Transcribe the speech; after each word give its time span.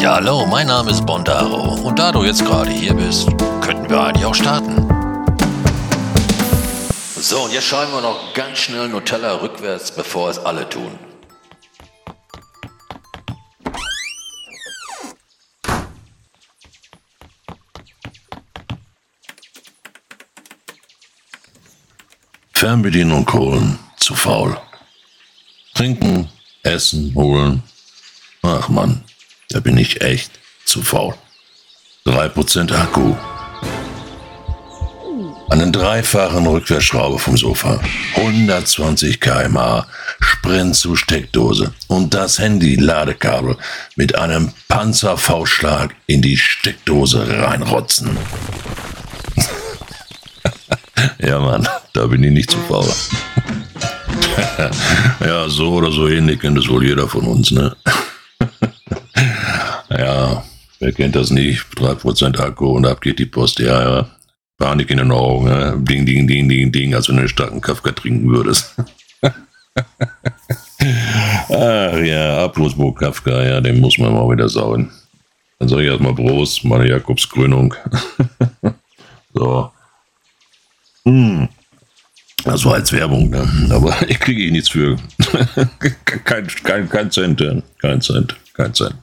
Ja, 0.00 0.14
hallo, 0.14 0.46
mein 0.46 0.66
Name 0.66 0.92
ist 0.92 1.04
Bondaro 1.04 1.74
und 1.86 1.98
da 1.98 2.10
du 2.10 2.24
jetzt 2.24 2.42
gerade 2.42 2.70
hier 2.70 2.94
bist, 2.94 3.28
könnten 3.60 3.90
wir 3.90 4.02
eigentlich 4.02 4.24
auch 4.24 4.34
starten. 4.34 4.88
So, 7.18 7.42
und 7.42 7.52
jetzt 7.52 7.66
schreiben 7.66 7.92
wir 7.92 8.00
noch 8.00 8.32
ganz 8.32 8.60
schnell 8.60 8.88
Nutella 8.88 9.42
rückwärts, 9.42 9.90
bevor 9.90 10.30
es 10.30 10.38
alle 10.38 10.66
tun. 10.66 10.98
Fernbedienung 22.54 23.30
holen, 23.30 23.78
zu 23.98 24.14
faul. 24.14 24.56
Trinken, 25.74 26.30
essen, 26.62 27.14
holen. 27.14 27.62
Ach 28.42 28.70
Mann, 28.70 29.04
da 29.50 29.60
bin 29.60 29.76
ich 29.76 30.00
echt 30.00 30.30
zu 30.64 30.82
faul. 30.82 31.14
3% 32.06 32.72
Akku. 32.72 33.14
Einen 35.50 35.72
dreifachen 35.72 36.46
Rückwärtsschraube 36.46 37.18
vom 37.18 37.36
Sofa. 37.36 37.80
120 38.14 39.20
km/h. 39.20 39.86
Sprint 40.20 40.76
zu 40.76 40.94
Steckdose. 40.94 41.74
Und 41.88 42.14
das 42.14 42.38
Handy-Ladekabel 42.38 43.56
mit 43.96 44.14
einem 44.14 44.52
Panzerfaustschlag 44.68 45.94
in 46.06 46.22
die 46.22 46.36
Steckdose 46.36 47.26
reinrotzen. 47.42 48.16
ja, 51.18 51.40
Mann, 51.40 51.68
da 51.92 52.06
bin 52.06 52.22
ich 52.22 52.30
nicht 52.30 52.50
zu 52.52 52.58
faul. 52.68 52.88
ja, 55.20 55.48
so 55.48 55.72
oder 55.72 55.90
so 55.90 56.06
ähnlich 56.06 56.40
kennt 56.40 56.58
es 56.58 56.68
wohl 56.68 56.86
jeder 56.86 57.08
von 57.08 57.26
uns, 57.26 57.50
ne? 57.50 57.74
Ja, 60.00 60.44
wer 60.78 60.92
kennt 60.92 61.14
das 61.14 61.30
nicht? 61.30 61.62
3% 61.76 62.38
Akku 62.38 62.70
und 62.76 62.86
ab 62.86 63.00
geht 63.00 63.18
die 63.18 63.26
Post. 63.26 63.58
Ja, 63.58 63.82
ja. 63.82 64.10
Panik 64.58 64.90
in 64.90 64.98
den 64.98 65.10
Augen, 65.10 65.46
ne? 65.46 65.74
Ding, 65.78 66.04
ding, 66.04 66.26
ding, 66.26 66.48
ding, 66.48 66.70
ding, 66.70 66.94
als 66.94 67.08
wenn 67.08 67.16
du 67.16 67.20
einen 67.20 67.28
starken 67.28 67.60
Kafka 67.62 67.92
trinken 67.92 68.28
würdest. 68.28 68.74
Ach 71.48 71.98
ja, 71.98 72.44
Abflussbuch 72.44 72.94
Kafka, 72.94 73.42
ja, 73.42 73.60
den 73.60 73.80
muss 73.80 73.96
man 73.98 74.12
mal 74.12 74.30
wieder 74.30 74.48
sauen. 74.48 74.90
Dann 75.58 75.68
sage 75.68 75.82
ich 75.84 75.88
erstmal 75.88 76.14
Prost, 76.14 76.64
meine 76.64 76.88
Jakobskrönung. 76.88 77.74
so. 79.34 79.70
Hm. 81.04 81.48
Das 82.44 82.64
war 82.64 82.74
als 82.74 82.92
Werbung, 82.92 83.30
ne? 83.30 83.46
aber 83.70 83.96
ich 84.08 84.18
kriege 84.20 84.50
nichts 84.52 84.70
für. 84.70 84.96
kein, 86.24 86.46
kein, 86.46 86.88
kein 86.88 87.10
Cent, 87.10 87.42
kein 87.78 88.00
Cent, 88.00 88.36
kein 88.54 88.74
Cent. 88.74 88.94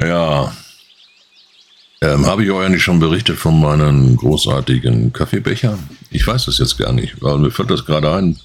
Ja. 0.00 0.52
Ähm, 2.02 2.26
Habe 2.26 2.44
ich 2.44 2.50
euch 2.50 2.66
eigentlich 2.66 2.82
schon 2.82 3.00
berichtet 3.00 3.38
von 3.38 3.58
meinen 3.58 4.16
großartigen 4.16 5.12
Kaffeebechern? 5.12 5.78
Ich 6.10 6.26
weiß 6.26 6.44
das 6.44 6.58
jetzt 6.58 6.76
gar 6.76 6.92
nicht, 6.92 7.22
weil 7.22 7.38
mir 7.38 7.50
fällt 7.50 7.70
das 7.70 7.86
gerade 7.86 8.12
ein. 8.12 8.38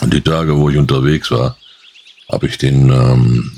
Und 0.00 0.14
die 0.14 0.22
Tage, 0.22 0.56
wo 0.56 0.70
ich 0.70 0.76
unterwegs 0.76 1.30
war, 1.30 1.56
habe 2.30 2.46
ich 2.46 2.56
den 2.56 2.90
ähm, 2.90 3.52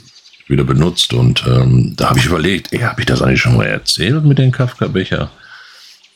wieder 0.48 0.64
benutzt 0.64 1.12
und 1.12 1.44
ähm, 1.46 1.94
da 1.96 2.10
habe 2.10 2.18
ich 2.18 2.26
überlegt, 2.26 2.72
ey, 2.72 2.80
habe 2.80 3.00
ich 3.00 3.06
das 3.06 3.22
eigentlich 3.22 3.40
schon 3.40 3.56
mal 3.56 3.66
erzählt 3.66 4.24
mit 4.24 4.38
den 4.38 4.50
Kafka-Becher? 4.50 5.30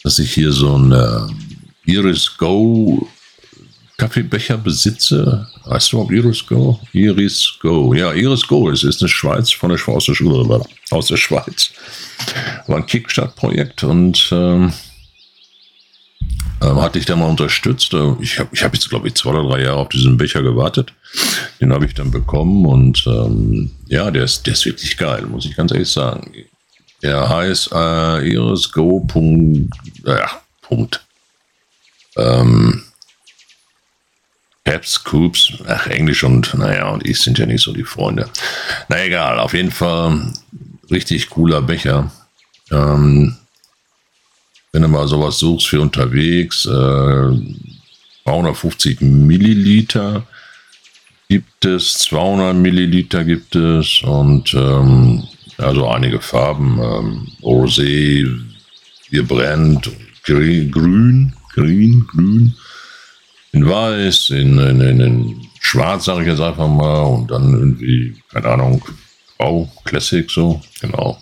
Dass 0.03 0.19
ich 0.19 0.33
hier 0.33 0.51
so 0.51 0.77
ein 0.77 0.93
äh, 0.93 1.91
Iris 1.91 2.37
Go 2.37 3.09
Kaffeebecher 3.97 4.59
besitze. 4.59 5.47
Weißt 5.65 5.93
du, 5.93 6.01
ob 6.01 6.11
Iris 6.11 6.47
Go? 6.47 6.81
Iris 6.93 7.55
Go. 7.61 7.95
Ja, 7.95 8.13
Iris 8.13 8.47
Go. 8.47 8.71
Es 8.71 8.83
ist 8.83 9.01
eine 9.01 9.09
Schweiz 9.09 9.53
von 9.53 9.71
der, 9.71 9.79
Schule, 9.79 10.65
aus 10.91 11.07
der 11.07 11.17
Schweiz. 11.17 11.71
War 12.67 12.79
ein 12.79 12.87
Kickstart-Projekt 12.87 13.85
und 13.85 14.29
ähm, 14.33 14.73
ähm, 16.63 16.81
hatte 16.81 16.99
ich 16.99 17.07
da 17.07 17.15
mal 17.15 17.29
unterstützt. 17.29 17.95
Ich 18.21 18.39
habe 18.39 18.49
ich 18.53 18.63
hab 18.65 18.75
jetzt, 18.75 18.89
glaube 18.89 19.09
ich, 19.09 19.15
zwei 19.15 19.31
oder 19.31 19.49
drei 19.49 19.63
Jahre 19.63 19.77
auf 19.77 19.89
diesen 19.91 20.17
Becher 20.17 20.43
gewartet. 20.43 20.93
Den 21.61 21.73
habe 21.73 21.87
ich 21.87 21.95
dann 21.95 22.11
bekommen 22.11 22.67
und 22.67 23.05
ähm, 23.07 23.71
ja, 23.87 24.11
der 24.11 24.25
ist, 24.25 24.47
der 24.47 24.55
ist 24.55 24.65
wirklich 24.65 24.97
geil, 24.97 25.27
muss 25.27 25.47
ich 25.47 25.57
ganz 25.57 25.73
ehrlich 25.73 25.91
sagen. 25.91 26.33
Der 27.03 27.29
heißt 27.29 27.71
äh, 27.73 28.29
irisgo. 28.29 29.07
Ja, 30.07 30.31
Punkt. 30.63 31.05
Ähm, 32.17 32.83
Caps, 34.65 34.93
Scoops, 34.93 35.53
ach, 35.67 35.87
Englisch 35.89 36.25
und 36.25 36.55
naja, 36.55 36.89
und 36.89 37.07
ich 37.07 37.21
sind 37.21 37.39
ja 37.39 37.47
nicht 37.47 37.63
so 37.63 37.73
die 37.73 37.85
Freunde. 37.85 38.29
Na 38.89 39.05
egal, 39.05 39.39
auf 39.39 39.53
jeden 39.53 39.71
Fall 39.71 40.33
richtig 40.91 41.29
cooler 41.31 41.61
Becher. 41.61 42.11
Ähm, 42.71 43.37
wenn 44.73 44.83
du 44.83 44.89
mal 44.89 45.07
sowas 45.07 45.39
suchst 45.39 45.69
für 45.69 45.81
unterwegs, 45.81 46.65
äh, 46.67 46.71
350 48.25 49.03
Milliliter 49.03 50.27
gibt 51.29 51.65
es, 51.65 51.95
200 51.95 52.57
Milliliter 52.57 53.25
gibt 53.25 53.55
es 53.57 54.03
und 54.03 54.55
ähm, 54.55 55.23
also 55.59 55.89
einige 55.89 56.21
Farben, 56.21 56.79
ähm, 56.83 57.29
Rosé, 57.43 58.29
hier 59.11 59.23
brennt, 59.27 59.91
grün, 60.25 60.71
grün, 60.71 61.35
grün, 61.53 62.57
in 63.55 63.69
weiß, 63.69 64.31
in, 64.31 64.59
in, 64.59 64.81
in, 64.81 65.01
in 65.01 65.49
schwarz, 65.61 66.07
sage 66.07 66.23
ich 66.23 66.29
jetzt 66.29 66.41
einfach 66.41 66.67
mal, 66.67 67.03
und 67.03 67.31
dann 67.31 67.53
irgendwie, 67.53 68.17
keine 68.33 68.49
Ahnung, 68.49 68.85
grau, 69.39 69.71
Classic 69.85 70.29
so, 70.29 70.61
genau. 70.81 71.21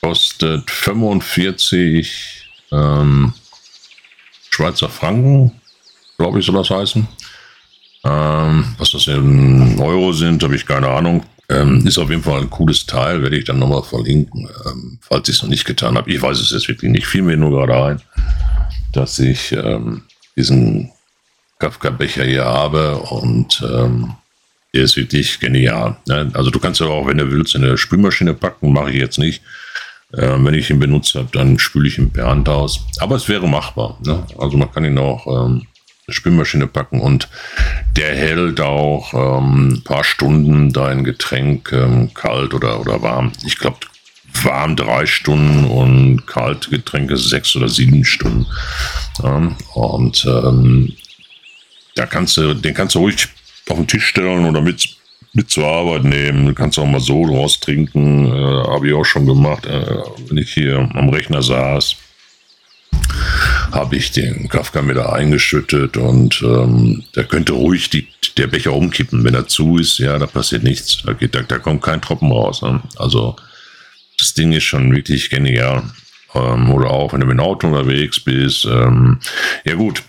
Kostet 0.00 0.70
45 0.70 2.48
ähm, 2.72 3.34
Schweizer 4.48 4.88
Franken, 4.88 5.52
glaube 6.16 6.40
ich, 6.40 6.46
soll 6.46 6.56
das 6.56 6.70
heißen. 6.70 7.06
Ähm, 8.04 8.74
was 8.78 8.92
das 8.92 9.06
in 9.06 9.78
Euro 9.78 10.12
sind, 10.14 10.42
habe 10.42 10.56
ich 10.56 10.64
keine 10.64 10.88
Ahnung. 10.88 11.22
Ähm, 11.50 11.86
ist 11.86 11.98
auf 11.98 12.08
jeden 12.08 12.22
Fall 12.22 12.40
ein 12.40 12.50
cooles 12.50 12.86
Teil, 12.86 13.22
werde 13.22 13.36
ich 13.36 13.44
dann 13.44 13.58
nochmal 13.58 13.82
verlinken, 13.82 14.48
ähm, 14.66 14.98
falls 15.02 15.28
ich 15.28 15.36
es 15.36 15.42
noch 15.42 15.50
nicht 15.50 15.66
getan 15.66 15.98
habe. 15.98 16.10
Ich 16.10 16.22
weiß 16.22 16.38
es 16.38 16.50
jetzt 16.50 16.68
wirklich 16.68 16.90
nicht, 16.90 17.06
fiel 17.06 17.22
mir 17.22 17.36
nur 17.36 17.50
gerade 17.50 17.84
ein, 17.84 18.02
dass 18.92 19.18
ich 19.18 19.52
ähm, 19.52 20.02
diesen 20.36 20.90
Kafka-Becher 21.60 22.24
hier 22.24 22.44
habe 22.44 22.96
und 22.96 23.62
ähm, 23.62 24.14
der 24.74 24.82
ist 24.82 24.96
wirklich 24.96 25.38
genial. 25.40 25.96
Ne? 26.06 26.30
Also 26.34 26.50
du 26.50 26.58
kannst 26.58 26.80
ja 26.80 26.86
auch, 26.86 27.06
wenn 27.06 27.18
du 27.18 27.30
willst, 27.30 27.54
in 27.54 27.62
der 27.62 27.76
Spülmaschine 27.76 28.34
packen, 28.34 28.72
mache 28.72 28.90
ich 28.90 28.96
jetzt 28.96 29.18
nicht. 29.18 29.42
Ähm, 30.16 30.44
wenn 30.44 30.54
ich 30.54 30.70
ihn 30.70 30.80
benutzt 30.80 31.14
habe, 31.14 31.28
dann 31.32 31.58
spüle 31.58 31.86
ich 31.86 31.98
ihn 31.98 32.10
per 32.10 32.26
Hand 32.26 32.48
aus. 32.48 32.84
Aber 32.98 33.14
es 33.16 33.28
wäre 33.28 33.48
machbar. 33.48 33.98
Ne? 34.04 34.26
Also 34.38 34.56
man 34.56 34.72
kann 34.72 34.84
ihn 34.84 34.98
auch 34.98 35.26
ähm, 35.26 35.66
Spülmaschine 36.08 36.66
packen 36.66 37.00
und 37.00 37.28
der 37.96 38.16
hält 38.16 38.60
auch 38.60 39.14
ähm, 39.14 39.68
ein 39.74 39.84
paar 39.84 40.02
Stunden 40.02 40.72
dein 40.72 41.04
Getränk 41.04 41.70
ähm, 41.72 42.12
kalt 42.14 42.54
oder, 42.54 42.80
oder 42.80 43.02
warm. 43.02 43.32
Ich 43.46 43.58
glaube, 43.58 43.78
warm 44.42 44.76
drei 44.76 45.06
Stunden 45.06 45.64
und 45.64 46.26
kalte 46.26 46.70
Getränke 46.70 47.16
sechs 47.16 47.54
oder 47.56 47.68
sieben 47.68 48.04
Stunden. 48.04 48.46
Ja, 49.22 49.56
und 49.74 50.24
ähm, 50.24 50.92
da 51.94 52.06
kannst 52.06 52.36
du, 52.36 52.54
den 52.54 52.74
kannst 52.74 52.94
du 52.94 53.00
ruhig 53.00 53.28
auf 53.68 53.76
den 53.76 53.86
Tisch 53.86 54.06
stellen 54.06 54.44
oder 54.46 54.60
mit, 54.60 54.88
mit 55.32 55.50
zur 55.50 55.66
Arbeit 55.66 56.04
nehmen. 56.04 56.46
Du 56.46 56.54
kannst 56.54 56.78
auch 56.78 56.86
mal 56.86 57.00
so 57.00 57.26
draus 57.26 57.60
trinken. 57.60 58.26
Äh, 58.26 58.64
Habe 58.68 58.88
ich 58.88 58.94
auch 58.94 59.04
schon 59.04 59.26
gemacht, 59.26 59.66
äh, 59.66 59.96
wenn 60.28 60.38
ich 60.38 60.52
hier 60.52 60.88
am 60.94 61.08
Rechner 61.08 61.42
saß. 61.42 61.96
Habe 63.72 63.96
ich 63.96 64.10
den 64.10 64.48
Kafka 64.48 64.82
mit 64.82 64.96
da 64.96 65.10
eingeschüttet 65.12 65.96
und 65.96 66.42
ähm, 66.42 67.04
der 67.14 67.24
könnte 67.24 67.52
ruhig 67.52 67.88
die, 67.88 68.08
der 68.36 68.48
Becher 68.48 68.72
umkippen. 68.72 69.22
Wenn 69.22 69.34
er 69.34 69.46
zu 69.46 69.78
ist, 69.78 69.98
ja, 69.98 70.18
da 70.18 70.26
passiert 70.26 70.64
nichts. 70.64 71.02
Da, 71.04 71.12
geht, 71.12 71.34
da, 71.34 71.42
da 71.42 71.58
kommt 71.58 71.82
kein 71.82 72.02
Tropfen 72.02 72.32
raus. 72.32 72.62
Ne? 72.62 72.82
Also 72.96 73.36
das 74.18 74.34
Ding 74.34 74.52
ist 74.52 74.64
schon 74.64 74.94
wirklich 74.94 75.30
genial. 75.30 75.84
Ähm, 76.34 76.72
oder 76.72 76.90
auch, 76.90 77.12
wenn 77.12 77.20
du 77.20 77.26
mit 77.26 77.38
dem 77.38 77.44
Auto 77.44 77.68
unterwegs 77.68 78.20
bist. 78.20 78.64
Ähm, 78.64 79.18
ja 79.64 79.74
gut, 79.74 80.02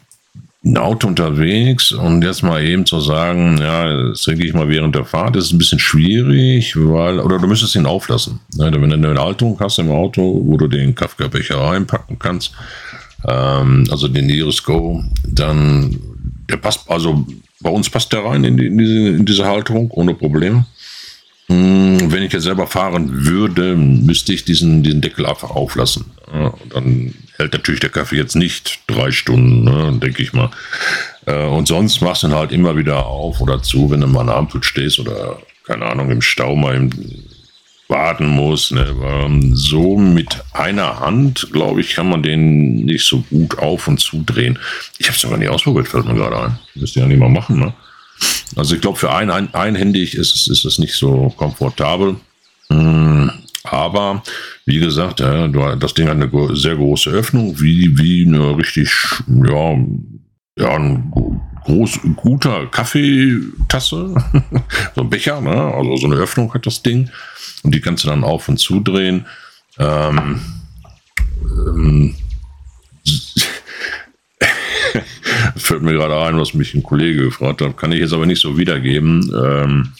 ein 0.64 0.78
Auto 0.78 1.08
unterwegs 1.08 1.92
und 1.92 2.24
jetzt 2.24 2.44
mal 2.44 2.64
eben 2.64 2.86
zu 2.86 3.00
sagen, 3.00 3.58
ja, 3.58 4.10
das 4.10 4.22
trinke 4.22 4.46
ich 4.46 4.54
mal 4.54 4.70
während 4.70 4.94
der 4.94 5.06
Fahrt, 5.06 5.36
das 5.36 5.46
ist 5.46 5.54
ein 5.54 5.58
bisschen 5.58 5.80
schwierig, 5.80 6.76
weil, 6.76 7.20
oder 7.20 7.40
du 7.40 7.48
müsstest 7.48 7.76
ihn 7.76 7.88
auflassen. 7.88 8.40
Ne? 8.56 8.72
Wenn 8.72 9.02
du 9.02 9.10
eine 9.10 9.20
Haltung 9.20 9.60
hast 9.60 9.80
im 9.80 9.90
Auto, 9.90 10.42
wo 10.46 10.58
du 10.58 10.68
den 10.68 10.94
Kafka-Becher 10.94 11.58
reinpacken 11.58 12.20
kannst, 12.20 12.52
ähm, 13.28 13.88
also 13.90 14.08
den 14.08 14.30
Iris 14.30 14.64
Go, 14.64 15.04
dann, 15.28 16.00
der 16.48 16.58
passt, 16.58 16.88
also 16.90 17.26
bei 17.60 17.70
uns 17.72 17.90
passt 17.90 18.14
der 18.14 18.24
rein 18.24 18.44
in, 18.44 18.58
die, 18.58 18.68
in, 18.68 18.78
diese, 18.78 19.08
in 19.10 19.26
diese 19.26 19.46
Haltung, 19.46 19.90
ohne 19.92 20.14
Problem. 20.14 20.66
Hm, 21.48 22.12
wenn 22.12 22.22
ich 22.22 22.34
jetzt 22.34 22.44
selber 22.44 22.68
fahren 22.68 23.26
würde, 23.26 23.76
müsste 23.76 24.32
ich 24.32 24.46
diesen, 24.46 24.84
diesen 24.84 25.02
Deckel 25.02 25.26
einfach 25.26 25.50
auflassen. 25.50 26.06
Ja, 26.32 26.54
dann 26.72 27.16
hält 27.42 27.54
natürlich 27.54 27.82
der 27.82 27.90
Kaffee 27.90 28.18
jetzt 28.18 28.36
nicht 28.36 28.80
drei 28.88 29.12
Stunden, 29.12 29.64
ne, 29.64 30.00
denke 30.00 30.24
ich 30.24 30.34
mal. 30.34 30.50
Äh, 31.26 31.46
und 31.46 31.68
sonst 31.68 32.02
machst 32.02 32.24
du 32.24 32.28
ihn 32.28 32.36
halt 32.36 32.52
immer 32.52 32.76
wieder 32.76 33.06
auf 33.06 33.42
oder 33.42 33.62
zu, 33.62 33.92
wenn 33.92 34.02
du 34.02 34.08
mal 34.08 34.30
an 34.30 34.48
der 34.48 34.64
stehst 34.64 35.00
oder, 35.00 35.40
keine 35.66 35.86
Ahnung, 35.86 36.10
im 36.10 36.22
Stau 36.22 36.56
mal 36.56 36.76
im 36.76 36.90
warten 37.92 38.26
muss. 38.26 38.72
Ne? 38.72 39.52
So 39.54 39.98
mit 39.98 40.42
einer 40.54 41.00
Hand, 41.02 41.50
glaube 41.52 41.82
ich, 41.82 41.94
kann 41.94 42.10
man 42.10 42.24
den 42.24 42.86
nicht 42.86 43.06
so 43.06 43.24
gut 43.30 43.60
auf 43.60 43.88
und 43.88 44.00
zudrehen. 44.00 44.58
Ich 44.98 45.08
habe 45.08 45.18
es 45.18 45.24
noch 45.24 45.32
gar 45.32 45.38
nicht 45.38 45.50
ausprobiert, 45.50 45.88
fällt 45.88 46.06
mir 46.06 46.16
gerade 46.16 46.40
ein. 46.40 46.60
Müsst 46.74 46.96
ihr 46.96 47.04
ja 47.04 47.08
nicht 47.08 47.20
mal 47.20 47.30
machen. 47.30 47.60
Ne? 47.60 47.74
Also 48.56 48.76
ich 48.76 48.82
glaube, 48.82 48.98
für 48.98 49.12
ein, 49.12 49.30
ein, 49.30 49.54
einhändig 49.54 50.16
ist 50.16 50.48
es, 50.48 50.66
ist 50.66 50.80
nicht 50.80 50.96
so 50.96 51.34
komfortabel. 51.38 52.16
Hm, 52.70 53.31
aber 53.72 54.22
wie 54.66 54.80
gesagt, 54.80 55.22
das 55.22 55.94
Ding 55.94 56.08
hat 56.08 56.16
eine 56.16 56.56
sehr 56.56 56.76
große 56.76 57.10
Öffnung, 57.10 57.60
wie, 57.60 57.98
wie 57.98 58.28
eine 58.28 58.58
richtig, 58.58 58.90
ja, 59.28 59.78
ja, 60.58 60.76
ein 60.76 61.12
groß, 61.64 62.00
guter 62.16 62.68
Kaffeetasse, 62.68 64.14
so 64.96 65.02
ein 65.02 65.10
Becher, 65.10 65.40
ne? 65.42 65.74
also 65.74 65.96
so 65.98 66.08
eine 66.08 66.16
Öffnung 66.18 66.54
hat 66.54 66.66
das 66.66 66.84
Ding 66.84 67.10
und 67.64 67.74
die 67.74 67.80
kannst 67.82 68.04
du 68.04 68.10
dann 68.10 68.24
auf 68.24 68.50
und 68.50 68.58
zudrehen. 68.58 69.26
Ähm, 69.78 70.42
ähm, 71.44 72.16
fällt 75.56 75.82
mir 75.82 75.94
gerade 75.94 76.20
ein, 76.20 76.38
was 76.38 76.54
mich 76.54 76.74
ein 76.74 76.84
Kollege 76.84 77.24
gefragt 77.24 77.62
hat, 77.62 77.78
kann 77.78 77.94
ich 77.94 78.00
jetzt 78.00 78.14
aber 78.14 78.26
nicht 78.26 78.42
so 78.42 78.58
wiedergeben. 78.58 79.32
Ähm, 79.34 79.94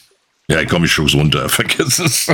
ja, 0.52 0.60
ich 0.60 0.68
komme, 0.68 0.86
ich 0.86 0.92
schuck's 0.92 1.14
runter, 1.14 1.48
vergiss 1.50 2.00
es. 2.00 2.28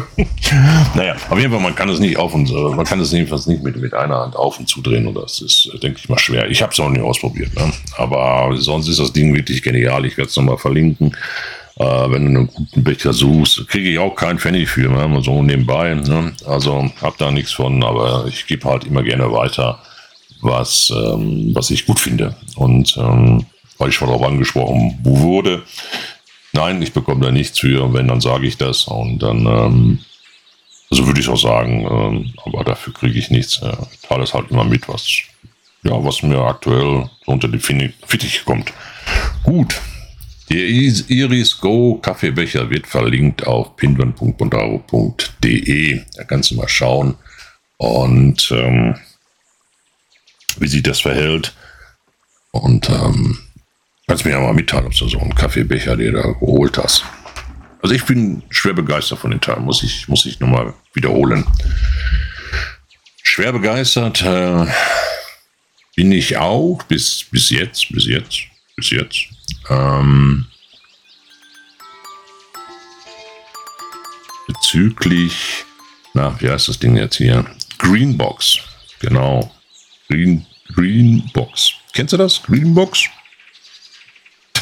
naja, 0.96 1.16
auf 1.30 1.38
jeden 1.38 1.52
Fall, 1.52 1.62
man 1.62 1.76
kann 1.76 1.88
es 1.90 2.00
nicht 2.00 2.18
auf 2.18 2.34
und, 2.34 2.50
äh, 2.50 2.76
man 2.76 2.86
kann 2.86 3.00
es 3.00 3.12
jedenfalls 3.12 3.46
nicht 3.46 3.64
mit, 3.64 3.78
mit 3.78 3.94
einer 3.94 4.18
Hand 4.18 4.36
auf 4.36 4.58
und 4.60 4.68
zudrehen 4.68 5.08
und 5.08 5.16
das 5.16 5.40
ist, 5.42 5.70
äh, 5.74 5.78
denke 5.78 6.00
ich 6.00 6.10
mal, 6.10 6.18
schwer. 6.18 6.50
Ich 6.50 6.64
habe 6.64 6.74
es 6.74 6.80
auch 6.80 6.90
nicht 6.90 7.04
ausprobiert, 7.04 7.54
ne? 7.56 7.72
aber 7.98 8.56
sonst 8.58 8.88
ist 8.88 9.00
das 9.00 9.14
Ding 9.14 9.36
wirklich 9.36 9.62
genial. 9.62 10.04
Ich 10.06 10.18
werde 10.18 10.30
es 10.30 10.36
nochmal 10.36 10.58
verlinken. 10.58 11.16
Äh, 11.76 11.84
wenn 11.84 12.34
du 12.34 12.40
einen 12.40 12.48
guten 12.48 12.84
Becher 12.84 13.14
suchst, 13.14 13.68
kriege 13.68 13.90
ich 13.90 14.00
auch 14.00 14.16
keinen 14.16 14.40
Pfennig 14.40 14.68
für, 14.68 14.90
ne? 14.90 15.22
so 15.22 15.44
nebenbei. 15.44 15.94
Ne? 15.94 16.34
Also 16.48 16.90
hab 17.02 17.20
da 17.20 17.30
nichts 17.30 17.52
von, 17.52 17.84
aber 17.84 18.26
ich 18.28 18.48
gebe 18.48 18.68
halt 18.68 18.86
immer 18.86 19.04
gerne 19.04 19.32
weiter, 19.32 19.78
was, 20.42 20.92
ähm, 20.92 21.52
was 21.54 21.70
ich 21.70 21.86
gut 21.86 22.00
finde. 22.00 22.36
Und 22.56 22.98
ähm, 22.98 23.46
weil 23.78 23.90
ich 23.90 23.96
schon 23.96 24.08
darauf 24.08 24.24
angesprochen 24.24 24.98
wurde, 25.04 25.62
Nein, 26.58 26.82
ich 26.82 26.92
bekomme 26.92 27.24
da 27.24 27.32
nichts 27.32 27.60
für. 27.60 27.94
Wenn, 27.94 28.08
dann 28.08 28.20
sage 28.20 28.48
ich 28.48 28.58
das. 28.58 28.86
Und 28.86 29.20
dann, 29.20 29.46
ähm, 29.46 30.00
also 30.90 31.06
würde 31.06 31.20
ich 31.20 31.30
auch 31.30 31.38
sagen, 31.38 31.88
ähm, 31.88 32.34
aber 32.44 32.64
dafür 32.64 32.94
kriege 32.94 33.20
ich 33.20 33.30
nichts. 33.30 33.62
Äh, 33.62 33.78
ich 33.94 34.02
teile 34.02 34.24
es 34.24 34.34
halt 34.34 34.50
immer 34.50 34.64
mit, 34.64 34.90
was, 34.90 35.08
ja, 35.84 36.04
was 36.04 36.24
mir 36.24 36.40
aktuell 36.40 37.08
unter 37.28 37.48
die 37.48 37.60
Fittiche 37.60 38.44
kommt. 38.44 38.74
Gut. 39.44 39.80
Der 40.50 40.66
Iris 40.66 41.60
Go 41.60 42.00
Kaffeebecher 42.02 42.72
wird 42.72 42.88
verlinkt 42.88 43.46
auf 43.46 43.76
pinwand.bondaro.de. 43.76 46.02
Da 46.16 46.24
kannst 46.24 46.50
du 46.50 46.56
mal 46.56 46.70
schauen. 46.70 47.14
Und 47.78 48.50
ähm, 48.52 48.96
wie 50.58 50.68
sich 50.68 50.82
das 50.82 51.02
verhält. 51.02 51.54
Und 52.52 52.90
ähm, 52.90 53.38
Kannst 54.10 54.24
mir 54.24 54.32
ja 54.32 54.40
mal 54.40 54.54
mitteilen, 54.54 54.86
ob 54.86 54.96
du 54.96 55.06
so 55.10 55.20
einen 55.20 55.36
Kaffeebecher 55.36 55.98
dir 55.98 56.14
da 56.14 56.22
geholt 56.22 56.78
hast. 56.78 57.04
Also 57.82 57.94
ich 57.94 58.06
bin 58.06 58.42
schwer 58.50 58.72
begeistert 58.72 59.20
von 59.20 59.32
den 59.32 59.42
Teilen, 59.42 59.66
muss 59.66 59.84
ich, 59.84 60.08
muss 60.08 60.26
ich 60.26 60.40
nochmal 60.40 60.74
wiederholen. 60.94 61.46
Schwer 63.22 63.52
begeistert 63.52 64.22
äh, 64.22 64.66
bin 65.98 66.14
ich 66.14 66.38
auch 66.38 66.82
bis, 66.84 67.26
bis 67.30 67.50
jetzt, 67.50 67.90
bis 67.92 68.06
jetzt, 68.06 68.44
bis 68.78 68.92
jetzt. 68.92 69.28
Ähm, 69.70 70.46
bezüglich, 74.48 75.66
na, 76.14 76.40
wie 76.40 76.50
heißt 76.50 76.70
das 76.70 76.80
Ding 76.80 76.96
jetzt 76.96 77.18
hier? 77.18 77.46
Greenbox. 77.78 78.60
Genau. 79.00 79.54
Green, 80.08 80.46
Greenbox. 80.74 81.74
Kennst 81.92 82.14
du 82.14 82.18
das? 82.18 82.42
Greenbox? 82.44 83.10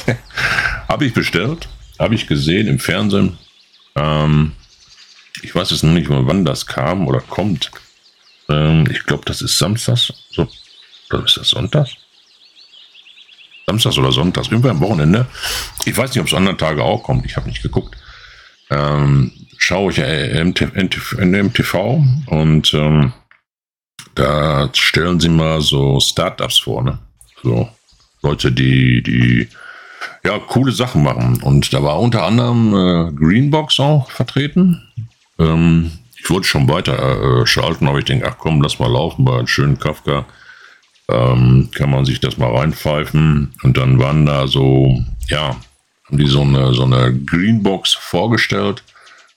habe 0.87 1.05
ich 1.05 1.13
bestellt, 1.13 1.67
habe 1.99 2.15
ich 2.15 2.27
gesehen 2.27 2.67
im 2.67 2.79
Fernsehen. 2.79 3.37
Ähm, 3.95 4.53
ich 5.41 5.53
weiß 5.53 5.71
jetzt 5.71 5.83
noch 5.83 5.93
nicht 5.93 6.09
mal, 6.09 6.25
wann 6.27 6.45
das 6.45 6.65
kam 6.65 7.07
oder 7.07 7.21
kommt. 7.21 7.71
Ähm, 8.49 8.85
ich 8.89 9.03
glaube, 9.03 9.23
das 9.25 9.41
ist 9.41 9.57
Samstags. 9.57 10.13
So, 10.31 10.47
oder 11.11 11.25
ist 11.25 11.37
das 11.37 11.49
Sonntags? 11.49 11.95
Samstags 13.67 13.97
oder 13.97 14.11
Sonntags, 14.11 14.47
irgendwann 14.47 14.77
am 14.77 14.81
Wochenende. 14.81 15.25
Ich 15.85 15.97
weiß 15.97 16.11
nicht, 16.11 16.19
ob 16.19 16.27
es 16.27 16.33
andere 16.33 16.57
Tage 16.57 16.83
auch 16.83 17.03
kommt. 17.03 17.25
Ich 17.25 17.35
habe 17.35 17.47
nicht 17.47 17.63
geguckt. 17.63 17.95
Ähm, 18.69 19.31
schaue 19.57 19.91
ich 19.91 19.99
äh, 19.99 20.43
MTV 20.43 22.03
und 22.27 22.73
ähm, 22.73 23.13
da 24.15 24.69
stellen 24.73 25.19
sie 25.19 25.29
mal 25.29 25.61
so 25.61 25.99
Startups 25.99 26.59
vor, 26.59 26.83
ne? 26.83 26.99
So 27.43 27.69
Leute, 28.21 28.51
die, 28.51 29.03
die 29.03 29.49
ja, 30.23 30.39
coole 30.39 30.71
Sachen 30.71 31.03
machen. 31.03 31.41
Und 31.41 31.73
da 31.73 31.83
war 31.83 31.99
unter 31.99 32.23
anderem 32.23 32.73
äh, 32.73 33.11
Greenbox 33.11 33.79
auch 33.79 34.09
vertreten. 34.11 34.81
Ähm, 35.39 35.91
ich 36.17 36.29
wollte 36.29 36.47
schon 36.47 36.67
weiter 36.67 37.41
äh, 37.41 37.45
schalten, 37.45 37.87
aber 37.87 37.99
ich 37.99 38.05
denke, 38.05 38.27
ach 38.27 38.37
komm, 38.37 38.61
lass 38.61 38.79
mal 38.79 38.91
laufen 38.91 39.25
bei 39.25 39.37
einem 39.37 39.47
schönen 39.47 39.79
Kafka. 39.79 40.25
Ähm, 41.07 41.69
kann 41.75 41.91
man 41.91 42.05
sich 42.05 42.19
das 42.19 42.37
mal 42.37 42.55
reinpfeifen. 42.55 43.53
Und 43.61 43.77
dann 43.77 43.99
waren 43.99 44.25
da 44.25 44.47
so, 44.47 45.03
ja, 45.27 45.55
haben 46.07 46.17
die 46.17 46.27
so 46.27 46.41
eine, 46.41 46.73
so 46.73 46.83
eine 46.83 47.13
Greenbox 47.13 47.93
vorgestellt. 47.93 48.83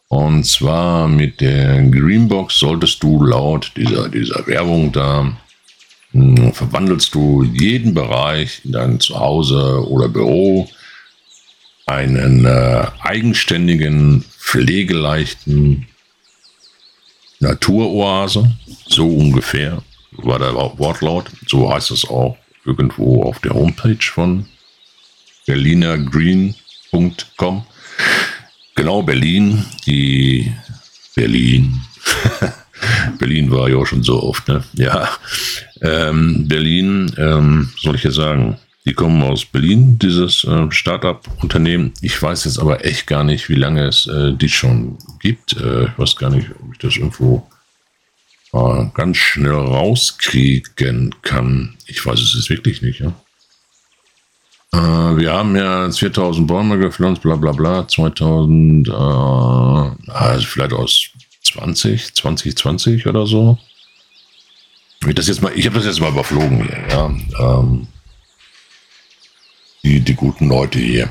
Und 0.08 0.44
zwar 0.44 1.06
mit 1.08 1.42
der 1.42 1.82
Greenbox 1.82 2.58
solltest 2.58 3.02
du 3.02 3.22
laut 3.22 3.72
dieser, 3.76 4.08
dieser 4.08 4.46
Werbung 4.46 4.90
da 4.90 5.32
verwandelst 6.12 7.14
du 7.14 7.44
jeden 7.44 7.94
Bereich 7.94 8.62
in 8.64 8.72
deinem 8.72 9.00
Zuhause 9.00 9.88
oder 9.88 10.08
Büro 10.08 10.68
einen 11.86 12.44
äh, 12.44 12.86
eigenständigen, 13.00 14.24
pflegeleichten 14.38 15.86
Naturoase, 17.40 18.52
so 18.86 19.06
ungefähr 19.06 19.82
war 20.12 20.38
der 20.38 20.54
Wortlaut, 20.54 21.30
so 21.46 21.72
heißt 21.72 21.92
es 21.92 22.06
auch 22.08 22.36
irgendwo 22.64 23.22
auf 23.22 23.38
der 23.40 23.54
Homepage 23.54 24.02
von 24.02 24.46
berlinergreen.com. 25.46 27.66
Genau, 28.74 29.02
Berlin, 29.02 29.64
die 29.86 30.52
Berlin. 31.14 31.80
Berlin 33.18 33.50
war 33.50 33.68
ja 33.68 33.76
auch 33.76 33.86
schon 33.86 34.02
so 34.02 34.22
oft, 34.22 34.48
ne? 34.48 34.62
Ja. 34.74 35.08
Ähm, 35.80 36.46
Berlin, 36.48 37.12
ähm, 37.16 37.70
soll 37.80 37.96
ich 37.96 38.04
ja 38.04 38.10
sagen, 38.10 38.58
die 38.84 38.94
kommen 38.94 39.22
aus 39.22 39.44
Berlin, 39.44 39.98
dieses 39.98 40.44
äh, 40.44 40.70
Startup-Unternehmen. 40.70 41.92
Ich 42.00 42.20
weiß 42.20 42.44
jetzt 42.44 42.58
aber 42.58 42.84
echt 42.84 43.06
gar 43.06 43.22
nicht, 43.22 43.48
wie 43.48 43.54
lange 43.54 43.86
es 43.86 44.06
äh, 44.06 44.32
die 44.32 44.48
schon 44.48 44.96
gibt. 45.20 45.56
Äh, 45.60 45.84
ich 45.84 45.98
weiß 45.98 46.16
gar 46.16 46.30
nicht, 46.30 46.48
ob 46.62 46.72
ich 46.72 46.78
das 46.78 46.96
irgendwo 46.96 47.46
äh, 48.54 48.86
ganz 48.94 49.18
schnell 49.18 49.52
rauskriegen 49.52 51.14
kann. 51.22 51.76
Ich 51.86 52.04
weiß 52.04 52.18
es 52.18 52.34
jetzt 52.34 52.48
wirklich 52.50 52.80
nicht. 52.80 53.00
Ja? 53.00 53.12
Äh, 54.72 55.16
wir 55.16 55.32
haben 55.32 55.56
ja 55.56 55.90
4000 55.90 56.46
Bäume 56.46 56.78
gepflanzt, 56.78 57.22
bla 57.22 57.36
bla 57.36 57.52
bla, 57.52 57.86
2000, 57.86 58.88
äh, 58.88 58.92
also 58.92 60.46
vielleicht 60.46 60.72
aus 60.72 61.10
20, 61.52 62.14
2020 62.14 63.06
oder 63.06 63.26
so. 63.26 63.58
Ich, 65.06 65.16
ich 65.16 65.66
habe 65.66 65.76
das 65.76 65.86
jetzt 65.86 66.00
mal 66.00 66.10
überflogen 66.10 66.64
hier. 66.64 66.86
Ja. 66.90 67.60
Ähm, 67.60 67.86
die, 69.84 70.00
die 70.00 70.14
guten 70.14 70.48
Leute 70.48 70.78
hier. 70.78 71.10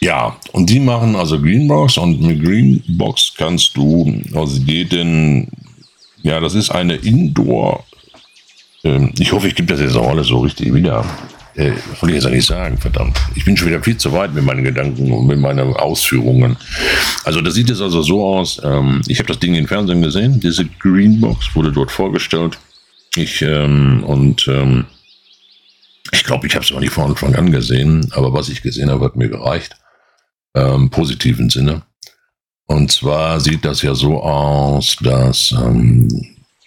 Ja, 0.00 0.36
und 0.52 0.70
die 0.70 0.78
machen 0.78 1.16
also 1.16 1.40
Greenbox 1.40 1.98
und 1.98 2.20
mit 2.20 2.44
Greenbox 2.44 3.32
kannst 3.36 3.76
du 3.76 4.22
aus 4.34 4.60
jeden, 4.64 5.50
ja, 6.22 6.38
das 6.38 6.54
ist 6.54 6.70
eine 6.70 6.96
Indoor, 6.96 7.84
ähm, 8.84 9.12
ich 9.18 9.32
hoffe, 9.32 9.48
ich 9.48 9.54
gebe 9.54 9.68
das 9.68 9.80
jetzt 9.80 9.96
auch 9.96 10.08
alles 10.08 10.28
so 10.28 10.38
richtig 10.38 10.72
wieder. 10.72 11.04
Äh, 11.56 11.72
wollte 12.00 12.14
ich 12.14 12.22
jetzt 12.22 12.30
nicht 12.30 12.46
sagen, 12.46 12.76
verdammt. 12.76 13.18
Ich 13.34 13.46
bin 13.46 13.56
schon 13.56 13.68
wieder 13.68 13.82
viel 13.82 13.96
zu 13.96 14.12
weit 14.12 14.34
mit 14.34 14.44
meinen 14.44 14.62
Gedanken 14.62 15.10
und 15.10 15.26
mit 15.26 15.38
meinen 15.38 15.72
Ausführungen. 15.74 16.56
Also 17.24 17.40
das 17.40 17.54
sieht 17.54 17.70
jetzt 17.70 17.80
also 17.80 18.02
so 18.02 18.26
aus, 18.26 18.60
ähm, 18.62 19.00
ich 19.06 19.18
habe 19.18 19.28
das 19.28 19.38
Ding 19.38 19.54
im 19.54 19.66
Fernsehen 19.66 20.02
gesehen, 20.02 20.38
diese 20.38 20.66
Greenbox 20.66 21.54
wurde 21.54 21.72
dort 21.72 21.90
vorgestellt. 21.90 22.58
Ich, 23.14 23.40
ähm, 23.40 24.04
und 24.04 24.46
ähm, 24.48 24.84
ich 26.12 26.24
glaube, 26.24 26.46
ich 26.46 26.54
habe 26.54 26.64
es 26.64 26.72
auch 26.72 26.80
nicht 26.80 26.92
von 26.92 27.04
Anfang 27.10 27.34
an 27.34 27.50
gesehen, 27.50 28.06
aber 28.12 28.34
was 28.34 28.50
ich 28.50 28.60
gesehen 28.60 28.90
habe, 28.90 29.06
hat 29.06 29.16
mir 29.16 29.30
gereicht. 29.30 29.76
Ähm, 30.54 30.90
positiven 30.90 31.48
Sinne. 31.48 31.82
Und 32.66 32.92
zwar 32.92 33.40
sieht 33.40 33.64
das 33.64 33.80
ja 33.80 33.94
so 33.94 34.22
aus, 34.22 34.96
dass 35.00 35.52
ähm, 35.52 36.08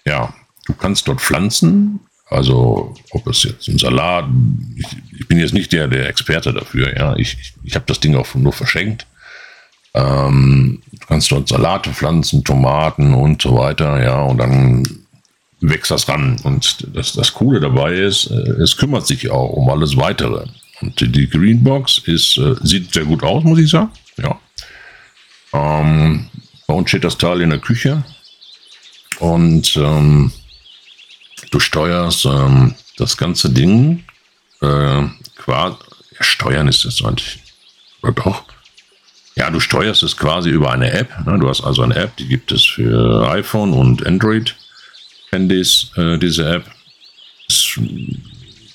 ja, 0.06 0.34
du 0.66 0.74
kannst 0.74 1.08
dort 1.08 1.22
pflanzen, 1.22 2.00
also 2.30 2.94
ob 3.12 3.28
es 3.28 3.44
jetzt 3.44 3.68
ein 3.68 3.80
Salat, 3.80 4.26
ich, 4.76 4.88
ich 5.20 5.28
bin 5.28 5.40
jetzt 5.40 5.54
nicht 5.54 5.72
der, 5.72 5.88
der 5.88 6.08
Experte 6.08 6.54
dafür, 6.54 6.96
ja, 6.96 7.16
ich, 7.16 7.38
ich, 7.40 7.54
ich 7.64 7.76
habe 7.76 7.86
das 7.88 8.00
Ding 8.00 8.16
auch 8.16 8.34
nur 8.36 8.54
verschenkt. 8.54 9.08
Ähm, 9.96 10.82
du 10.92 11.08
kannst 11.08 11.32
dort 11.32 11.50
Salate 11.50 11.92
pflanzen, 11.92 12.44
Tomaten 12.44 13.14
und 13.14 13.42
so 13.42 13.58
weiter, 13.58 14.02
ja, 14.04 14.22
und 14.22 14.38
dann 14.38 14.84
wächst 15.62 15.92
das 15.92 16.08
ran. 16.08 16.40
Und 16.44 16.88
das, 16.96 17.14
das 17.14 17.34
Coole 17.34 17.60
dabei 17.60 17.94
ist, 17.94 18.28
äh, 18.28 18.62
es 18.62 18.78
kümmert 18.78 19.08
sich 19.08 19.30
auch 19.30 19.50
um 19.50 19.70
alles 19.70 19.98
weitere. 19.98 20.46
Und 20.82 21.02
die 21.02 21.28
Greenbox 21.28 22.00
ist, 22.06 22.38
äh, 22.38 22.56
sieht 22.62 22.94
sehr 22.94 23.06
gut 23.06 23.24
aus, 23.24 23.44
muss 23.44 23.60
ich 23.60 23.70
sagen. 23.70 23.90
Ja. 24.18 24.40
Ähm, 25.54 26.30
bei 26.68 26.74
uns 26.74 26.90
steht 26.90 27.04
das 27.04 27.18
Teil 27.18 27.42
in 27.42 27.50
der 27.50 27.60
Küche. 27.60 28.04
Und 29.20 29.76
ähm, 29.76 30.32
du 31.52 31.60
steuerst 31.60 32.26
ähm, 32.26 32.76
das 32.98 33.18
ganze 33.18 33.50
Ding 33.50 34.04
äh, 34.62 35.04
quasi. 35.38 35.76
Ja, 36.12 36.24
steuern 36.24 36.68
ist 36.68 36.86
das 36.86 37.04
eigentlich. 37.04 37.40
Oder 38.02 38.14
doch? 38.14 38.44
Ja, 39.36 39.50
du 39.50 39.60
steuerst 39.60 40.04
es 40.04 40.18
quasi 40.18 40.50
über 40.50 40.72
eine 40.72 40.92
App. 40.92 41.26
Ne? 41.26 41.40
Du 41.40 41.48
hast 41.48 41.62
also 41.62 41.82
eine 41.82 41.96
App, 41.96 42.18
die 42.18 42.28
gibt 42.28 42.52
es 42.52 42.66
für 42.66 43.30
iPhone 43.30 43.74
und 43.74 44.06
Android. 44.06 44.56
Handys, 45.32 45.92
äh, 45.96 46.18
diese 46.18 46.56
App. 46.56 46.66
Es 47.48 47.80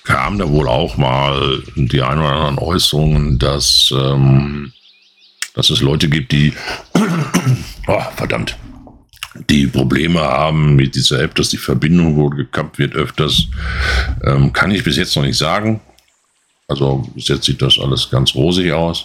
kam 0.04 0.38
da 0.38 0.48
wohl 0.48 0.68
auch 0.68 0.96
mal 0.96 1.62
die 1.74 2.02
ein 2.02 2.18
oder 2.18 2.32
anderen 2.32 2.58
Äußerungen, 2.58 3.38
dass, 3.38 3.92
ähm, 3.96 4.72
dass 5.54 5.70
es 5.70 5.80
Leute 5.80 6.08
gibt, 6.08 6.32
die, 6.32 6.52
oh, 7.86 8.02
verdammt, 8.16 8.56
die 9.48 9.66
Probleme 9.66 10.20
haben 10.20 10.76
mit 10.76 10.94
dieser 10.94 11.20
App, 11.20 11.34
dass 11.34 11.48
die 11.48 11.56
Verbindung 11.56 12.16
wohl 12.16 12.30
gekappt 12.30 12.78
wird 12.78 12.94
öfters. 12.94 13.48
Ähm, 14.22 14.52
kann 14.52 14.70
ich 14.70 14.84
bis 14.84 14.96
jetzt 14.96 15.16
noch 15.16 15.24
nicht 15.24 15.38
sagen. 15.38 15.80
Also 16.68 17.08
bis 17.14 17.28
jetzt 17.28 17.44
sieht 17.44 17.60
das 17.60 17.78
alles 17.78 18.08
ganz 18.10 18.34
rosig 18.34 18.72
aus. 18.72 19.04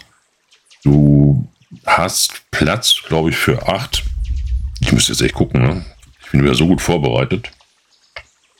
Du 0.84 1.48
hast 1.86 2.44
Platz, 2.52 3.02
glaube 3.08 3.32
ich, 3.32 3.36
für 3.36 3.68
acht. 3.68 4.04
Ich 4.80 4.92
müsste 4.92 5.12
jetzt 5.12 5.22
echt 5.22 5.34
gucken. 5.34 5.62
Ne? 5.62 5.86
Ich 6.24 6.32
bin 6.32 6.44
wieder 6.44 6.56
so 6.56 6.68
gut 6.68 6.82
vorbereitet. 6.82 7.50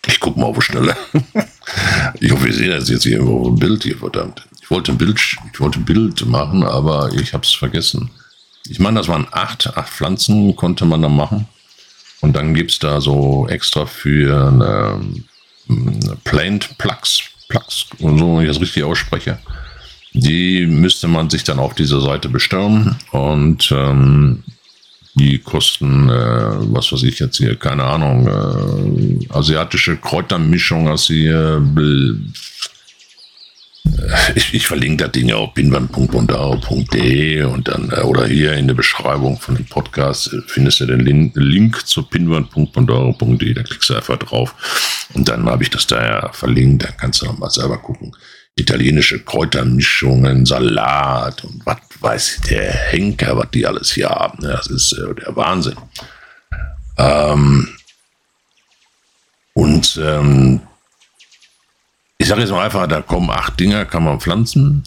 Ich 0.08 0.20
gucke 0.20 0.40
mal 0.40 0.48
auf 0.48 0.58
die 0.58 0.64
Schnelle. 0.64 0.98
ich 2.20 2.32
hoffe, 2.32 2.48
ihr 2.48 2.54
seht 2.54 2.72
das 2.72 2.90
jetzt 2.90 3.04
hier 3.04 3.18
irgendwo 3.18 3.50
ein 3.50 3.60
Bild 3.60 3.84
hier, 3.84 3.98
verdammt. 3.98 4.48
Ich 4.62 4.72
wollte 4.72 4.92
ein 4.92 4.98
Bild, 4.98 5.20
ich 5.54 5.60
wollte 5.60 5.80
ein 5.80 5.86
Bild 5.86 6.26
machen, 6.26 6.64
aber 6.64 7.12
ich 7.14 7.34
habe 7.34 7.44
es 7.44 7.54
vergessen. 7.54 8.10
Ich 8.68 8.80
meine, 8.80 9.00
das 9.00 9.08
waren 9.08 9.28
acht, 9.32 9.76
acht 9.78 9.90
Pflanzen 9.90 10.56
konnte 10.56 10.86
man 10.86 11.02
da 11.02 11.10
machen. 11.10 11.48
Und 12.22 12.36
dann 12.36 12.54
gibt 12.54 12.72
es 12.72 12.80
da 12.80 13.00
so 13.00 13.48
extra 13.48 13.86
für 13.86 14.48
eine, 14.48 15.00
Plant 16.24 16.78
Plugs, 16.78 17.22
Plugs, 17.48 17.86
und 18.00 18.18
so, 18.18 18.36
wenn 18.36 18.42
ich 18.42 18.48
das 18.48 18.62
richtig 18.62 18.84
ausspreche. 18.84 19.40
Die 20.14 20.66
müsste 20.66 21.08
man 21.08 21.30
sich 21.30 21.44
dann 21.44 21.60
auf 21.60 21.76
dieser 21.76 22.02
Seite 22.02 22.30
bestellen 22.30 22.96
und 23.12 23.72
ähm, 23.72 24.44
die 25.14 25.38
kosten, 25.38 26.10
äh, 26.10 26.74
was 26.74 26.92
weiß 26.92 27.04
ich 27.04 27.20
jetzt 27.20 27.38
hier, 27.38 27.56
keine 27.56 27.84
Ahnung, 27.84 28.28
äh, 28.28 29.34
asiatische 29.34 29.98
Kräutermischung 29.98 30.88
hast 30.88 31.10
du 31.10 31.14
hier, 31.14 31.62
ich, 34.36 34.54
ich, 34.54 34.68
verlinke 34.68 35.06
das 35.06 35.12
Ding 35.12 35.30
ja 35.30 35.36
auf 35.36 35.54
pinwand.bondaro.de 35.54 37.44
und 37.44 37.68
dann, 37.68 37.92
äh, 37.92 38.02
oder 38.02 38.28
hier 38.28 38.54
in 38.54 38.68
der 38.68 38.76
Beschreibung 38.76 39.40
von 39.40 39.56
dem 39.56 39.66
Podcast 39.66 40.34
äh, 40.34 40.42
findest 40.48 40.80
du 40.80 40.86
den 40.86 41.32
Link, 41.34 41.88
zu 41.88 42.04
pinwand.bondaro.de, 42.04 43.54
da 43.54 43.64
klickst 43.64 43.90
du 43.90 43.96
einfach 43.96 44.18
drauf 44.18 45.08
und 45.14 45.28
dann 45.28 45.50
habe 45.50 45.64
ich 45.64 45.70
das 45.70 45.88
da 45.88 46.04
ja 46.04 46.32
verlinkt, 46.32 46.84
dann 46.84 46.98
kannst 46.98 47.22
du 47.22 47.26
noch 47.26 47.38
mal 47.38 47.50
selber 47.50 47.78
gucken. 47.78 48.16
Italienische 48.56 49.20
Kräutermischungen, 49.20 50.46
Salat 50.46 51.44
und 51.46 51.66
was 51.66 51.78
weiß 52.00 52.42
der 52.50 52.72
Henker, 52.72 53.38
was 53.38 53.52
die 53.52 53.66
alles 53.66 53.92
hier 53.92 54.10
haben. 54.10 54.44
Das 54.44 54.68
ist 54.68 54.94
äh, 54.94 55.16
der 55.16 55.36
Wahnsinn. 55.36 55.78
Ähm, 56.98 57.70
und 59.54 60.00
ähm, 60.02 60.62
ich 62.20 62.28
sage 62.28 62.42
jetzt 62.42 62.52
mal 62.52 62.66
einfach, 62.66 62.86
da 62.86 63.02
kommen 63.02 63.32
acht 63.32 63.60
Dinger, 63.60 63.86
kann 63.86 64.04
man 64.04 64.20
pflanzen. 64.20 64.84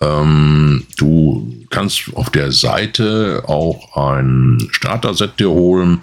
Ähm, 0.00 0.86
du 0.96 1.66
kannst 1.70 2.14
auf 2.14 2.30
der 2.30 2.52
Seite 2.52 3.42
auch 3.46 3.96
ein 3.96 4.68
Starter-Set 4.70 5.40
dir 5.40 5.50
holen. 5.50 5.98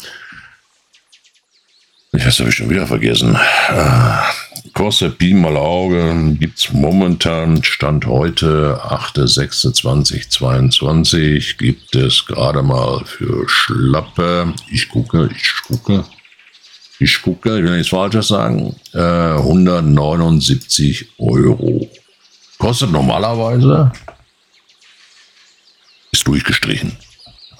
Ich 2.12 2.22
habe 2.24 2.50
ich 2.50 2.56
schon 2.56 2.70
wieder 2.70 2.88
vergessen. 2.88 3.38
Äh, 3.70 4.18
kostet 4.74 5.18
Pi 5.20 5.36
mal 5.36 5.56
Auge, 5.56 6.36
gibt 6.40 6.58
es 6.58 6.74
momentan, 6.74 7.64
Stand 7.64 8.08
heute, 8.08 8.82
8.6.2022, 8.84 11.58
gibt 11.58 11.96
es 11.96 12.26
gerade 12.26 12.64
mal 12.64 13.06
für 13.06 13.48
Schlappe. 13.48 14.52
Ich 14.72 14.90
gucke, 14.90 15.30
ich 15.36 15.54
gucke. 15.68 16.04
Ich 17.00 17.22
gucke, 17.22 17.58
ich 17.58 17.64
will 17.64 17.75
nichts 17.75 17.90
Falsches 17.90 18.30
sagen, 18.30 18.75
äh, 18.94 19.00
179 19.00 21.08
Euro. 21.20 21.90
Kostet 22.58 22.92
normalerweise, 22.92 23.92
ist 26.12 26.25
durchgestrichen. 26.25 26.98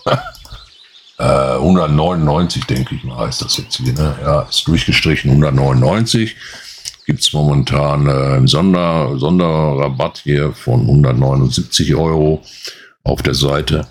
äh, 1.20 1.24
199, 1.24 2.64
denke 2.66 2.96
ich 2.96 3.04
mal, 3.04 3.28
ist 3.28 3.42
das 3.42 3.58
jetzt 3.58 3.78
hier. 3.78 3.94
Ne? 3.94 4.18
Ja, 4.22 4.42
ist 4.44 4.66
durchgestrichen, 4.68 5.32
199. 5.32 6.36
Gibt 7.06 7.20
es 7.20 7.34
momentan 7.34 8.08
äh, 8.08 8.12
einen 8.12 8.48
Sonder, 8.48 9.18
Sonderrabatt 9.18 10.22
hier 10.24 10.54
von 10.54 10.82
179 10.82 11.94
Euro 11.94 12.44
auf 13.04 13.22
der 13.22 13.36
Seite. 13.36 13.88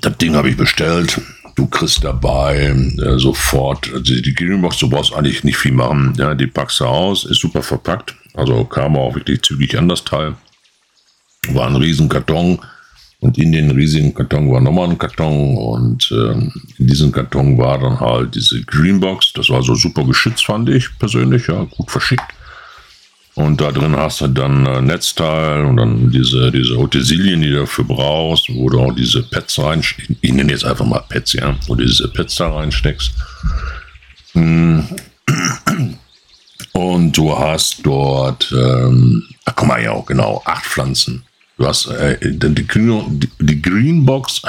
Das 0.00 0.16
Ding 0.18 0.36
habe 0.36 0.50
ich 0.50 0.56
bestellt. 0.56 1.20
Du 1.58 1.66
kriegst 1.66 2.04
dabei 2.04 2.68
äh, 2.68 3.18
sofort, 3.18 3.92
also 3.92 4.14
die 4.14 4.32
Greenbox, 4.32 4.78
du 4.78 4.88
brauchst 4.88 5.12
eigentlich 5.12 5.42
nicht 5.42 5.56
viel 5.56 5.72
machen. 5.72 6.14
Ja, 6.16 6.32
die 6.32 6.46
packst 6.46 6.78
du 6.78 6.84
aus, 6.84 7.24
ist 7.24 7.40
super 7.40 7.64
verpackt. 7.64 8.14
Also 8.34 8.64
kam 8.64 8.96
auch 8.96 9.16
wirklich 9.16 9.42
zügig 9.42 9.76
an 9.76 9.88
das 9.88 10.04
Teil. 10.04 10.36
War 11.48 11.66
ein 11.66 11.74
riesen 11.74 12.08
Karton. 12.08 12.60
Und 13.18 13.38
in 13.38 13.50
den 13.50 13.72
riesigen 13.72 14.14
Karton 14.14 14.52
war 14.52 14.60
nochmal 14.60 14.88
ein 14.88 14.98
Karton 14.98 15.56
und 15.56 16.08
ähm, 16.12 16.52
in 16.78 16.86
diesem 16.86 17.10
Karton 17.10 17.58
war 17.58 17.80
dann 17.80 17.98
halt 17.98 18.36
diese 18.36 18.62
Greenbox. 18.62 19.32
Das 19.32 19.50
war 19.50 19.60
so 19.60 19.74
super 19.74 20.04
geschützt, 20.04 20.46
fand 20.46 20.68
ich 20.68 20.96
persönlich, 21.00 21.48
ja, 21.48 21.64
gut 21.64 21.90
verschickt. 21.90 22.22
Und 23.38 23.60
da 23.60 23.70
drin 23.70 23.94
hast 23.94 24.20
du 24.20 24.26
dann 24.26 24.66
äh, 24.66 24.80
Netzteil 24.80 25.64
und 25.64 25.76
dann 25.76 26.10
diese, 26.10 26.50
diese 26.50 26.76
Utensilien, 26.76 27.40
die 27.40 27.50
du 27.50 27.60
dafür 27.60 27.84
brauchst, 27.84 28.52
wo 28.52 28.68
du 28.68 28.80
auch 28.80 28.92
diese 28.92 29.22
Pads 29.22 29.60
reinsteckst. 29.60 30.10
Ich 30.20 30.32
nenne 30.32 30.50
jetzt 30.50 30.64
einfach 30.64 30.84
mal 30.84 31.04
Pads, 31.08 31.34
ja, 31.34 31.56
wo 31.68 31.76
du 31.76 31.84
diese 31.84 32.08
Pads 32.08 32.34
da 32.34 32.52
reinsteckst. 32.52 33.12
Hm. 34.32 34.88
Und 36.72 37.16
du 37.16 37.38
hast 37.38 37.86
dort, 37.86 38.50
ähm, 38.50 39.22
ach 39.44 39.52
guck 39.54 39.68
mal, 39.68 39.84
ja, 39.84 39.96
genau, 40.00 40.42
acht 40.44 40.66
Pflanzen. 40.66 41.22
Du 41.58 41.66
hast 41.68 41.86
äh, 41.86 42.18
die, 42.20 42.54
die, 42.54 43.30
die 43.38 43.62
Greenbox 43.62 44.42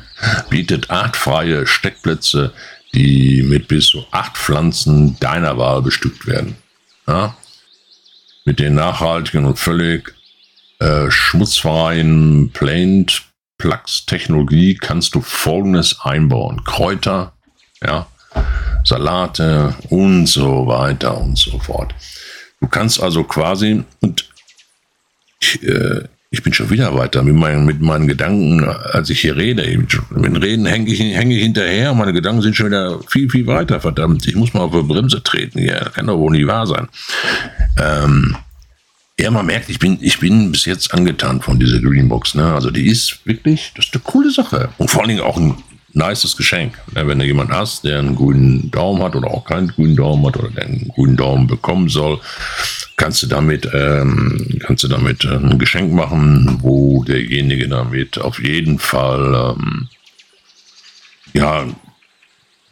bietet 0.50 0.90
acht 0.90 1.16
freie 1.16 1.66
Steckplätze, 1.66 2.52
die 2.92 3.42
mit 3.42 3.68
bis 3.68 3.86
zu 3.86 4.04
acht 4.10 4.36
Pflanzen 4.36 5.18
deiner 5.18 5.56
Wahl 5.56 5.80
bestückt 5.80 6.26
werden. 6.26 6.56
Ja? 7.08 7.34
Mit 8.44 8.58
den 8.58 8.74
nachhaltigen 8.74 9.44
und 9.44 9.58
völlig 9.58 10.14
äh, 10.80 11.10
schmutzfreien 11.10 12.50
Plant 12.52 13.22
Plugs 13.58 14.04
Technologie 14.04 14.74
kannst 14.74 15.14
du 15.14 15.20
folgendes 15.20 16.00
einbauen. 16.00 16.64
Kräuter, 16.64 17.32
ja, 17.82 18.06
Salate 18.84 19.74
und 19.88 20.26
so 20.26 20.66
weiter 20.66 21.16
und 21.18 21.38
so 21.38 21.58
fort. 21.58 21.94
Du 22.60 22.66
kannst 22.68 23.02
also 23.02 23.24
quasi, 23.24 23.84
und 24.00 24.28
äh, 25.62 26.04
ich 26.34 26.42
bin 26.42 26.52
schon 26.52 26.68
wieder 26.68 26.92
weiter 26.96 27.22
mit 27.22 27.36
meinen, 27.36 27.64
mit 27.64 27.80
meinen 27.80 28.08
Gedanken, 28.08 28.64
als 28.64 29.08
ich 29.08 29.20
hier 29.20 29.36
rede. 29.36 29.62
Mit 30.10 30.26
den 30.26 30.36
Reden 30.36 30.66
hänge 30.66 30.90
ich, 30.90 30.98
hänge 30.98 31.36
ich 31.36 31.42
hinterher, 31.42 31.94
meine 31.94 32.12
Gedanken 32.12 32.42
sind 32.42 32.56
schon 32.56 32.66
wieder 32.66 32.98
viel, 33.06 33.30
viel 33.30 33.46
weiter, 33.46 33.80
verdammt. 33.80 34.26
Ich 34.26 34.34
muss 34.34 34.52
mal 34.52 34.62
auf 34.62 34.72
die 34.72 34.82
Bremse 34.82 35.22
treten. 35.22 35.60
Ja, 35.60 35.88
kann 35.90 36.08
doch 36.08 36.18
wohl 36.18 36.32
nicht 36.32 36.48
wahr 36.48 36.66
sein. 36.66 36.88
Ähm, 37.80 38.36
ja, 39.16 39.30
man 39.30 39.46
merkt, 39.46 39.70
ich 39.70 39.78
bin, 39.78 39.96
ich 40.00 40.18
bin 40.18 40.50
bis 40.50 40.64
jetzt 40.64 40.92
angetan 40.92 41.40
von 41.40 41.60
dieser 41.60 41.78
Greenbox. 41.78 42.34
Ne? 42.34 42.52
Also 42.52 42.72
die 42.72 42.86
ist 42.86 43.20
wirklich, 43.24 43.70
das 43.76 43.86
ist 43.86 43.94
eine 43.94 44.02
coole 44.02 44.32
Sache. 44.32 44.70
Und 44.78 44.90
vor 44.90 45.02
allen 45.02 45.10
Dingen 45.10 45.22
auch 45.22 45.36
ein 45.36 45.54
nices 45.94 46.36
Geschenk. 46.36 46.78
Wenn 46.92 47.18
du 47.18 47.24
jemanden 47.24 47.54
hast, 47.54 47.84
der 47.84 47.98
einen 47.98 48.16
grünen 48.16 48.70
Daumen 48.70 49.02
hat 49.02 49.16
oder 49.16 49.28
auch 49.28 49.44
keinen 49.44 49.68
grünen 49.68 49.96
Daumen 49.96 50.26
hat 50.26 50.36
oder 50.36 50.50
der 50.50 50.66
einen 50.66 50.88
grünen 50.88 51.16
Daumen 51.16 51.46
bekommen 51.46 51.88
soll, 51.88 52.20
kannst 52.96 53.22
du 53.22 53.26
damit, 53.26 53.68
ähm, 53.72 54.58
kannst 54.60 54.84
du 54.84 54.88
damit 54.88 55.24
äh, 55.24 55.36
ein 55.36 55.58
Geschenk 55.58 55.92
machen, 55.92 56.58
wo 56.60 57.02
derjenige 57.04 57.68
damit 57.68 58.18
auf 58.18 58.42
jeden 58.42 58.78
Fall, 58.78 59.56
ähm, 59.56 59.88
ja, 61.32 61.64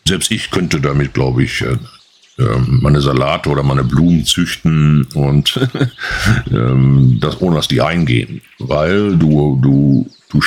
selbst 0.07 0.31
ich 0.31 0.51
könnte 0.51 0.81
damit, 0.81 1.15
glaube 1.15 1.45
ich, 1.45 1.63
äh, 1.63 1.77
ähm, 2.39 2.81
meine 2.83 3.01
Salate 3.01 3.51
oder 3.51 3.63
meine 3.63 3.85
Blumen 3.85 4.25
züchten 4.25 5.05
und 5.15 5.61
ähm, 6.51 7.19
das 7.21 7.41
ohne 7.41 7.57
dass 7.57 7.69
die 7.69 7.83
eingehen. 7.83 8.41
Weil 8.59 9.17
du, 9.17 9.61
du 9.63 10.11
du, 10.33 10.41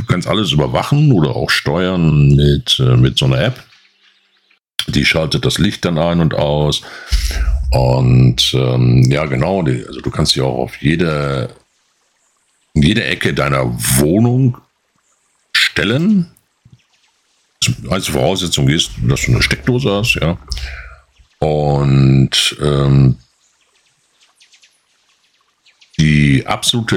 du 0.00 0.06
kannst 0.06 0.28
alles 0.28 0.52
überwachen 0.52 1.12
oder 1.12 1.36
auch 1.36 1.50
steuern 1.50 2.34
mit, 2.34 2.78
äh, 2.80 2.96
mit 2.96 3.18
so 3.18 3.26
einer 3.26 3.40
App. 3.40 3.62
Die 4.88 5.04
schaltet 5.04 5.44
das 5.44 5.58
Licht 5.58 5.84
dann 5.84 5.98
ein 5.98 6.20
und 6.20 6.34
aus. 6.34 6.82
Und 7.70 8.52
ähm, 8.54 9.02
ja, 9.10 9.26
genau, 9.26 9.62
die, 9.62 9.84
also 9.86 10.00
du 10.00 10.10
kannst 10.10 10.34
dich 10.34 10.42
auch 10.42 10.58
auf 10.58 10.76
jede, 10.82 11.50
jede 12.74 13.04
Ecke 13.04 13.34
deiner 13.34 13.66
Wohnung 13.98 14.58
stellen. 15.52 16.30
Als 17.90 18.08
Voraussetzung 18.08 18.68
ist, 18.68 18.90
dass 19.02 19.22
du 19.22 19.32
eine 19.32 19.42
Steckdose 19.42 19.92
hast, 19.92 20.14
ja. 20.14 20.38
Und 21.38 22.56
ähm, 22.60 23.16
die 25.98 26.46
absolute 26.46 26.96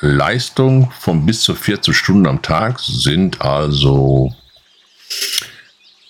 Lichtleistung 0.00 0.90
von 0.98 1.26
bis 1.26 1.42
zu 1.42 1.54
14 1.54 1.92
Stunden 1.92 2.26
am 2.26 2.42
Tag 2.42 2.80
sind 2.80 3.40
also 3.40 4.34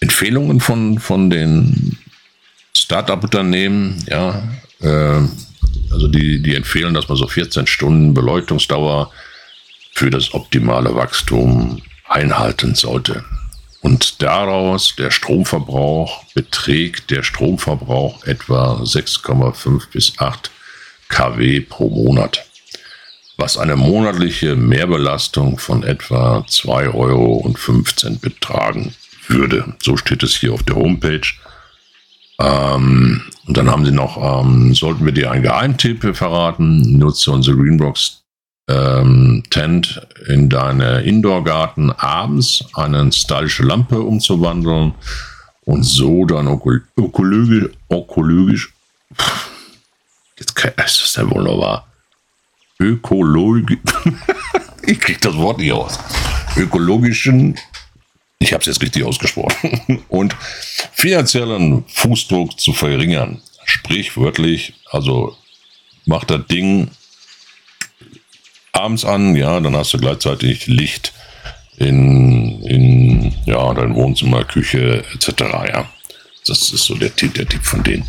Empfehlungen 0.01 0.61
von, 0.61 0.99
von 0.99 1.29
den 1.29 1.99
Startup-Unternehmen, 2.75 4.03
ja, 4.09 4.43
äh, 4.81 5.21
also 5.91 6.09
die, 6.09 6.41
die 6.41 6.55
empfehlen, 6.55 6.95
dass 6.95 7.09
man 7.09 7.19
so 7.19 7.27
14 7.27 7.67
Stunden 7.67 8.15
Beleuchtungsdauer 8.15 9.11
für 9.93 10.11
das 10.11 10.33
optimale 10.35 10.95
Wachstum 10.95 11.83
einhalten 12.09 12.75
sollte. 12.75 13.25
Und 13.83 14.23
daraus 14.23 14.95
der 14.97 15.11
Stromverbrauch 15.11 16.25
beträgt 16.35 17.11
der 17.11 17.23
Stromverbrauch 17.23 18.25
etwa 18.25 18.83
6,5 18.83 19.91
bis 19.91 20.19
8 20.19 20.51
kW 21.09 21.61
pro 21.61 21.89
Monat, 21.89 22.50
was 23.41 23.57
eine 23.57 23.75
monatliche 23.75 24.55
Mehrbelastung 24.55 25.59
von 25.59 25.83
etwa 25.83 26.45
2,15 26.47 26.95
Euro 26.95 27.53
betragen 28.21 28.95
würde. 29.27 29.75
So 29.83 29.97
steht 29.97 30.23
es 30.23 30.37
hier 30.37 30.53
auf 30.53 30.63
der 30.63 30.77
Homepage. 30.77 31.27
Ähm, 32.39 33.23
und 33.47 33.57
dann 33.57 33.71
haben 33.71 33.85
sie 33.85 33.93
noch, 33.93 34.43
ähm, 34.45 34.75
sollten 34.75 35.05
wir 35.05 35.13
dir 35.13 35.31
einen 35.31 35.43
Geheimtipp 35.43 36.15
verraten, 36.17 36.99
nutze 36.99 37.31
unsere 37.31 37.57
Greenbox 37.57 38.23
ähm, 38.69 39.43
Tent 39.51 40.07
in 40.29 40.49
deine 40.49 41.01
Indoor-Garten 41.01 41.91
abends 41.91 42.65
eine 42.75 43.11
stylische 43.11 43.65
Lampe 43.65 44.01
umzuwandeln 44.01 44.95
und 45.65 45.83
so 45.85 46.25
dann 46.25 46.47
ökologisch, 46.97 47.71
ökologisch 47.91 48.73
jetzt 50.39 50.59
ist 50.65 51.03
das 51.03 51.17
ja 51.17 51.31
wohl 51.31 51.47
ökologisch, 52.81 53.79
ich 54.83 54.99
krieg 54.99 55.21
das 55.21 55.37
Wort 55.37 55.59
nicht 55.59 55.73
aus, 55.73 55.99
ökologischen 56.57 57.57
ich 58.43 58.55
habe 58.55 58.63
es 58.63 58.67
jetzt 58.67 58.83
richtig 58.83 59.05
ausgesprochen, 59.05 60.03
und 60.09 60.35
finanziellen 60.93 61.85
Fußdruck 61.87 62.59
zu 62.59 62.73
verringern. 62.73 63.43
Sprichwörtlich, 63.65 64.73
also 64.91 65.37
macht 66.07 66.31
das 66.31 66.47
Ding 66.47 66.91
abends 68.73 69.05
an, 69.05 69.37
ja, 69.37 69.61
dann 69.61 69.77
hast 69.77 69.93
du 69.93 69.99
gleichzeitig 69.99 70.67
Licht 70.67 71.13
in, 71.77 72.63
in 72.63 73.35
ja, 73.45 73.73
dein 73.75 73.95
Wohnzimmer, 73.95 74.45
Küche 74.45 75.05
etc. 75.15 75.43
Ja, 75.69 75.91
das 76.47 76.73
ist 76.73 76.85
so 76.85 76.95
der, 76.95 77.11
der 77.11 77.47
Tipp 77.47 77.65
von 77.65 77.83
denen. 77.83 78.07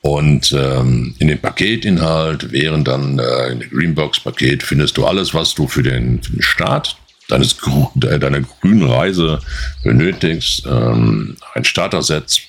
Und 0.00 0.52
ähm, 0.52 1.14
in 1.18 1.28
dem 1.28 1.38
Paketinhalt, 1.38 2.52
während 2.52 2.86
dann 2.86 3.18
äh, 3.18 3.48
in 3.48 3.60
der 3.60 3.68
Greenbox-Paket, 3.68 4.62
findest 4.62 4.96
du 4.96 5.06
alles, 5.06 5.34
was 5.34 5.54
du 5.54 5.66
für 5.66 5.82
den, 5.82 6.22
für 6.22 6.32
den 6.32 6.42
Start 6.42 6.96
deines, 7.28 7.56
deiner 7.94 8.40
grünen 8.40 8.88
Reise 8.88 9.40
benötigst. 9.82 10.64
Ähm, 10.66 11.36
ein 11.54 11.64
Starter-Set, 11.64 12.40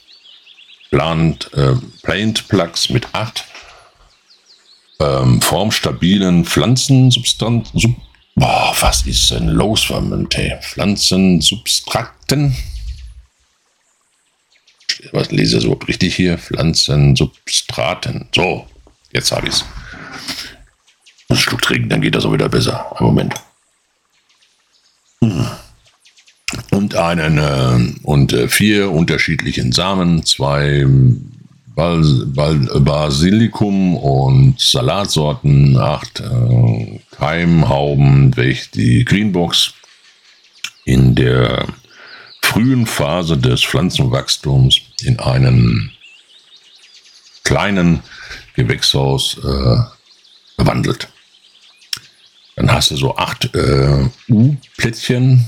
plant, 0.92 1.50
äh, 1.54 1.74
Plant 2.04 2.48
Plugs 2.48 2.90
mit 2.90 3.08
acht 3.14 3.46
ähm, 5.00 5.42
formstabilen 5.42 6.46
Pflanzensubstanzen. 6.46 7.80
Sub 7.80 7.96
Boah, 8.36 8.74
was 8.80 9.06
ist 9.06 9.32
denn 9.32 9.50
los, 9.50 9.84
Vermünte? 9.84 10.60
Pflanzensubstrakten. 10.62 12.56
Was 15.12 15.32
lese 15.32 15.58
ich 15.58 15.64
so 15.64 15.74
richtig 15.74 16.16
hier? 16.16 16.38
Pflanzensubstraten. 16.38 18.28
So, 18.36 18.68
jetzt 19.12 19.32
habe 19.32 19.48
ich 19.48 19.54
es. 19.54 19.66
Ein 21.30 21.38
Schluck 21.38 21.62
trinken, 21.62 21.90
dann 21.90 22.02
geht 22.02 22.16
das 22.16 22.26
auch 22.26 22.34
wieder 22.34 22.50
besser. 22.50 22.96
Ein 23.00 23.06
Moment. 23.06 23.34
Und 26.72 26.96
einen 26.96 27.38
äh, 27.38 28.00
und 28.04 28.34
äh, 28.34 28.48
vier 28.48 28.92
unterschiedlichen 28.92 29.72
Samen, 29.72 30.26
zwei 30.26 30.86
Bal 31.76 32.02
Basilikum 32.82 33.96
und 33.96 34.60
Salatsorten, 34.60 35.78
acht 35.78 36.20
äh, 36.20 37.00
Keimhauben, 37.12 38.36
welche 38.36 38.72
die 38.72 39.06
Greenbox 39.06 39.74
in 40.86 41.16
der 41.16 41.68
frühen 42.50 42.88
Phase 42.88 43.38
des 43.38 43.64
Pflanzenwachstums 43.64 44.82
in 45.04 45.20
einen 45.20 45.92
kleinen 47.44 48.00
Gewächshaus 48.56 49.38
äh, 49.38 49.78
gewandelt. 50.58 51.10
Dann 52.56 52.72
hast 52.72 52.90
du 52.90 52.96
so 52.96 53.16
acht 53.16 53.54
äh, 53.56 54.10
U-Plättchen, 54.30 55.46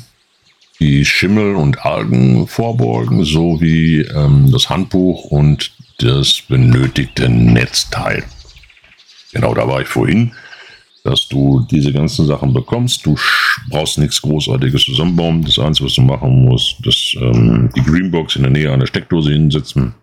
die 0.79 1.03
Schimmel 1.03 1.55
und 1.55 1.83
Algen 1.83 2.47
vorbeugen, 2.47 3.25
sowie 3.25 4.01
ähm, 4.01 4.51
das 4.51 4.69
Handbuch 4.69 5.25
und 5.25 5.71
das 5.97 6.41
benötigte 6.47 7.29
Netzteil. 7.29 8.23
Genau, 9.33 9.55
da 9.55 9.67
war 9.67 9.81
ich 9.81 9.87
vorhin, 9.87 10.33
dass 11.03 11.27
du 11.27 11.65
diese 11.71 11.91
ganzen 11.91 12.27
Sachen 12.27 12.53
bekommst. 12.53 13.05
Du 13.05 13.15
brauchst 13.69 13.97
nichts 13.97 14.21
Großartiges 14.21 14.83
zusammenbauen. 14.83 15.43
Das 15.43 15.59
Einzige, 15.59 15.87
was 15.87 15.95
du 15.95 16.01
machen 16.01 16.45
musst, 16.45 16.85
ist 16.85 17.15
ähm, 17.19 17.69
die 17.75 17.83
Greenbox 17.83 18.35
in 18.35 18.43
der 18.43 18.51
Nähe 18.51 18.71
einer 18.71 18.87
Steckdose 18.87 19.31
hinsetzen 19.31 19.93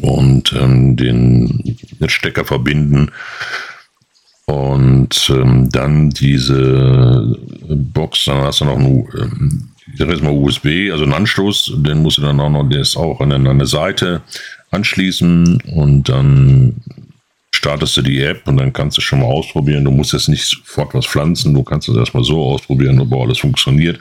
und 0.00 0.52
ähm, 0.54 0.96
den 0.96 1.76
Netzstecker 2.00 2.44
verbinden 2.44 3.10
und 4.46 5.30
ähm, 5.30 5.70
dann 5.70 6.10
diese 6.10 7.36
Box, 7.68 8.24
dann 8.26 8.42
hast 8.42 8.60
du 8.60 8.66
noch 8.66 8.76
einen, 8.76 9.08
ähm, 9.18 10.22
mal 10.22 10.32
USB, 10.32 10.90
also 10.90 11.04
einen 11.04 11.14
Anstoß, 11.14 11.74
den 11.76 12.02
musst 12.02 12.18
du 12.18 12.22
dann 12.22 12.40
auch 12.40 12.50
noch, 12.50 12.68
der 12.68 12.80
ist 12.80 12.96
auch 12.96 13.20
an 13.20 13.32
eine 13.32 13.66
Seite 13.66 14.22
anschließen 14.70 15.62
und 15.74 16.08
dann 16.08 16.74
startest 17.54 17.96
du 17.96 18.02
die 18.02 18.22
App 18.22 18.46
und 18.46 18.56
dann 18.56 18.72
kannst 18.72 18.96
du 18.96 19.00
schon 19.00 19.20
mal 19.20 19.26
ausprobieren. 19.26 19.84
Du 19.84 19.90
musst 19.90 20.12
jetzt 20.12 20.28
nicht 20.28 20.44
sofort 20.44 20.94
was 20.94 21.06
pflanzen, 21.06 21.54
du 21.54 21.62
kannst 21.62 21.88
es 21.88 21.96
erstmal 21.96 22.24
so 22.24 22.42
ausprobieren, 22.42 22.98
ob 23.00 23.12
alles 23.12 23.38
funktioniert. 23.38 24.00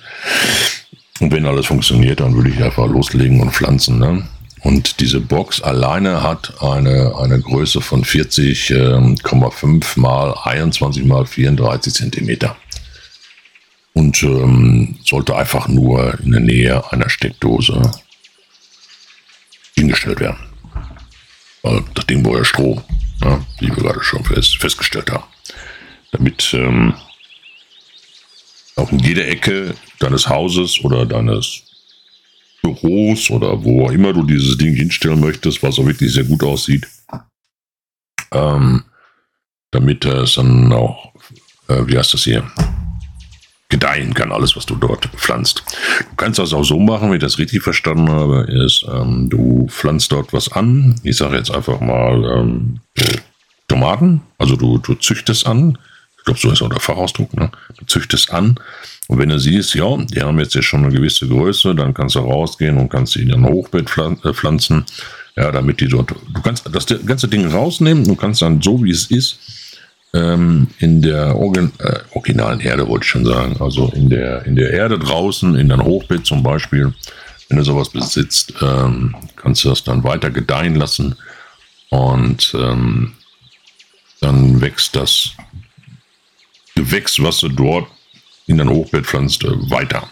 Und 1.19 1.31
wenn 1.31 1.45
alles 1.45 1.67
funktioniert, 1.67 2.19
dann 2.19 2.35
würde 2.35 2.49
ich 2.49 2.63
einfach 2.63 2.87
loslegen 2.87 3.39
und 3.39 3.51
pflanzen. 3.51 3.99
Ne? 3.99 4.27
Und 4.63 4.99
diese 5.01 5.19
Box 5.19 5.61
alleine 5.61 6.23
hat 6.23 6.61
eine, 6.61 7.15
eine 7.17 7.39
Größe 7.39 7.81
von 7.81 8.03
40,5 8.03 9.63
ähm, 9.63 9.81
mal 10.01 10.33
21 10.43 11.03
mal 11.03 11.25
34 11.25 11.93
Zentimeter. 11.93 12.55
Und 13.93 14.23
ähm, 14.23 14.95
sollte 15.03 15.35
einfach 15.35 15.67
nur 15.67 16.19
in 16.21 16.31
der 16.31 16.39
Nähe 16.39 16.91
einer 16.91 17.09
Steckdose 17.09 17.91
hingestellt 19.75 20.19
werden. 20.19 20.39
Weil 21.61 21.83
das 21.93 22.07
Ding 22.07 22.25
war 22.25 22.37
ja 22.37 22.43
Strom, 22.43 22.81
ja, 23.23 23.45
wie 23.59 23.67
wir 23.67 23.75
gerade 23.75 24.03
schon 24.03 24.23
fest, 24.23 24.57
festgestellt 24.57 25.11
haben. 25.11 25.23
Damit 26.11 26.53
ähm, 26.53 26.93
auch 28.75 28.91
in 28.91 28.99
jeder 28.99 29.27
Ecke 29.27 29.75
deines 29.99 30.27
Hauses 30.27 30.83
oder 30.83 31.05
deines 31.05 31.63
Büros 32.61 33.29
oder 33.29 33.63
wo 33.63 33.85
auch 33.85 33.91
immer 33.91 34.13
du 34.13 34.23
dieses 34.23 34.57
Ding 34.57 34.73
hinstellen 34.73 35.19
möchtest, 35.19 35.61
was 35.63 35.79
auch 35.79 35.85
wirklich 35.85 36.13
sehr 36.13 36.23
gut 36.23 36.43
aussieht, 36.43 36.87
ähm, 38.31 38.83
damit 39.71 40.05
es 40.05 40.35
dann 40.35 40.71
auch, 40.71 41.13
äh, 41.67 41.85
wie 41.85 41.97
heißt 41.97 42.13
das 42.13 42.23
hier, 42.23 42.49
gedeihen 43.73 44.13
kann, 44.13 44.31
alles, 44.31 44.55
was 44.55 44.67
du 44.67 44.75
dort 44.75 45.07
pflanzt. 45.15 45.63
Du 46.11 46.15
kannst 46.15 46.37
das 46.37 46.53
auch 46.53 46.63
so 46.63 46.79
machen, 46.79 47.09
wenn 47.09 47.17
ich 47.17 47.23
das 47.23 47.39
richtig 47.39 47.63
verstanden 47.63 48.09
habe, 48.09 48.41
ist, 48.41 48.85
ähm, 48.87 49.29
du 49.29 49.65
pflanzt 49.67 50.11
dort 50.11 50.31
was 50.31 50.51
an. 50.51 50.95
Ich 51.01 51.17
sage 51.17 51.37
jetzt 51.37 51.49
einfach 51.49 51.79
mal 51.81 52.23
ähm, 52.23 52.79
Tomaten, 53.67 54.21
also 54.37 54.55
du, 54.55 54.77
du 54.77 54.93
züchtest 54.93 55.47
an. 55.47 55.79
Ich 56.19 56.23
glaube, 56.23 56.39
so 56.39 56.51
ist 56.51 56.61
auch 56.61 56.69
der 56.69 56.79
Fachausdruck. 56.79 57.33
Ne? 57.33 57.49
Du 57.79 57.85
züchtest 57.85 58.31
an 58.31 58.59
und 59.07 59.17
wenn 59.17 59.29
du 59.29 59.39
siehst, 59.39 59.73
ja, 59.73 59.97
die 59.97 60.21
haben 60.21 60.39
jetzt 60.39 60.53
ja 60.53 60.61
schon 60.61 60.83
eine 60.83 60.93
gewisse 60.93 61.27
Größe, 61.27 61.73
dann 61.73 61.95
kannst 61.95 62.15
du 62.15 62.19
rausgehen 62.19 62.77
und 62.77 62.89
kannst 62.89 63.13
sie 63.13 63.23
in 63.23 63.33
ein 63.33 63.45
Hochbett 63.45 63.89
äh, 63.97 64.33
pflanzen. 64.33 64.85
Ja, 65.35 65.51
damit 65.51 65.79
die 65.79 65.87
dort, 65.87 66.11
du 66.11 66.41
kannst 66.43 66.63
das 66.71 66.85
ganze 67.07 67.27
Ding 67.27 67.47
rausnehmen, 67.47 68.03
du 68.03 68.15
kannst 68.15 68.43
dann 68.43 68.61
so 68.61 68.83
wie 68.83 68.91
es 68.91 69.09
ist, 69.09 69.39
ähm, 70.13 70.67
in 70.79 71.01
der 71.01 71.35
Organ 71.35 71.71
äh, 71.79 71.99
originalen 72.13 72.59
Erde, 72.59 72.87
wollte 72.87 73.03
ich 73.03 73.09
schon 73.09 73.25
sagen, 73.25 73.57
also 73.59 73.91
in 73.95 74.09
der, 74.09 74.45
in 74.45 74.55
der 74.55 74.71
Erde 74.71 74.99
draußen, 74.99 75.55
in 75.55 75.69
deinem 75.69 75.85
Hochbeet 75.85 76.25
zum 76.25 76.43
Beispiel, 76.43 76.93
wenn 77.49 77.57
du 77.57 77.63
sowas 77.63 77.89
besitzt, 77.89 78.53
ähm, 78.61 79.15
kannst 79.35 79.63
du 79.63 79.69
das 79.69 79.83
dann 79.83 80.03
weiter 80.03 80.29
gedeihen 80.29 80.75
lassen 80.75 81.15
und 81.89 82.55
ähm, 82.57 83.13
dann 84.21 84.61
wächst 84.61 84.95
das 84.95 85.31
Gewächs, 86.75 87.21
was 87.21 87.39
du 87.39 87.49
dort 87.49 87.87
in 88.47 88.57
dein 88.57 88.69
Hochbeet 88.69 89.05
pflanzt, 89.05 89.43
äh, 89.43 89.69
weiter. 89.69 90.07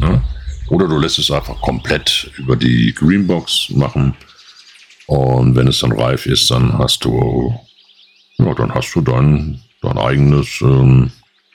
Ne? 0.00 0.22
Oder 0.68 0.88
du 0.88 0.98
lässt 0.98 1.18
es 1.18 1.30
einfach 1.30 1.60
komplett 1.60 2.30
über 2.36 2.56
die 2.56 2.94
Greenbox 2.94 3.70
machen. 3.70 4.14
Und 5.06 5.56
wenn 5.56 5.66
es 5.66 5.80
dann 5.80 5.92
reif 5.92 6.26
ist, 6.26 6.50
dann 6.50 6.78
hast 6.78 7.04
du, 7.04 7.52
ja, 8.44 8.54
dann 8.54 8.74
hast 8.74 8.94
du 8.94 9.00
dein, 9.00 9.60
dein 9.82 9.98
eigenes 9.98 10.60
ähm, 10.60 11.10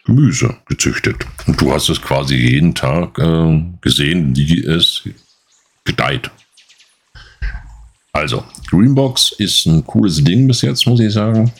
Gemüse 0.05 0.55
gezüchtet. 0.67 1.25
Und 1.47 1.59
du 1.59 1.71
hast 1.71 1.89
es 1.89 2.01
quasi 2.01 2.35
jeden 2.35 2.75
Tag 2.75 3.17
äh, 3.17 3.63
gesehen, 3.81 4.35
wie 4.35 4.63
es 4.63 5.01
gedeiht. 5.83 6.29
Also, 8.13 8.43
Greenbox 8.69 9.33
ist 9.39 9.65
ein 9.65 9.85
cooles 9.85 10.23
Ding 10.23 10.47
bis 10.47 10.61
jetzt, 10.61 10.85
muss 10.87 10.99
ich 10.99 11.13
sagen. 11.13 11.51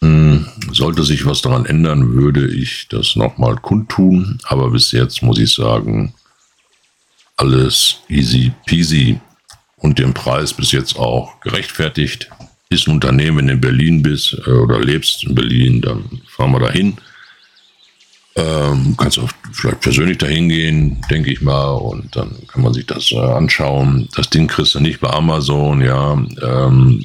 Hm, 0.00 0.46
sollte 0.72 1.02
sich 1.02 1.24
was 1.26 1.42
daran 1.42 1.66
ändern, 1.66 2.14
würde 2.14 2.46
ich 2.46 2.86
das 2.88 3.16
nochmal 3.16 3.56
kundtun. 3.56 4.38
Aber 4.44 4.70
bis 4.70 4.92
jetzt 4.92 5.22
muss 5.22 5.38
ich 5.38 5.52
sagen, 5.52 6.14
alles 7.36 8.00
easy 8.08 8.52
peasy 8.64 9.18
und 9.78 9.98
den 9.98 10.14
Preis 10.14 10.52
bis 10.52 10.72
jetzt 10.72 10.98
auch 10.98 11.40
gerechtfertigt. 11.40 12.30
Ist 12.76 12.88
ein 12.88 12.92
Unternehmen, 12.92 13.38
wenn 13.38 13.46
du 13.46 13.52
in 13.54 13.60
Berlin 13.60 14.02
bist 14.02 14.36
äh, 14.46 14.50
oder 14.50 14.78
lebst 14.78 15.24
in 15.24 15.34
Berlin, 15.34 15.80
dann 15.80 16.04
fahren 16.26 16.52
wir 16.52 16.60
dahin. 16.60 16.98
Ähm, 18.34 18.94
kannst 18.98 19.18
auch 19.18 19.30
vielleicht 19.50 19.80
persönlich 19.80 20.18
dahin 20.18 20.50
gehen, 20.50 21.00
denke 21.10 21.32
ich 21.32 21.40
mal, 21.40 21.70
und 21.70 22.14
dann 22.14 22.36
kann 22.48 22.62
man 22.62 22.74
sich 22.74 22.84
das 22.84 23.10
äh, 23.12 23.18
anschauen. 23.18 24.10
Das 24.14 24.28
Ding 24.28 24.46
kriegst 24.46 24.74
du 24.74 24.80
nicht 24.80 25.00
bei 25.00 25.08
Amazon, 25.08 25.80
ja. 25.80 26.12
Ähm, 26.42 27.02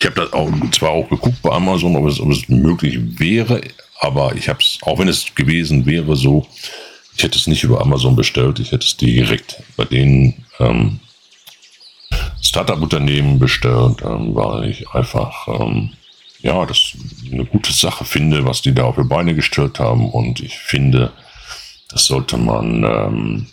ich 0.00 0.06
habe 0.06 0.22
das 0.22 0.32
auch 0.32 0.50
zwar 0.70 0.92
auch 0.92 1.10
geguckt 1.10 1.42
bei 1.42 1.50
Amazon, 1.50 1.94
ob 1.96 2.06
es, 2.06 2.18
ob 2.20 2.30
es 2.30 2.48
möglich 2.48 2.98
wäre, 3.18 3.60
aber 4.00 4.34
ich 4.34 4.48
habe 4.48 4.60
es, 4.60 4.78
auch 4.80 4.98
wenn 4.98 5.08
es 5.08 5.26
gewesen 5.34 5.84
wäre, 5.84 6.16
so, 6.16 6.46
ich 7.14 7.22
hätte 7.22 7.38
es 7.38 7.46
nicht 7.46 7.62
über 7.62 7.82
Amazon 7.82 8.16
bestellt, 8.16 8.60
ich 8.60 8.72
hätte 8.72 8.86
es 8.86 8.96
direkt 8.96 9.62
bei 9.76 9.84
den 9.84 10.32
ähm, 10.58 11.00
Startup-Unternehmen 12.54 13.40
bestellt, 13.40 14.02
ähm, 14.02 14.32
weil 14.36 14.70
ich 14.70 14.88
einfach 14.90 15.48
ähm, 15.48 15.90
ja, 16.38 16.64
das 16.66 16.92
eine 17.32 17.44
gute 17.44 17.72
Sache 17.72 18.04
finde, 18.04 18.44
was 18.44 18.62
die 18.62 18.72
da 18.72 18.84
auf 18.84 18.94
die 18.94 19.02
Beine 19.02 19.34
gestellt 19.34 19.80
haben. 19.80 20.08
Und 20.08 20.38
ich 20.38 20.56
finde, 20.56 21.12
das 21.88 22.04
sollte 22.04 22.36
man 22.36 22.84
ähm, 22.84 23.46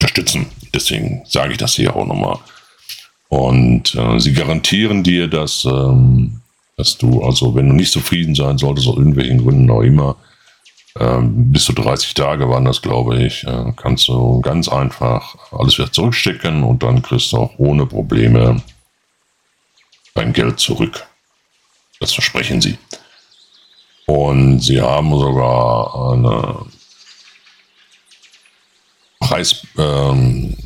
unterstützen. 0.00 0.46
Deswegen 0.72 1.22
sage 1.26 1.52
ich 1.52 1.58
das 1.58 1.74
hier 1.74 1.96
auch 1.96 2.06
nochmal. 2.06 2.38
Und 3.28 3.92
äh, 3.96 4.20
sie 4.20 4.34
garantieren 4.34 5.02
dir, 5.02 5.26
dass, 5.26 5.64
ähm, 5.64 6.42
dass 6.76 6.96
du, 6.96 7.24
also 7.24 7.56
wenn 7.56 7.68
du 7.68 7.74
nicht 7.74 7.90
zufrieden 7.90 8.36
sein 8.36 8.56
solltest, 8.56 8.86
aus 8.86 8.98
irgendwelchen 8.98 9.38
Gründen 9.38 9.68
auch 9.68 9.82
immer, 9.82 10.14
ähm, 10.98 11.52
bis 11.52 11.64
zu 11.64 11.72
30 11.72 12.14
Tage 12.14 12.48
waren 12.48 12.64
das, 12.64 12.82
glaube 12.82 13.22
ich, 13.22 13.46
kannst 13.76 14.08
du 14.08 14.40
ganz 14.40 14.68
einfach 14.68 15.36
alles 15.52 15.78
wieder 15.78 15.90
zurückstecken 15.90 16.62
und 16.62 16.82
dann 16.82 17.02
kriegst 17.02 17.32
du 17.32 17.38
auch 17.38 17.52
ohne 17.58 17.86
Probleme 17.86 18.62
dein 20.14 20.32
Geld 20.32 20.60
zurück. 20.60 21.06
Das 22.00 22.12
versprechen 22.12 22.60
sie. 22.60 22.78
Und 24.06 24.60
sie 24.60 24.80
haben 24.80 25.16
sogar 25.18 26.12
eine 26.12 26.66
Preis, 29.20 29.66
ähm, 29.78 30.56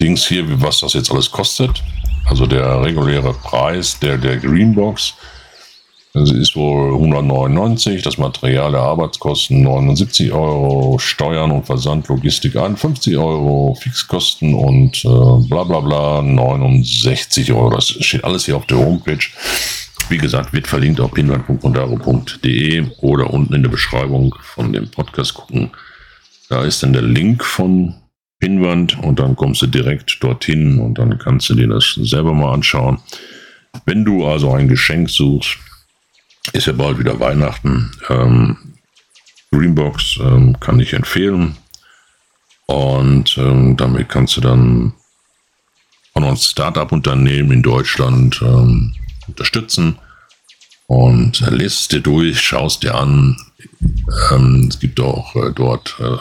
Dings 0.00 0.26
hier, 0.26 0.44
was 0.60 0.80
das 0.80 0.94
jetzt 0.94 1.10
alles 1.10 1.30
kostet. 1.30 1.82
Also 2.26 2.46
der 2.46 2.82
reguläre 2.82 3.32
Preis 3.34 3.98
der, 4.00 4.18
der 4.18 4.38
Greenbox 4.38 5.14
also 6.12 6.34
ist 6.34 6.56
wohl 6.56 6.92
199, 6.94 8.02
das 8.02 8.18
Material 8.18 8.72
der 8.72 8.80
Arbeitskosten 8.80 9.62
79 9.62 10.32
Euro, 10.32 10.98
Steuern 10.98 11.52
und 11.52 11.66
Versand, 11.66 12.08
Logistik 12.08 12.56
51 12.56 13.16
Euro, 13.16 13.76
Fixkosten 13.80 14.54
und 14.54 15.04
äh, 15.04 15.48
bla 15.48 15.62
bla 15.62 15.80
bla 15.80 16.22
69 16.22 17.52
Euro. 17.52 17.70
Das 17.70 17.88
steht 17.88 18.24
alles 18.24 18.46
hier 18.46 18.56
auf 18.56 18.66
der 18.66 18.78
Homepage. 18.78 19.24
Wie 20.08 20.18
gesagt, 20.18 20.52
wird 20.52 20.66
verlinkt 20.66 21.00
auf 21.00 21.12
pinwand.mondaro.de 21.12 22.86
oder 22.98 23.32
unten 23.32 23.54
in 23.54 23.62
der 23.62 23.70
Beschreibung 23.70 24.34
von 24.40 24.72
dem 24.72 24.90
Podcast 24.90 25.34
gucken. 25.34 25.70
Da 26.48 26.64
ist 26.64 26.82
dann 26.82 26.92
der 26.92 27.02
Link 27.02 27.44
von 27.44 27.94
Pinwand 28.40 29.00
und 29.04 29.20
dann 29.20 29.36
kommst 29.36 29.62
du 29.62 29.68
direkt 29.68 30.20
dorthin 30.24 30.80
und 30.80 30.98
dann 30.98 31.16
kannst 31.18 31.48
du 31.50 31.54
dir 31.54 31.68
das 31.68 31.94
selber 31.94 32.34
mal 32.34 32.52
anschauen. 32.52 32.98
Wenn 33.84 34.04
du 34.04 34.26
also 34.26 34.50
ein 34.50 34.66
Geschenk 34.66 35.08
suchst, 35.10 35.58
ist 36.52 36.66
ja 36.66 36.72
bald 36.72 36.98
wieder 36.98 37.18
Weihnachten. 37.20 37.90
Ähm, 38.08 38.56
Greenbox 39.52 40.18
ähm, 40.20 40.58
kann 40.60 40.80
ich 40.80 40.92
empfehlen. 40.92 41.56
Und 42.66 43.36
ähm, 43.38 43.76
damit 43.76 44.08
kannst 44.08 44.36
du 44.36 44.40
dann 44.40 44.92
von 46.12 46.24
uns 46.24 46.50
Startup-Unternehmen 46.50 47.50
in 47.50 47.62
Deutschland 47.62 48.40
ähm, 48.42 48.94
unterstützen. 49.26 49.98
Und 50.86 51.40
äh, 51.42 51.50
lest 51.50 51.80
es 51.80 51.88
dir 51.88 52.00
durch, 52.00 52.40
schaust 52.40 52.82
dir 52.82 52.94
an. 52.94 53.36
Ähm, 54.30 54.68
es 54.70 54.78
gibt 54.78 55.00
auch 55.00 55.34
äh, 55.36 55.52
dort, 55.54 55.96
äh, 55.98 56.16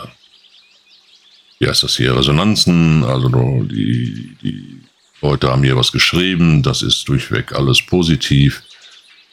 wie 1.60 1.68
heißt 1.68 1.84
das 1.84 1.98
hier, 1.98 2.16
Resonanzen. 2.16 3.04
Also 3.04 3.30
die, 3.64 4.36
die 4.42 4.82
Leute 5.22 5.52
haben 5.52 5.64
hier 5.64 5.78
was 5.78 5.92
geschrieben. 5.92 6.64
Das 6.64 6.82
ist 6.82 7.08
durchweg 7.10 7.54
alles 7.54 7.82
positiv. 7.82 8.64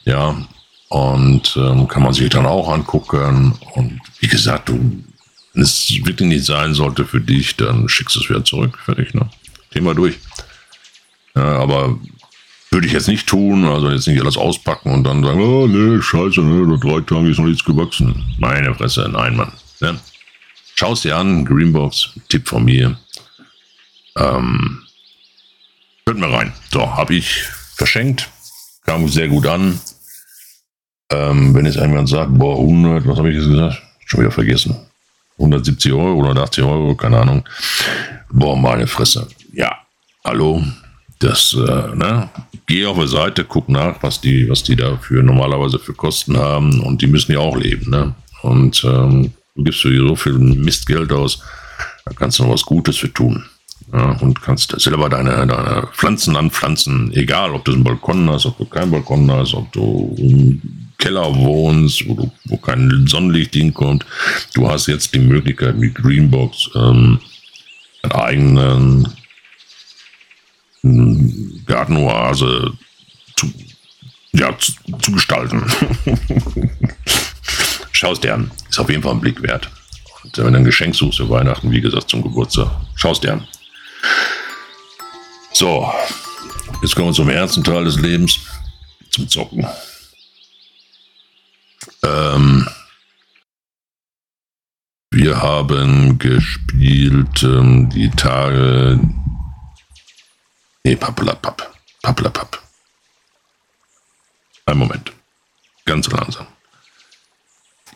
Ja, 0.05 0.47
und 0.89 1.57
ähm, 1.57 1.87
kann 1.87 2.03
man 2.03 2.13
sich 2.13 2.29
dann 2.29 2.45
auch 2.45 2.69
angucken. 2.69 3.53
Und 3.73 3.99
wie 4.19 4.27
gesagt, 4.27 4.69
du, 4.69 5.03
wenn 5.53 5.63
es 5.63 5.89
wirklich 5.89 6.27
nicht 6.27 6.45
sein 6.45 6.73
sollte 6.73 7.05
für 7.05 7.21
dich, 7.21 7.55
dann 7.57 7.89
schickst 7.89 8.15
du 8.15 8.19
es 8.21 8.29
wieder 8.29 8.45
zurück. 8.45 8.77
Fertig, 8.83 9.13
ne? 9.13 9.29
Thema 9.71 9.93
durch. 9.93 10.15
Ja, 11.35 11.59
aber 11.59 11.99
würde 12.71 12.87
ich 12.87 12.93
jetzt 12.93 13.07
nicht 13.07 13.27
tun, 13.27 13.65
also 13.65 13.89
jetzt 13.89 14.07
nicht 14.07 14.19
alles 14.19 14.37
auspacken 14.37 14.91
und 14.91 15.03
dann 15.03 15.23
sagen, 15.23 15.39
oh 15.41 15.67
nee, 15.67 16.01
scheiße, 16.01 16.41
ne, 16.41 16.67
nach 16.67 16.79
drei 16.79 16.99
Tagen 17.01 17.29
ist 17.29 17.37
noch 17.37 17.45
nichts 17.45 17.63
gewachsen. 17.63 18.35
Meine 18.39 18.73
Fresse, 18.75 19.07
nein, 19.09 19.35
Mann. 19.35 19.51
Ja. 19.79 19.95
Schau 20.75 20.93
es 20.93 21.01
dir 21.01 21.17
an, 21.17 21.45
Greenbox, 21.45 22.09
Tipp 22.29 22.47
von 22.47 22.65
mir. 22.65 22.99
Ähm, 24.15 24.83
hört 26.05 26.17
mir 26.17 26.31
rein. 26.31 26.53
So, 26.71 26.95
habe 26.95 27.15
ich 27.15 27.43
verschenkt, 27.75 28.29
kam 28.85 29.07
sehr 29.07 29.27
gut 29.27 29.47
an. 29.47 29.79
Ähm, 31.09 31.53
wenn 31.53 31.65
jetzt 31.65 31.77
jemand 31.77 32.09
sagt, 32.09 32.37
boah, 32.37 32.59
100, 32.59 33.07
was 33.07 33.17
habe 33.17 33.29
ich 33.29 33.37
jetzt 33.37 33.49
gesagt? 33.49 33.81
Schon 34.05 34.21
wieder 34.21 34.31
vergessen. 34.31 34.75
170 35.37 35.93
Euro 35.93 36.15
oder 36.15 36.29
180 36.29 36.63
Euro, 36.63 36.95
keine 36.95 37.19
Ahnung. 37.19 37.43
Boah, 38.31 38.57
meine 38.57 38.87
Fresse. 38.87 39.27
Ja, 39.53 39.77
hallo. 40.25 40.63
Das, 41.19 41.53
äh, 41.53 41.95
ne? 41.95 42.29
Geh 42.65 42.85
auf 42.85 42.99
die 42.99 43.07
Seite, 43.07 43.45
guck 43.45 43.69
nach, 43.69 43.95
was 44.01 44.19
die, 44.21 44.49
was 44.49 44.63
die 44.63 44.75
dafür 44.75 45.23
normalerweise 45.23 45.79
für 45.79 45.93
Kosten 45.93 46.37
haben 46.37 46.81
und 46.81 47.01
die 47.01 47.07
müssen 47.07 47.31
ja 47.31 47.39
auch 47.39 47.55
leben, 47.55 47.89
ne? 47.89 48.13
Und 48.41 48.83
ähm, 48.83 49.33
du 49.55 49.63
gibst 49.63 49.81
für 49.81 49.95
so 49.95 50.15
viel 50.15 50.33
Mistgeld 50.33 51.11
aus, 51.11 51.41
da 52.05 52.11
kannst 52.13 52.37
du 52.37 52.43
noch 52.43 52.51
was 52.51 52.63
Gutes 52.63 52.97
für 52.97 53.11
tun. 53.11 53.45
Ja, 53.93 54.11
und 54.19 54.41
kannst 54.41 54.79
selber 54.79 55.07
deine, 55.07 55.47
deine 55.47 55.87
Pflanzen 55.93 56.35
anpflanzen, 56.35 57.11
egal 57.13 57.53
ob 57.53 57.63
du 57.63 57.71
einen 57.71 57.85
Balkon 57.85 58.29
hast, 58.29 58.45
ob 58.45 58.57
du 58.57 58.65
keinen 58.65 58.91
Balkon 58.91 59.31
hast, 59.31 59.53
ob 59.53 59.71
du 59.71 60.13
Keller 60.97 61.35
wohnst, 61.35 62.07
wo, 62.07 62.15
du, 62.15 62.31
wo 62.45 62.57
kein 62.57 63.05
Sonnenlicht 63.07 63.53
hinkommt. 63.53 64.05
Du 64.53 64.69
hast 64.69 64.87
jetzt 64.87 65.13
die 65.13 65.19
Möglichkeit 65.19 65.77
mit 65.77 65.95
Greenbox 65.95 66.69
ähm, 66.75 67.19
einen 68.03 68.11
eigenen 68.11 69.13
hm, 70.81 71.63
Gartenoase 71.65 72.73
zu, 73.35 73.53
ja, 74.33 74.57
zu, 74.57 74.73
zu 74.99 75.11
gestalten. 75.11 75.63
Schau 77.91 78.11
es 78.11 78.19
dir 78.19 78.35
an. 78.35 78.51
Ist 78.69 78.79
auf 78.79 78.89
jeden 78.89 79.01
Fall 79.01 79.13
ein 79.13 79.21
Blick 79.21 79.41
wert. 79.41 79.69
Und 80.23 80.37
wenn 80.37 80.53
du 80.53 80.59
ein 80.59 80.65
Geschenk 80.65 80.95
suchst 80.95 81.17
für 81.17 81.29
Weihnachten, 81.29 81.71
wie 81.71 81.81
gesagt, 81.81 82.09
zum 82.09 82.21
Geburtstag, 82.21 82.69
schau 82.95 83.11
es 83.11 83.19
dir 83.19 83.33
an. 83.33 83.47
So, 85.53 85.91
jetzt 86.81 86.95
kommen 86.95 87.07
wir 87.07 87.13
zum 87.13 87.29
ersten 87.29 87.63
Teil 87.63 87.85
des 87.85 87.97
Lebens, 87.99 88.39
zum 89.09 89.27
Zocken. 89.27 89.65
Ähm, 92.03 92.67
wir 95.11 95.41
haben 95.41 96.19
gespielt 96.19 97.43
ähm, 97.43 97.89
die 97.89 98.09
Tage. 98.11 98.99
Nee, 100.83 100.95
Pappelapapp. 100.95 101.73
Pappelapapp. 102.01 102.61
Ein 104.65 104.77
Moment. 104.77 105.11
Ganz 105.85 106.07
langsam. 106.11 106.47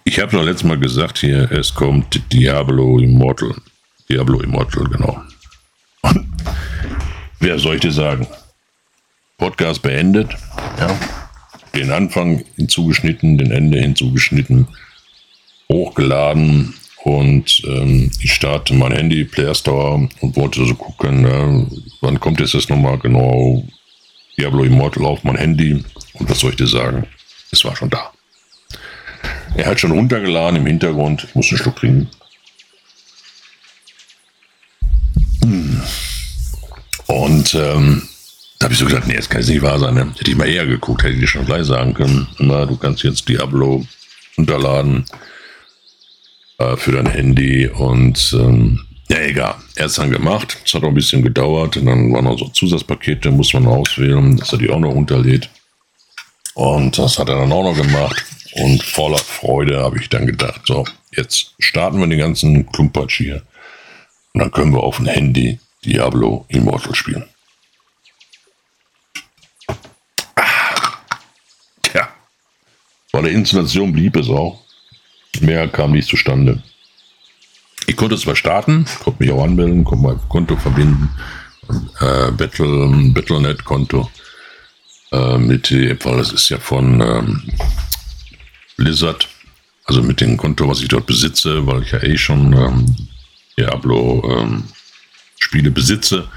Ich 0.04 0.20
habe 0.20 0.36
noch 0.36 0.44
letztes 0.44 0.64
Mal 0.64 0.80
gesagt 0.80 1.20
hier, 1.20 1.52
es 1.52 1.74
kommt 1.74 2.34
Diablo 2.34 2.98
Immortal. 3.00 3.56
Diablo 4.10 4.40
Immortal, 4.40 4.86
genau. 4.86 5.22
Wer 7.40 7.60
soll 7.60 7.76
ich 7.76 7.82
dir 7.82 7.92
sagen? 7.92 8.28
Podcast 9.38 9.82
beendet. 9.82 10.36
Ja. 10.80 11.20
Den 11.75 11.91
Anfang 11.91 12.43
hinzugeschnitten, 12.57 13.38
den 13.38 13.51
Ende 13.51 13.79
hinzugeschnitten, 13.79 14.67
hochgeladen 15.71 16.73
und 17.03 17.62
ähm, 17.65 18.12
ich 18.21 18.34
starte 18.34 18.73
mein 18.73 18.91
Handy, 18.91 19.23
Player 19.23 19.55
Store 19.55 20.07
und 20.19 20.36
wollte 20.36 20.65
so 20.65 20.75
gucken, 20.75 21.21
ne, 21.21 21.67
wann 22.01 22.19
kommt 22.19 22.39
jetzt 22.39 22.53
das 22.53 22.69
nochmal 22.69 22.99
genau 22.99 23.63
Diablo 24.38 24.63
Immortal 24.63 25.05
auf 25.05 25.23
mein 25.23 25.38
Handy 25.38 25.84
und 26.13 26.29
was 26.29 26.39
soll 26.39 26.51
ich 26.51 26.57
dir 26.57 26.67
sagen? 26.67 27.07
Es 27.51 27.65
war 27.65 27.75
schon 27.75 27.89
da. 27.89 28.12
Er 29.55 29.65
hat 29.65 29.79
schon 29.79 29.91
runtergeladen 29.91 30.57
im 30.57 30.65
Hintergrund. 30.65 31.25
Ich 31.25 31.36
muss 31.36 31.49
einen 31.49 31.57
Schluck 31.57 31.75
trinken. 31.75 32.10
Hm. 35.43 35.81
Und 37.07 37.55
ähm, 37.55 38.03
da 38.62 38.65
habe 38.65 38.74
ich 38.74 38.80
so 38.80 38.86
gedacht, 38.86 39.08
nee, 39.08 39.15
das 39.15 39.28
kann 39.28 39.41
jetzt 39.41 39.50
nicht 39.50 39.63
wahr 39.63 39.80
sein. 39.80 39.95
Ne? 39.95 40.13
Hätte 40.15 40.30
ich 40.30 40.38
mal 40.38 40.47
eher 40.47 40.67
geguckt, 40.67 41.02
hätte 41.02 41.15
ich 41.15 41.19
dir 41.19 41.28
schon 41.28 41.47
gleich 41.47 41.65
sagen 41.65 41.95
können. 41.95 42.28
Na, 42.38 42.67
du 42.67 42.78
kannst 42.78 43.02
jetzt 43.02 43.28
Diablo 43.28 43.84
runterladen 44.38 45.04
äh, 46.60 46.78
für 46.78 46.91
dein 46.91 47.08
Handy 47.08 47.67
und 47.67 48.38
ähm, 48.39 48.80
ja, 49.10 49.17
egal. 49.21 49.56
Er 49.76 49.86
hat 49.86 49.97
dann 49.97 50.12
gemacht. 50.12 50.60
Es 50.63 50.76
hat 50.76 50.84
auch 50.84 50.89
ein 50.89 50.93
bisschen 50.93 51.24
gedauert. 51.24 51.76
Und 51.76 51.88
dann 51.88 52.13
waren 52.13 52.26
noch 52.26 52.38
so 52.38 52.50
Zusatzpakete, 52.50 53.32
muss 53.32 53.52
man 53.56 53.65
auswählen, 53.65 54.38
dass 54.38 54.54
er 54.54 54.60
die 54.60 54.69
auch 54.69 54.80
noch 54.80 54.93
runterlädt. 54.93 55.50
Und 56.54 57.00
das 57.00 57.17
hat 57.17 57.30
er 57.30 57.38
dann 57.38 57.52
auch 57.52 57.63
noch 57.63 57.76
gemacht. 57.76 58.24
Und 58.54 58.84
voller 58.84 59.17
Freude 59.17 59.82
habe 59.82 59.97
ich 59.97 60.08
dann 60.08 60.28
gedacht, 60.28 60.62
so, 60.65 60.86
jetzt 61.15 61.56
starten 61.58 62.00
wir 62.00 62.06
den 62.06 62.19
ganzen 62.19 62.71
Klumpatsch 62.71 63.17
hier. 63.17 63.41
Und 64.34 64.41
dann 64.41 64.52
können 64.52 64.71
wir 64.71 64.84
auf 64.84 64.97
dem 64.97 65.08
Handy 65.08 65.60
Diablo 65.84 66.45
Immortal 66.50 66.93
spielen. 66.93 67.26
Bei 73.12 73.21
der 73.21 73.32
Installation 73.32 73.91
blieb 73.91 74.15
es 74.15 74.30
auch. 74.30 74.62
Mehr 75.39 75.67
kam 75.67 75.91
nicht 75.91 76.10
zustande. 76.10 76.62
Ich 77.88 77.95
konnte 77.95 78.17
zwar 78.17 78.36
starten, 78.36 78.86
konnte 79.04 79.24
mich 79.24 79.32
auch 79.32 79.43
anmelden, 79.43 79.84
konnte 79.84 80.04
mein 80.04 80.30
Konto 80.30 80.56
verbinden, 80.56 81.10
äh, 82.00 82.32
Battle, 82.32 83.12
Battlenet-Konto 83.13 84.10
äh, 85.12 85.38
mit, 85.38 85.71
weil 85.71 86.17
das 86.17 86.32
ist 86.32 86.50
ja 86.50 86.58
von 86.58 87.02
ähm, 87.02 87.43
Blizzard, 88.78 89.28
also 89.86 90.04
mit 90.04 90.21
dem 90.21 90.38
Konto, 90.38 90.67
was 90.67 90.82
ich 90.82 90.88
dort 90.88 91.06
besitze, 91.06 91.65
weil 91.65 91.84
ich 91.84 91.91
ja 91.91 92.04
eh 92.04 92.17
schon 92.17 92.54
ähm, 92.54 92.95
Diablo 93.58 94.24
ähm, 94.30 94.63
besitze. 95.74 96.28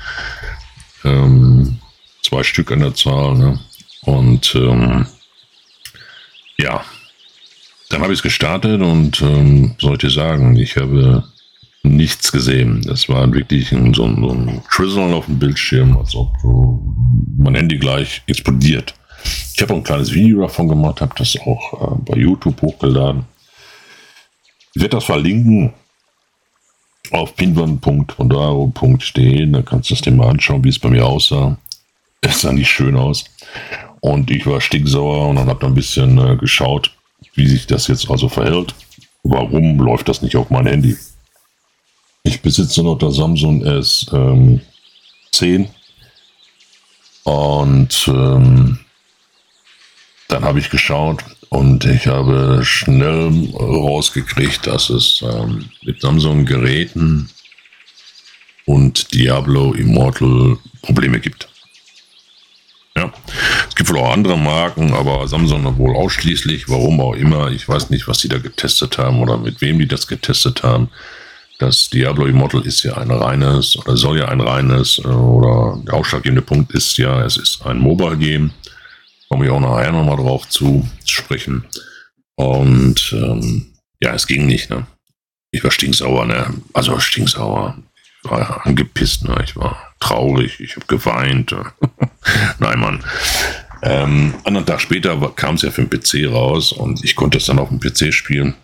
Ähm, 1.05 1.79
zwei 2.23 2.43
Stück 2.43 2.73
an 2.73 2.81
der 2.81 2.95
Zahl. 2.95 3.35
Ne? 3.35 3.61
Und 4.03 4.55
ähm, 4.55 5.07
ja, 6.59 6.85
dann 7.91 8.03
habe 8.03 8.13
ich 8.13 8.19
es 8.19 8.23
gestartet 8.23 8.81
und 8.81 9.21
ähm, 9.23 9.77
sollte 9.79 10.11
sagen, 10.11 10.57
ich 10.57 10.77
habe 10.77 11.25
nichts 11.85 12.33
gesehen. 12.33 12.83
Das 12.87 13.09
war 13.09 13.33
wirklich 13.33 13.71
ein, 13.73 13.95
so, 13.95 14.05
ein, 14.07 14.63
Trizzle 14.71 15.15
auf 15.15 15.27
dem 15.27 15.39
Bildschirm, 15.39 15.97
als 15.97 16.15
ob 16.15 16.35
so 16.43 16.83
mein 17.37 17.55
Handy 17.55 17.79
gleich 17.79 18.23
explodiert. 18.27 18.95
Ich 19.55 19.63
habe 19.63 19.75
ein 19.75 19.85
kleines 19.85 20.13
Video 20.13 20.41
davon 20.41 20.69
gemacht, 20.69 21.01
habe 21.01 21.15
das 21.17 21.37
auch 21.47 21.73
äh, 21.73 21.95
bei 22.11 22.17
YouTube 22.19 22.61
hochgeladen. 22.63 23.25
Ich 24.75 24.83
werde 24.83 24.97
das 24.97 25.05
verlinken 25.05 25.73
auf 27.13 27.37
pinwand.mondaro.de. 27.37 29.47
Da 29.47 29.63
kannst 29.63 29.91
du 29.91 29.95
es 29.95 30.01
dir 30.01 30.11
mal 30.11 30.31
anschauen, 30.31 30.65
wie 30.65 30.71
es 30.71 30.79
bei 30.79 30.89
mir 30.89 31.05
aussah. 31.07 31.59
Es 32.21 32.41
sah 32.41 32.53
nicht 32.53 32.71
schön 32.71 32.97
aus. 32.97 33.25
Und 34.05 34.31
ich 34.31 34.45
war 34.45 34.61
stinksauer 34.61 35.31
und 35.31 35.37
dann 35.37 35.49
habe 35.49 35.65
ein 35.65 35.73
bisschen 35.73 36.19
äh, 36.19 36.37
geschaut, 36.37 36.95
wie 37.37 37.47
sich 37.47 37.67
das 37.67 37.89
jetzt 37.89 38.11
also 38.11 38.29
verhält. 38.29 38.75
Warum 39.23 39.79
läuft 39.79 40.11
das 40.11 40.21
nicht 40.21 40.37
auf 40.37 40.51
mein 40.51 40.67
Handy? 40.67 40.95
Ich 42.23 42.43
besitze 42.43 42.83
noch 42.83 42.99
das 42.99 43.17
Samsung 43.17 43.65
S10 43.65 44.61
ähm, 45.41 45.69
und 47.23 48.05
ähm, 48.09 48.79
dann 50.29 50.45
habe 50.45 50.59
ich 50.59 50.69
geschaut 50.69 51.25
und 51.49 51.87
ich 51.87 52.07
habe 52.07 52.61
schnell 52.63 53.55
rausgekriegt, 53.55 54.67
dass 54.67 54.91
es 54.91 55.23
ähm, 55.23 55.71
mit 55.81 56.03
Samsung-Geräten 56.03 57.31
und 58.67 59.15
Diablo 59.15 59.73
Immortal 59.73 60.59
Probleme 60.83 61.21
gibt. 61.21 61.54
Ja, 62.97 63.13
es 63.69 63.75
gibt 63.75 63.91
wohl 63.91 63.99
auch 63.99 64.13
andere 64.13 64.39
Marken, 64.39 64.93
aber 64.93 65.27
Samsung 65.27 65.79
wohl 65.79 65.97
ausschließlich, 65.97 66.69
warum 66.69 67.01
auch 67.01 67.15
immer. 67.15 67.51
Ich 67.51 67.69
weiß 67.69 67.91
nicht, 67.91 68.07
was 68.07 68.21
sie 68.21 68.29
da 68.29 68.39
getestet 68.39 68.99
haben 68.99 69.21
oder 69.21 69.37
mit 69.37 69.61
wem 69.61 69.79
die 69.79 69.89
das 69.89 70.07
getestet 70.07 70.63
haben. 70.63 70.91
Das 71.59 71.91
Diablo 71.91 72.27
Immortal 72.27 72.63
ist 72.67 72.83
ja 72.83 72.97
ein 72.97 73.11
reines 73.11 73.77
oder 73.77 73.97
soll 73.97 74.19
ja 74.19 74.29
ein 74.29 74.41
reines 74.41 74.99
äh, 74.99 75.09
oder 75.09 75.81
der 75.85 75.95
ausschlaggebende 75.95 76.43
Punkt 76.43 76.73
ist 76.73 76.97
ja, 76.99 77.25
es 77.25 77.37
ist 77.37 77.65
ein 77.65 77.79
Mobile 77.79 78.17
Game 78.17 78.53
komme 79.35 79.47
ich 79.47 79.51
auch 79.51 79.59
nachher 79.59 79.91
nochmal 79.91 80.17
drauf 80.17 80.49
zu 80.49 80.89
sprechen. 81.05 81.65
Und 82.37 83.13
ähm, 83.13 83.75
ja, 84.01 84.15
es 84.15 84.29
ging 84.29 84.47
nicht, 84.47 84.71
ne? 84.71 84.87
Ich 85.51 85.65
war 85.65 85.73
stinksauer, 85.73 86.27
ne? 86.27 86.55
Also 86.73 87.01
stinksauer. 87.01 87.77
Ich 88.25 88.31
war 88.31 88.67
angepisst, 88.67 89.25
ne? 89.25 89.37
Ich 89.45 89.55
war 89.57 89.95
traurig, 90.01 90.59
ich 90.61 90.77
habe 90.77 90.87
geweint. 90.87 91.55
Nein, 92.59 92.81
Mann. 92.81 93.05
Ähm, 93.83 94.35
einen 94.45 94.65
Tag 94.65 94.81
später 94.81 95.17
kam 95.37 95.57
es 95.57 95.63
ja 95.63 95.71
für 95.71 95.85
den 95.85 95.91
PC 95.91 96.33
raus 96.33 96.73
und 96.73 97.05
ich 97.05 97.17
konnte 97.17 97.37
es 97.37 97.45
dann 97.45 97.59
auf 97.59 97.69
dem 97.69 97.81
PC 97.81 98.15
spielen. 98.15 98.55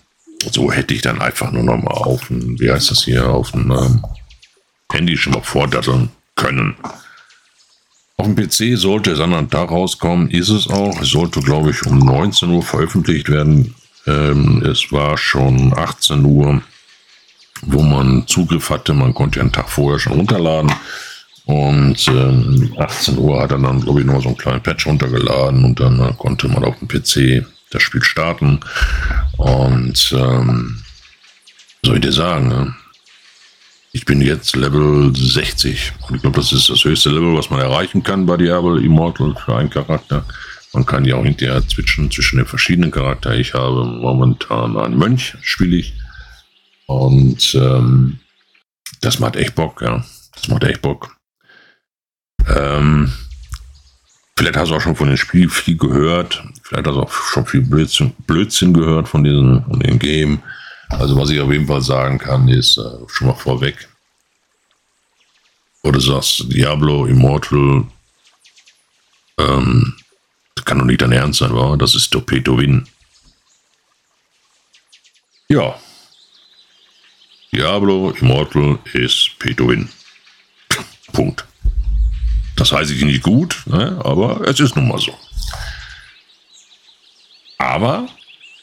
So 0.50 0.72
hätte 0.72 0.94
ich 0.94 1.02
dann 1.02 1.20
einfach 1.20 1.52
nur 1.52 1.62
noch 1.62 1.76
mal 1.76 1.90
auf 1.90 2.30
ein, 2.30 2.58
wie 2.58 2.70
heißt 2.70 2.90
das 2.90 3.04
hier, 3.04 3.28
auf 3.28 3.52
ein 3.52 3.70
ähm, 3.70 4.04
Handy 4.90 5.18
schon 5.18 5.34
mal 5.34 5.42
vordatteln 5.42 6.08
können. 6.36 6.74
Auf 8.16 8.26
dem 8.26 8.36
PC 8.36 8.78
sollte 8.78 9.12
es 9.12 9.18
dann 9.18 9.48
da 9.50 9.62
rauskommen, 9.62 10.30
ist 10.30 10.48
es 10.48 10.68
auch. 10.68 11.00
Es 11.02 11.10
sollte, 11.10 11.40
glaube 11.40 11.70
ich, 11.70 11.84
um 11.84 11.98
19 11.98 12.48
Uhr 12.48 12.62
veröffentlicht 12.62 13.28
werden. 13.28 13.74
Ähm, 14.06 14.62
es 14.64 14.90
war 14.90 15.18
schon 15.18 15.74
18 15.76 16.24
Uhr, 16.24 16.62
wo 17.62 17.82
man 17.82 18.26
Zugriff 18.26 18.70
hatte. 18.70 18.92
Man 18.94 19.14
konnte 19.14 19.38
ja 19.38 19.42
einen 19.42 19.52
Tag 19.52 19.68
vorher 19.68 19.98
schon 19.98 20.14
runterladen. 20.14 20.72
Und 21.44 22.06
ähm, 22.08 22.74
18 22.78 23.18
Uhr 23.18 23.42
hat 23.42 23.50
er 23.50 23.58
dann, 23.58 23.80
glaube 23.80 24.00
ich, 24.00 24.06
noch 24.06 24.22
so 24.22 24.28
einen 24.28 24.38
kleinen 24.38 24.62
Patch 24.62 24.86
runtergeladen 24.86 25.64
und 25.64 25.80
dann 25.80 25.98
äh, 25.98 26.12
konnte 26.16 26.48
man 26.48 26.64
auf 26.64 26.78
dem 26.78 26.86
PC 26.86 27.44
das 27.70 27.82
Spiel 27.82 28.02
starten. 28.02 28.60
Und 29.36 30.14
ähm, 30.16 30.82
soll 31.84 31.96
ich 31.96 32.02
dir 32.02 32.12
sagen, 32.12 32.48
ne? 32.48 32.74
Ich 33.92 34.04
bin 34.04 34.20
jetzt 34.20 34.54
Level 34.54 35.12
60. 35.16 35.92
Und 36.06 36.14
ich 36.14 36.22
glaube, 36.22 36.36
das 36.36 36.52
ist 36.52 36.70
das 36.70 36.84
höchste 36.84 37.10
Level, 37.10 37.36
was 37.36 37.50
man 37.50 37.58
erreichen 37.58 38.04
kann 38.04 38.24
bei 38.24 38.36
Diablo 38.36 38.76
Immortal 38.76 39.34
für 39.44 39.56
einen 39.56 39.70
Charakter. 39.70 40.24
Man 40.72 40.86
kann 40.86 41.04
ja 41.04 41.16
auch 41.16 41.24
hinterher 41.24 41.60
switchen 41.68 42.08
zwischen 42.08 42.36
den 42.36 42.46
verschiedenen 42.46 42.92
Charakteren. 42.92 43.40
Ich 43.40 43.54
habe 43.54 43.84
momentan 43.84 44.76
einen 44.76 44.96
Mönch, 44.96 45.36
spiele 45.42 45.78
ich. 45.78 45.94
Und 46.90 47.54
ähm, 47.54 48.18
das 49.00 49.20
macht 49.20 49.36
echt 49.36 49.54
Bock, 49.54 49.80
ja. 49.80 50.04
Das 50.34 50.48
macht 50.48 50.64
echt 50.64 50.82
Bock. 50.82 51.16
Ähm, 52.48 53.12
vielleicht 54.36 54.56
hast 54.56 54.72
du 54.72 54.74
auch 54.74 54.80
schon 54.80 54.96
von 54.96 55.06
dem 55.06 55.16
Spiel 55.16 55.48
viel 55.48 55.76
gehört. 55.76 56.42
Vielleicht 56.64 56.88
hast 56.88 56.96
du 56.96 57.02
auch 57.02 57.12
schon 57.12 57.46
viel 57.46 57.60
Blödsinn, 57.60 58.12
Blödsinn 58.26 58.74
gehört 58.74 59.08
von 59.08 59.22
diesem, 59.22 59.62
von 59.62 59.78
dem 59.78 60.00
Game. 60.00 60.42
Also 60.88 61.16
was 61.16 61.30
ich 61.30 61.38
auf 61.38 61.52
jeden 61.52 61.68
Fall 61.68 61.80
sagen 61.80 62.18
kann, 62.18 62.48
ist 62.48 62.76
äh, 62.76 62.82
schon 63.06 63.28
mal 63.28 63.34
vorweg, 63.34 63.88
du 65.84 66.00
sagst, 66.00 66.52
Diablo 66.52 67.06
Immortal, 67.06 67.84
ähm, 69.38 69.94
das 70.56 70.64
kann 70.64 70.80
doch 70.80 70.84
nicht 70.86 71.02
dein 71.02 71.12
Ernst 71.12 71.38
sein, 71.38 71.54
wa? 71.54 71.76
Das 71.76 71.94
ist 71.94 72.10
Torpedo 72.10 72.58
Win. 72.58 72.84
Ja. 75.48 75.78
Diablo 77.52 78.10
Immortal 78.10 78.78
ist 78.92 79.30
Pay 79.38 79.54
to 79.54 79.68
Win. 79.68 79.88
Punkt. 81.12 81.44
Das 82.56 82.72
heißt 82.72 82.90
ich 82.90 83.04
nicht 83.04 83.22
gut, 83.22 83.62
ne? 83.66 83.98
aber 84.04 84.46
es 84.46 84.60
ist 84.60 84.76
nun 84.76 84.88
mal 84.88 84.98
so. 84.98 85.14
Aber 87.58 88.08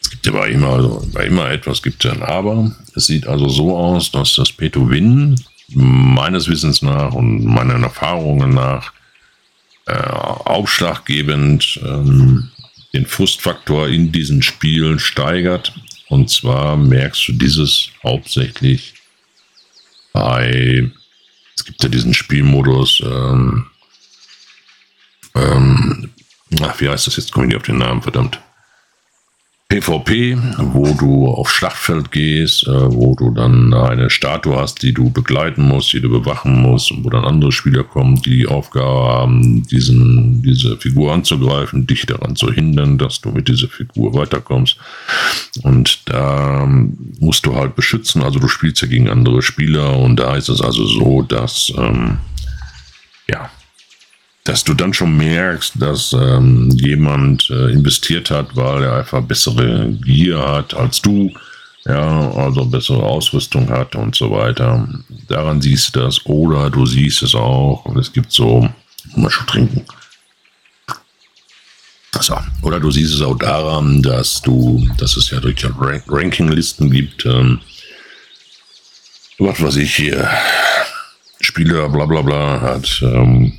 gibt 0.09 0.25
ja 0.25 0.31
bei 0.31 0.49
immer, 0.49 0.69
also 0.69 1.07
bei 1.13 1.25
immer 1.25 1.49
etwas 1.51 1.81
gibt 1.81 2.03
es 2.03 2.11
ein 2.11 2.23
Aber. 2.23 2.75
Es 2.95 3.07
sieht 3.07 3.27
also 3.27 3.47
so 3.49 3.77
aus, 3.77 4.11
dass 4.11 4.35
das 4.35 4.51
Pay-to-Win 4.51 5.35
meines 5.69 6.47
Wissens 6.47 6.81
nach 6.81 7.13
und 7.13 7.45
meinen 7.45 7.83
Erfahrungen 7.83 8.51
nach 8.51 8.93
äh, 9.85 9.93
ausschlaggebend 9.93 11.79
ähm, 11.83 12.49
den 12.93 13.05
Frustfaktor 13.05 13.87
in 13.87 14.11
diesen 14.11 14.41
Spielen 14.41 14.99
steigert. 14.99 15.73
Und 16.09 16.29
zwar 16.29 16.77
merkst 16.77 17.27
du 17.27 17.33
dieses 17.33 17.89
hauptsächlich 18.03 18.93
bei, 20.13 20.89
es 21.55 21.65
gibt 21.65 21.83
ja 21.83 21.89
diesen 21.89 22.13
Spielmodus, 22.13 23.01
ähm, 23.03 23.67
ähm, 25.35 26.09
ach, 26.61 26.79
wie 26.79 26.89
heißt 26.89 27.07
das 27.07 27.17
jetzt? 27.17 27.31
Komme 27.31 27.45
ich 27.45 27.49
nicht 27.49 27.57
auf 27.57 27.63
den 27.63 27.77
Namen, 27.77 28.01
verdammt. 28.01 28.39
PvP, 29.69 30.37
wo 30.59 30.93
du 30.93 31.27
auf 31.27 31.49
Schlachtfeld 31.51 32.11
gehst, 32.11 32.65
äh, 32.67 32.69
wo 32.69 33.15
du 33.15 33.31
dann 33.31 33.73
eine 33.73 34.09
Statue 34.09 34.55
hast, 34.55 34.81
die 34.81 34.93
du 34.93 35.09
begleiten 35.09 35.61
musst, 35.61 35.91
die 35.91 35.99
du 35.99 36.09
bewachen 36.09 36.61
musst, 36.61 36.89
und 36.91 37.03
wo 37.03 37.09
dann 37.09 37.25
andere 37.25 37.51
Spieler 37.51 37.83
kommen, 37.83 38.15
die 38.21 38.29
die 38.29 38.47
Aufgabe 38.47 39.13
haben, 39.13 39.67
diesen, 39.67 40.41
diese 40.41 40.77
Figur 40.77 41.13
anzugreifen, 41.13 41.85
dich 41.85 42.05
daran 42.05 42.37
zu 42.37 42.49
hindern, 42.49 42.97
dass 42.97 43.19
du 43.19 43.31
mit 43.31 43.49
dieser 43.49 43.67
Figur 43.67 44.13
weiterkommst. 44.13 44.77
Und 45.63 46.09
da 46.09 46.65
musst 47.19 47.45
du 47.45 47.53
halt 47.53 47.75
beschützen, 47.75 48.23
also 48.23 48.39
du 48.39 48.47
spielst 48.47 48.81
ja 48.81 48.87
gegen 48.87 49.09
andere 49.09 49.41
Spieler 49.41 49.99
und 49.99 50.15
da 50.15 50.37
ist 50.37 50.47
es 50.47 50.61
also 50.61 50.85
so, 50.85 51.23
dass 51.23 51.73
ähm, 51.77 52.19
ja, 53.29 53.49
dass 54.47 54.63
du 54.63 54.73
dann 54.73 54.93
schon 54.93 55.17
merkst, 55.17 55.73
dass 55.75 56.13
ähm, 56.13 56.69
jemand 56.71 57.49
äh, 57.49 57.71
investiert 57.73 58.31
hat, 58.31 58.55
weil 58.55 58.83
er 58.83 58.97
einfach 58.97 59.21
bessere 59.21 59.91
Gier 60.05 60.39
hat 60.39 60.73
als 60.73 61.01
du, 61.01 61.33
ja, 61.85 62.31
also 62.31 62.65
bessere 62.65 63.03
Ausrüstung 63.03 63.69
hat 63.69 63.95
und 63.95 64.15
so 64.15 64.31
weiter. 64.31 64.87
Daran 65.27 65.61
siehst 65.61 65.95
du 65.95 65.99
das. 65.99 66.25
Oder 66.25 66.69
du 66.69 66.85
siehst 66.85 67.23
es 67.23 67.35
auch, 67.35 67.83
und 67.85 67.97
es 67.97 68.11
gibt 68.11 68.31
so, 68.31 68.69
mal 69.15 69.29
schon 69.29 69.47
trinken. 69.47 69.85
So. 72.21 72.37
Oder 72.61 72.79
du 72.79 72.89
siehst 72.89 73.13
es 73.13 73.21
auch 73.21 73.37
daran, 73.37 74.01
dass 74.01 74.41
du, 74.41 74.87
dass 74.97 75.17
es 75.17 75.29
ja 75.29 75.41
durch 75.41 75.63
Rank 75.77 76.03
Rankinglisten 76.07 76.89
gibt, 76.89 77.25
ähm, 77.25 77.59
was 79.39 79.61
weiß 79.61 79.75
ich 79.75 79.93
hier, 79.93 80.29
Spieler, 81.41 81.89
bla 81.89 82.05
bla 82.05 82.21
bla, 82.21 82.61
hat 82.61 83.01
ähm, 83.03 83.53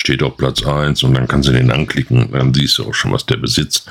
steht 0.00 0.22
auf 0.22 0.36
Platz 0.38 0.64
1 0.64 1.02
und 1.02 1.14
dann 1.14 1.28
kannst 1.28 1.48
du 1.48 1.52
den 1.52 1.70
anklicken, 1.70 2.32
dann 2.32 2.54
siehst 2.54 2.78
du 2.78 2.88
auch 2.88 2.94
schon, 2.94 3.12
was 3.12 3.26
der 3.26 3.36
besitzt. 3.36 3.86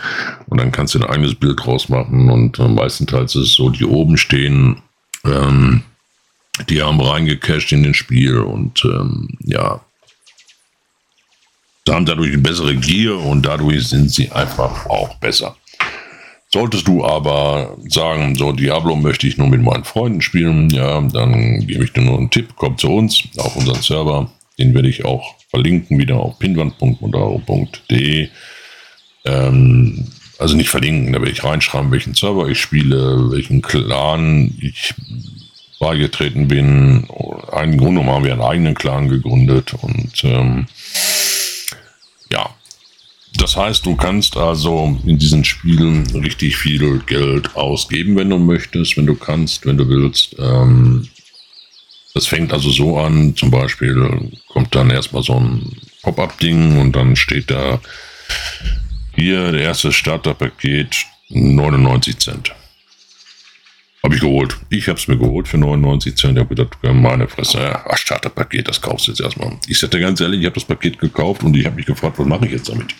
Und 0.48 0.60
dann 0.60 0.72
kannst 0.72 0.96
du 0.96 1.00
ein 1.00 1.10
eigenes 1.10 1.36
Bild 1.36 1.64
draus 1.64 1.88
machen 1.88 2.30
und 2.30 2.58
äh, 2.58 2.68
meistenteils 2.68 3.36
ist 3.36 3.44
es 3.44 3.54
so, 3.54 3.70
die 3.70 3.86
oben 3.86 4.18
stehen, 4.18 4.82
ähm, 5.24 5.84
die 6.68 6.82
haben 6.82 7.00
reingecached 7.00 7.72
in 7.72 7.84
den 7.84 7.94
Spiel 7.94 8.40
und 8.40 8.84
ähm, 8.86 9.30
ja, 9.42 9.82
haben 11.88 12.06
dadurch 12.06 12.34
eine 12.34 12.42
bessere 12.42 12.76
Gier 12.76 13.18
und 13.18 13.46
dadurch 13.46 13.88
sind 13.88 14.12
sie 14.12 14.32
einfach 14.32 14.86
auch 14.88 15.16
besser. 15.16 15.56
Solltest 16.52 16.88
du 16.88 17.06
aber 17.06 17.78
sagen, 17.88 18.36
so 18.36 18.52
Diablo 18.52 18.96
möchte 18.96 19.28
ich 19.28 19.38
nur 19.38 19.48
mit 19.48 19.62
meinen 19.62 19.84
Freunden 19.84 20.22
spielen, 20.22 20.70
ja, 20.72 21.02
dann 21.02 21.66
gebe 21.66 21.84
ich 21.84 21.94
dir 21.94 22.02
nur 22.02 22.18
einen 22.18 22.32
Tipp, 22.32 22.50
komm 22.56 22.78
zu 22.78 22.90
uns 22.90 23.24
auf 23.38 23.56
unseren 23.56 23.82
Server. 23.82 24.32
Den 24.58 24.74
werde 24.74 24.90
ich 24.90 25.06
auch 25.06 25.39
verlinken 25.50 25.98
wieder 25.98 26.18
auf 26.18 26.40
pinwand.modaro.de. 26.40 28.30
Ähm, 29.26 30.08
also 30.38 30.56
nicht 30.56 30.70
verlinken, 30.70 31.12
da 31.12 31.20
werde 31.20 31.32
ich 31.32 31.44
reinschreiben, 31.44 31.92
welchen 31.92 32.14
Server 32.14 32.48
ich 32.48 32.60
spiele, 32.60 33.32
welchen 33.32 33.62
Clan 33.62 34.56
ich 34.62 34.94
beigetreten 35.80 36.48
bin. 36.48 37.08
Im 37.62 37.78
Grunde 37.78 38.06
haben 38.06 38.24
wir 38.24 38.34
einen 38.34 38.42
eigenen 38.42 38.76
Clan 38.76 39.10
gegründet 39.10 39.74
und 39.82 40.24
ähm, 40.24 40.68
ja, 42.32 42.50
das 43.36 43.56
heißt, 43.56 43.86
du 43.86 43.96
kannst 43.96 44.38
also 44.38 44.98
in 45.06 45.18
diesen 45.18 45.44
Spielen 45.44 46.06
richtig 46.16 46.58
viel 46.58 47.00
Geld 47.00 47.56
ausgeben, 47.56 48.16
wenn 48.16 48.30
du 48.30 48.38
möchtest, 48.38 48.98
wenn 48.98 49.06
du 49.06 49.16
kannst, 49.16 49.66
wenn 49.66 49.78
du 49.78 49.88
willst. 49.88 50.36
Ähm, 50.40 51.08
das 52.14 52.28
fängt 52.28 52.54
also 52.54 52.70
so 52.70 53.00
an, 53.00 53.36
zum 53.36 53.52
Beispiel 53.52 54.32
kommt 54.48 54.74
dann 54.76 54.90
erstmal 54.90 55.24
so 55.24 55.36
ein 55.36 55.78
Pop-up-Ding 56.02 56.80
und 56.80 56.96
dann 56.96 57.16
steht 57.16 57.52
da 57.52 57.80
hier 59.16 59.52
der 59.52 59.62
erste 59.62 59.92
Starterpaket 59.92 61.06
99 61.30 62.18
Cent. 62.20 62.56
Habe 64.04 64.16
ich 64.16 64.22
geholt. 64.22 64.58
Ich 64.70 64.88
habe 64.88 64.98
es 64.98 65.08
mir 65.08 65.18
geholt 65.18 65.48
für 65.48 65.58
99 65.58 66.16
Cent. 66.16 66.38
Ich 66.38 66.40
habe 66.44 66.56
gedacht, 66.56 66.78
meine 66.82 67.28
Fresse, 67.28 67.60
ja, 67.60 67.86
Starterpaket, 67.96 68.68
das 68.68 68.82
kaufst 68.82 69.08
du 69.08 69.12
jetzt 69.12 69.22
erstmal. 69.22 69.58
Ich 69.68 69.80
sagte 69.80 70.00
ganz 70.00 70.22
ehrlich, 70.22 70.40
ich 70.40 70.46
habe 70.46 70.56
das 70.56 70.66
Paket 70.66 70.98
gekauft 70.98 71.44
und 71.44 71.56
ich 71.56 71.66
habe 71.66 71.76
mich 71.76 71.86
gefragt, 71.86 72.18
was 72.18 72.26
mache 72.26 72.46
ich 72.46 72.54
jetzt 72.54 72.70
damit? 72.70 72.96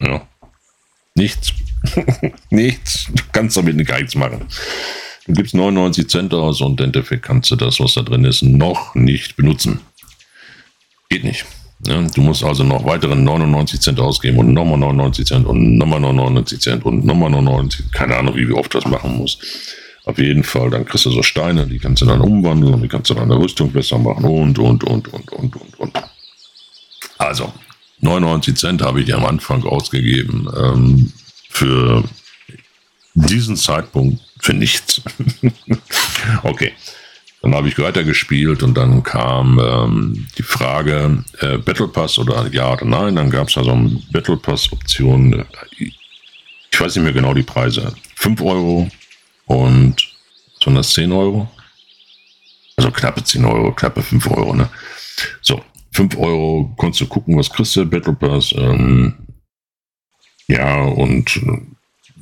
Ja. 0.00 0.26
Nichts. 1.14 1.52
nichts. 2.50 3.06
Du 3.12 3.22
kannst 3.32 3.56
damit 3.56 3.76
nichts 3.76 4.14
machen. 4.14 4.46
Du 5.26 5.32
gibst 5.34 5.54
99 5.54 6.08
Cent 6.08 6.34
aus 6.34 6.60
und 6.60 6.80
im 6.80 6.86
Endeffekt 6.86 7.24
kannst 7.24 7.50
du 7.50 7.56
das, 7.56 7.78
was 7.78 7.94
da 7.94 8.02
drin 8.02 8.24
ist, 8.24 8.42
noch 8.42 8.94
nicht 8.94 9.36
benutzen. 9.36 9.80
Geht 11.08 11.24
nicht. 11.24 11.44
Ja, 11.86 12.00
du 12.00 12.20
musst 12.20 12.44
also 12.44 12.62
noch 12.62 12.84
weitere 12.84 13.14
99 13.14 13.80
Cent 13.80 14.00
ausgeben 14.00 14.38
und 14.38 14.52
nochmal 14.52 14.78
99 14.78 15.26
Cent 15.26 15.46
und 15.46 15.78
nochmal 15.78 16.00
99 16.00 16.60
Cent 16.60 16.84
und 16.84 17.04
nochmal 17.04 17.30
99. 17.30 17.90
Keine 17.90 18.16
Ahnung, 18.16 18.36
wie 18.36 18.52
oft 18.52 18.74
das 18.74 18.86
machen 18.86 19.16
muss. 19.16 19.38
Auf 20.04 20.18
jeden 20.18 20.42
Fall, 20.42 20.70
dann 20.70 20.84
kriegst 20.84 21.06
du 21.06 21.10
so 21.10 21.22
Steine, 21.22 21.66
die 21.66 21.78
kannst 21.78 22.02
du 22.02 22.06
dann 22.06 22.20
umwandeln 22.20 22.74
und 22.74 22.82
die 22.82 22.88
kannst 22.88 23.10
du 23.10 23.14
dann 23.14 23.30
eine 23.30 23.40
Rüstung 23.40 23.72
besser 23.72 23.98
machen 23.98 24.24
und, 24.24 24.58
und, 24.58 24.84
und, 24.84 25.08
und, 25.12 25.32
und, 25.32 25.56
und, 25.56 25.78
und. 25.78 26.02
Also, 27.18 27.52
99 28.00 28.56
Cent 28.56 28.82
habe 28.82 29.00
ich 29.00 29.14
am 29.14 29.24
Anfang 29.24 29.64
ausgegeben 29.64 30.48
ähm, 30.56 31.12
für 31.48 32.02
diesen 33.14 33.56
Zeitpunkt 33.56 34.20
für 34.40 34.54
nichts. 34.54 35.02
okay. 36.42 36.72
Dann 37.42 37.54
habe 37.56 37.68
ich 37.68 37.78
weiter 37.78 38.04
gespielt 38.04 38.62
und 38.62 38.74
dann 38.74 39.02
kam 39.02 39.58
ähm, 39.58 40.28
die 40.38 40.44
Frage, 40.44 41.24
äh, 41.40 41.58
Battle 41.58 41.88
Pass 41.88 42.16
oder 42.18 42.46
ja 42.52 42.72
oder 42.72 42.84
nein. 42.84 43.16
Dann 43.16 43.30
gab 43.30 43.48
es 43.48 43.58
also 43.58 43.72
eine 43.72 44.00
Battle 44.12 44.36
Pass-Option. 44.36 45.44
Ich 45.76 46.80
weiß 46.80 46.94
nicht 46.94 47.04
mehr 47.04 47.12
genau 47.12 47.34
die 47.34 47.42
Preise. 47.42 47.92
5 48.14 48.40
Euro 48.42 48.88
und 49.46 49.96
das 50.64 50.92
10 50.92 51.10
Euro. 51.10 51.50
Also 52.76 52.92
knappe 52.92 53.24
10 53.24 53.44
Euro, 53.44 53.72
knappe 53.72 54.02
5 54.02 54.30
Euro. 54.30 54.54
Ne? 54.54 54.68
So, 55.40 55.62
5 55.92 56.16
Euro 56.18 56.72
konntest 56.76 57.00
du 57.00 57.06
gucken, 57.06 57.36
was 57.36 57.50
kriegst 57.50 57.74
du, 57.74 57.84
Battle 57.84 58.14
Pass. 58.14 58.54
Ähm, 58.56 59.14
ja, 60.46 60.82
und 60.82 61.40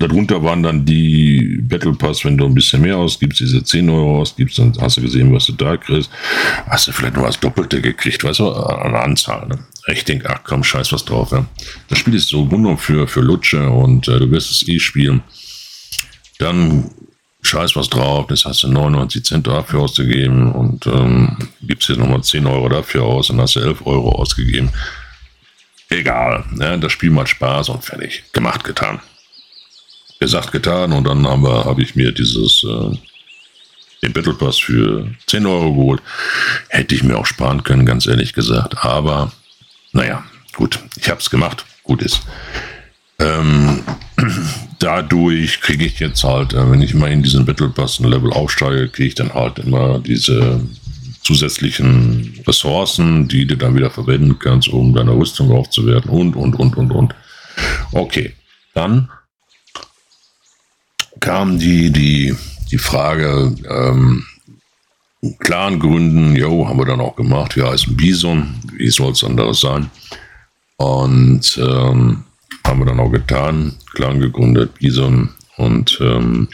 Darunter 0.01 0.43
waren 0.43 0.63
dann 0.63 0.87
die 0.87 1.59
Battle 1.61 1.93
Pass, 1.93 2.25
wenn 2.25 2.39
du 2.39 2.47
ein 2.47 2.55
bisschen 2.55 2.81
mehr 2.81 2.97
ausgibst, 2.97 3.41
diese 3.41 3.63
10 3.63 3.91
Euro 3.91 4.23
ausgibst, 4.23 4.59
dann 4.59 4.75
hast 4.81 4.97
du 4.97 5.03
gesehen, 5.03 5.31
was 5.31 5.45
du 5.45 5.53
da 5.53 5.77
kriegst. 5.77 6.11
Hast 6.67 6.89
du 6.89 6.93
vielleicht 6.93 7.17
noch 7.17 7.25
was 7.25 7.39
Doppelte 7.39 7.83
gekriegt, 7.83 8.25
weißt 8.25 8.39
du, 8.39 8.51
an 8.51 8.95
Anzahl. 8.95 9.47
Ne? 9.47 9.59
Ich 9.89 10.07
denke, 10.07 10.31
ach 10.31 10.41
komm, 10.43 10.65
scheiß 10.65 10.91
was 10.95 11.05
drauf. 11.05 11.33
Ja? 11.33 11.45
Das 11.89 11.99
Spiel 11.99 12.15
ist 12.15 12.29
so 12.29 12.51
wunder 12.51 12.79
für, 12.79 13.07
für 13.07 13.21
Lutsche 13.21 13.69
und 13.69 14.09
äh, 14.09 14.19
du 14.19 14.31
wirst 14.31 14.51
es 14.51 14.67
eh 14.69 14.79
spielen. 14.79 15.23
Dann 16.39 16.91
scheiß 17.43 17.77
was 17.77 17.91
drauf, 17.91 18.27
das 18.29 18.47
hast 18.47 18.63
du 18.63 18.69
99 18.69 19.23
Cent 19.23 19.47
dafür 19.47 19.81
ausgegeben 19.81 20.51
und 20.53 20.87
ähm, 20.87 21.37
gibst 21.61 21.91
jetzt 21.91 21.99
nochmal 21.99 22.23
10 22.23 22.47
Euro 22.47 22.71
dafür 22.71 23.03
aus 23.03 23.29
und 23.29 23.39
hast 23.39 23.57
du 23.57 23.61
11 23.61 23.85
Euro 23.85 24.13
ausgegeben. 24.13 24.71
Egal, 25.91 26.47
ne? 26.53 26.79
das 26.79 26.93
Spiel 26.93 27.11
macht 27.11 27.29
Spaß 27.29 27.69
und 27.69 27.85
fertig. 27.85 28.25
Gemacht, 28.33 28.65
getan 28.65 29.01
gesagt, 30.21 30.53
getan 30.53 30.93
und 30.93 31.05
dann 31.05 31.27
habe 31.27 31.65
hab 31.65 31.79
ich 31.79 31.97
mir 31.97 32.13
dieses 32.13 32.63
äh, 32.65 32.97
den 34.03 34.13
Battle 34.13 34.35
Pass 34.35 34.59
für 34.59 35.11
10 35.27 35.47
Euro 35.47 35.75
geholt. 35.75 36.03
Hätte 36.69 36.95
ich 36.95 37.03
mir 37.03 37.19
auch 37.19 37.27
sparen 37.27 37.65
können, 37.65 37.87
ganz 37.87 38.07
ehrlich 38.07 38.33
gesagt. 38.33 38.85
Aber 38.85 39.33
naja, 39.93 40.25
gut, 40.55 40.79
ich 40.97 41.09
habe 41.09 41.21
es 41.21 41.31
gemacht. 41.31 41.65
Gut 41.83 42.03
ist. 42.03 42.23
Ähm, 43.19 43.83
dadurch 44.79 45.61
kriege 45.61 45.85
ich 45.85 45.99
jetzt 46.01 46.23
halt, 46.23 46.53
äh, 46.53 46.71
wenn 46.71 46.83
ich 46.83 46.95
mal 46.95 47.11
in 47.11 47.23
diesen 47.23 47.47
Battle 47.47 47.69
Pass 47.69 47.99
ein 47.99 48.09
Level 48.09 48.33
aufsteige, 48.33 48.89
kriege 48.89 49.09
ich 49.09 49.15
dann 49.15 49.35
halt 49.35 49.59
immer 49.59 49.99
diese 49.99 50.61
zusätzlichen 51.23 52.41
Ressourcen, 52.47 53.29
die 53.29 53.47
du 53.47 53.57
dann 53.57 53.75
wieder 53.75 53.91
verwenden 53.91 54.39
kannst, 54.39 54.69
um 54.69 54.95
deine 54.95 55.13
Rüstung 55.13 55.51
aufzuwerten 55.51 56.11
und, 56.11 56.37
und, 56.37 56.55
und, 56.55 56.77
und, 56.77 56.91
und. 56.93 57.15
Okay, 57.93 58.35
dann 58.75 59.11
kam 61.21 61.59
die, 61.59 61.91
die, 61.91 62.35
die 62.71 62.79
Frage, 62.79 63.55
ähm, 63.69 64.25
klaren 65.39 65.79
Gründen, 65.79 66.35
jo, 66.35 66.67
haben 66.67 66.79
wir 66.79 66.87
dann 66.87 67.01
auch 67.01 67.17
gemacht, 67.17 67.57
wir 67.57 67.69
heißen 67.69 67.97
Bison, 67.97 68.55
wie 68.73 68.91
soll 68.91 69.13
es 69.13 69.23
anderes 69.23 69.61
sein? 69.61 69.91
Und 70.77 71.59
ähm, 71.59 72.25
haben 72.67 72.79
wir 72.79 72.87
dann 72.87 73.01
auch 73.01 73.11
getan, 73.11 73.75
Clan 73.95 74.21
gegründet, 74.21 74.75
Bison. 74.79 75.29
Und 75.57 75.99
ähm, 76.01 76.49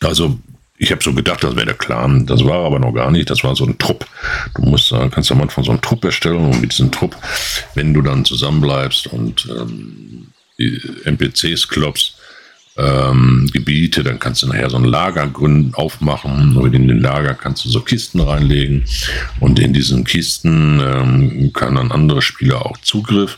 also 0.00 0.38
ich 0.78 0.90
habe 0.90 1.02
so 1.02 1.12
gedacht, 1.12 1.42
das 1.44 1.54
wäre 1.56 1.66
der 1.66 1.74
Clan. 1.74 2.26
Das 2.26 2.44
war 2.44 2.64
aber 2.64 2.78
noch 2.78 2.92
gar 2.92 3.10
nicht. 3.10 3.30
Das 3.30 3.42
war 3.44 3.54
so 3.54 3.66
ein 3.66 3.78
Trupp. 3.78 4.06
Du 4.54 4.62
musst, 4.62 4.90
kannst 4.90 5.30
am 5.30 5.42
Anfang 5.42 5.64
so 5.64 5.72
einen 5.72 5.80
Trupp 5.80 6.04
erstellen 6.04 6.36
und 6.36 6.60
mit 6.60 6.72
diesem 6.72 6.90
Trupp, 6.90 7.16
wenn 7.74 7.94
du 7.94 8.02
dann 8.02 8.24
zusammenbleibst 8.24 9.08
und 9.08 9.48
ähm, 9.50 10.28
NPCs 11.04 11.68
klopfst, 11.68 12.16
ähm, 12.78 13.50
Gebiete, 13.52 14.04
dann 14.04 14.18
kannst 14.18 14.42
du 14.42 14.46
nachher 14.46 14.70
so 14.70 14.76
ein 14.76 14.84
Lager 14.84 15.26
gründen, 15.26 15.74
aufmachen. 15.74 16.56
Und 16.56 16.74
in 16.74 16.88
den 16.88 17.00
Lager 17.00 17.34
kannst 17.34 17.64
du 17.64 17.68
so 17.68 17.80
Kisten 17.80 18.20
reinlegen. 18.20 18.84
Und 19.40 19.58
in 19.58 19.72
diesen 19.72 20.04
Kisten 20.04 20.80
ähm, 20.80 21.52
können 21.52 21.76
dann 21.76 21.92
andere 21.92 22.22
Spieler 22.22 22.64
auch 22.64 22.78
Zugriff. 22.78 23.36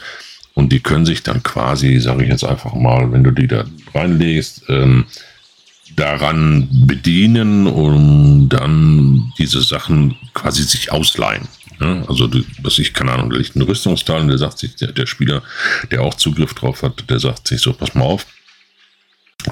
Und 0.55 0.72
die 0.72 0.80
können 0.80 1.07
sich 1.07 1.22
dann 1.22 1.43
quasi, 1.43 1.99
sage 2.01 2.24
ich 2.24 2.28
jetzt 2.28 2.45
einfach 2.45 2.74
mal, 2.74 3.11
wenn 3.12 3.24
du 3.24 3.30
die 3.30 3.47
da 3.47 3.64
reinlegst, 3.95 4.64
ähm, 4.68 5.07
daran 5.97 6.68
bedienen, 6.86 7.66
um 7.66 8.49
dann 8.49 9.32
diese 9.38 9.62
Sachen 9.62 10.16
quasi 10.34 10.62
sich 10.62 10.93
ausleihen. 10.93 11.49
Ja, 11.80 12.05
also, 12.07 12.28
was 12.62 12.78
ich, 12.78 12.93
keine 12.93 13.12
Ahnung, 13.12 13.30
da 13.30 13.36
liegt 13.36 13.57
ein 13.57 13.62
Rüstungsteil 13.62 14.20
und 14.20 14.28
der 14.28 14.36
sagt 14.36 14.59
sich, 14.59 14.76
der, 14.76 14.93
der 14.93 15.07
Spieler, 15.07 15.43
der 15.91 16.03
auch 16.03 16.14
Zugriff 16.14 16.53
drauf 16.53 16.82
hat, 16.82 17.09
der 17.09 17.18
sagt 17.18 17.49
sich 17.49 17.61
so, 17.61 17.72
pass 17.72 17.95
mal 17.95 18.05
auf, 18.05 18.26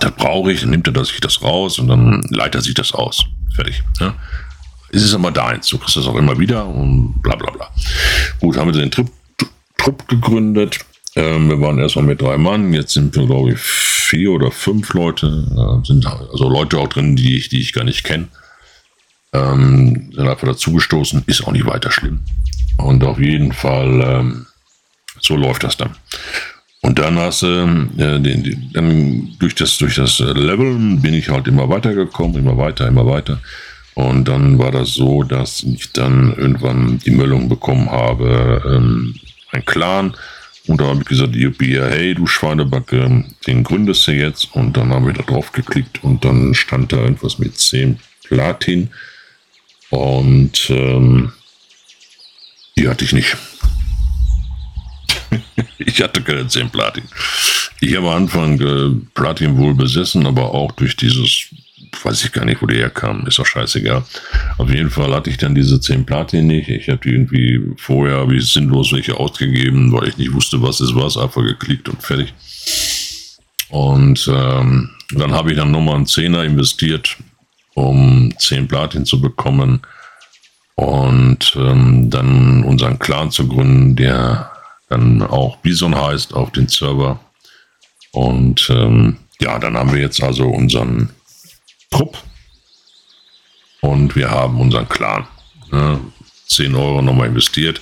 das 0.00 0.12
brauche 0.12 0.52
ich, 0.52 0.60
dann 0.60 0.70
nimmt 0.70 0.88
er 0.88 1.04
sich 1.04 1.20
das 1.20 1.42
raus 1.42 1.78
und 1.78 1.88
dann 1.88 2.22
leitet 2.30 2.56
er 2.56 2.60
sich 2.62 2.74
das 2.74 2.92
aus. 2.92 3.24
Fertig. 3.54 3.82
Ja. 4.00 4.14
Es 4.90 5.02
ist 5.02 5.12
immer 5.12 5.30
deins, 5.30 5.68
du 5.68 5.78
kriegst 5.78 5.96
das 5.96 6.06
auch 6.06 6.16
immer 6.16 6.38
wieder 6.38 6.66
und 6.66 7.20
bla 7.22 7.36
bla 7.36 7.50
bla. 7.50 7.70
Gut, 8.40 8.56
haben 8.56 8.72
wir 8.72 8.80
den 8.80 8.90
Trip, 8.90 9.08
Trupp 9.76 10.08
gegründet. 10.08 10.78
Ähm, 11.16 11.48
wir 11.48 11.60
waren 11.60 11.78
erstmal 11.78 12.04
mit 12.04 12.20
drei 12.20 12.38
Mann, 12.38 12.72
jetzt 12.72 12.92
sind 12.92 13.14
wir, 13.16 13.26
glaube 13.26 13.52
ich, 13.52 13.58
vier 13.58 14.30
oder 14.30 14.50
fünf 14.50 14.94
Leute. 14.94 15.26
Äh, 15.50 15.86
sind 15.86 16.06
also 16.06 16.48
Leute 16.48 16.78
auch 16.78 16.88
drin, 16.88 17.16
die 17.16 17.36
ich, 17.36 17.48
die 17.48 17.60
ich 17.60 17.72
gar 17.72 17.84
nicht 17.84 18.04
kenne. 18.04 18.28
Ähm, 19.32 20.10
sind 20.14 20.26
einfach 20.26 20.46
dazugestoßen, 20.46 21.24
ist 21.26 21.44
auch 21.44 21.52
nicht 21.52 21.66
weiter 21.66 21.90
schlimm. 21.90 22.20
Und 22.78 23.04
auf 23.04 23.18
jeden 23.18 23.52
Fall, 23.52 24.00
ähm, 24.00 24.46
so 25.20 25.36
läuft 25.36 25.64
das 25.64 25.76
dann. 25.76 25.96
Und 26.80 26.98
dann 26.98 27.18
hast 27.18 27.42
du, 27.42 27.88
äh, 27.98 28.20
den, 28.20 28.70
dann 28.72 29.36
durch 29.38 29.54
das, 29.54 29.78
durch 29.78 29.96
das 29.96 30.20
Level 30.20 30.76
bin 30.96 31.14
ich 31.14 31.28
halt 31.28 31.48
immer 31.48 31.68
weitergekommen, 31.68 32.36
immer 32.36 32.56
weiter, 32.56 32.86
immer 32.86 33.06
weiter. 33.06 33.40
Und 33.94 34.28
dann 34.28 34.58
war 34.60 34.70
das 34.70 34.94
so, 34.94 35.24
dass 35.24 35.64
ich 35.64 35.92
dann 35.92 36.32
irgendwann 36.36 36.98
die 36.98 37.10
Meldung 37.10 37.48
bekommen 37.48 37.90
habe, 37.90 38.62
ähm, 38.64 39.16
ein 39.50 39.64
Clan. 39.64 40.14
Und 40.68 40.80
da 40.80 40.86
habe 40.86 41.00
ich 41.00 41.06
gesagt, 41.06 41.34
Juppie, 41.34 41.80
hey, 41.80 42.14
du 42.14 42.26
Schweinebacke, 42.26 43.24
den 43.46 43.64
gründest 43.64 44.06
du 44.06 44.12
jetzt. 44.12 44.54
Und 44.54 44.76
dann 44.76 44.90
habe 44.90 45.10
ich 45.10 45.16
da 45.16 45.24
drauf 45.24 45.50
geklickt 45.50 46.04
und 46.04 46.24
dann 46.24 46.54
stand 46.54 46.92
da 46.92 46.98
irgendwas 46.98 47.40
mit 47.40 47.58
10 47.58 47.98
Platin. 48.22 48.90
Und 49.90 50.70
ähm, 50.70 51.32
die 52.76 52.88
hatte 52.88 53.04
ich 53.04 53.12
nicht. 53.12 53.36
ich 55.78 56.02
hatte 56.02 56.22
keine 56.22 56.46
10 56.46 56.70
Platin. 56.70 57.04
Ich 57.80 57.96
habe 57.96 58.08
am 58.10 58.22
Anfang 58.22 58.60
äh, 58.60 58.94
Platin 59.14 59.56
wohl 59.56 59.74
besessen, 59.74 60.26
aber 60.26 60.52
auch 60.52 60.72
durch 60.72 60.96
dieses, 60.96 61.46
weiß 62.02 62.24
ich 62.24 62.32
gar 62.32 62.44
nicht, 62.44 62.60
wo 62.60 62.66
die 62.66 62.76
herkam, 62.76 63.26
ist 63.26 63.38
auch 63.38 63.46
scheißegal. 63.46 64.04
Auf 64.58 64.70
jeden 64.70 64.90
Fall 64.90 65.14
hatte 65.14 65.30
ich 65.30 65.38
dann 65.38 65.54
diese 65.54 65.80
10 65.80 66.04
Platin 66.04 66.46
nicht. 66.46 66.68
Ich 66.68 66.88
habe 66.88 67.00
die 67.02 67.10
irgendwie 67.10 67.60
vorher 67.76 68.28
wie 68.30 68.40
sinnlos 68.40 68.92
welche 68.92 69.16
ausgegeben, 69.16 69.92
weil 69.92 70.08
ich 70.08 70.18
nicht 70.18 70.32
wusste, 70.32 70.60
was 70.62 70.80
es 70.80 70.94
war, 70.94 71.04
einfach 71.04 71.42
geklickt 71.42 71.88
und 71.88 72.02
fertig. 72.02 72.34
Und 73.70 74.28
ähm, 74.32 74.90
dann 75.10 75.32
habe 75.32 75.50
ich 75.50 75.56
dann 75.56 75.70
nochmal 75.70 75.96
einen 75.96 76.06
Zehner 76.06 76.44
investiert, 76.44 77.16
um 77.74 78.34
10 78.38 78.66
Platin 78.66 79.04
zu 79.04 79.20
bekommen 79.20 79.80
und 80.74 81.54
ähm, 81.56 82.08
dann 82.08 82.62
unseren 82.62 82.98
Clan 82.98 83.30
zu 83.30 83.48
gründen, 83.48 83.96
der 83.96 84.50
dann 84.88 85.22
auch 85.22 85.56
Bison 85.58 85.94
heißt 85.94 86.34
auf 86.34 86.52
den 86.52 86.68
Server. 86.68 87.20
Und 88.12 88.68
ähm, 88.70 89.18
ja, 89.40 89.58
dann 89.58 89.76
haben 89.76 89.92
wir 89.92 90.00
jetzt 90.00 90.22
also 90.22 90.46
unseren 90.46 91.10
Trupp 91.90 92.18
und 93.80 94.16
wir 94.16 94.30
haben 94.30 94.60
unseren 94.60 94.88
Clan. 94.88 95.26
Ne? 95.70 96.00
10 96.48 96.74
Euro 96.74 97.02
nochmal 97.02 97.28
investiert. 97.28 97.80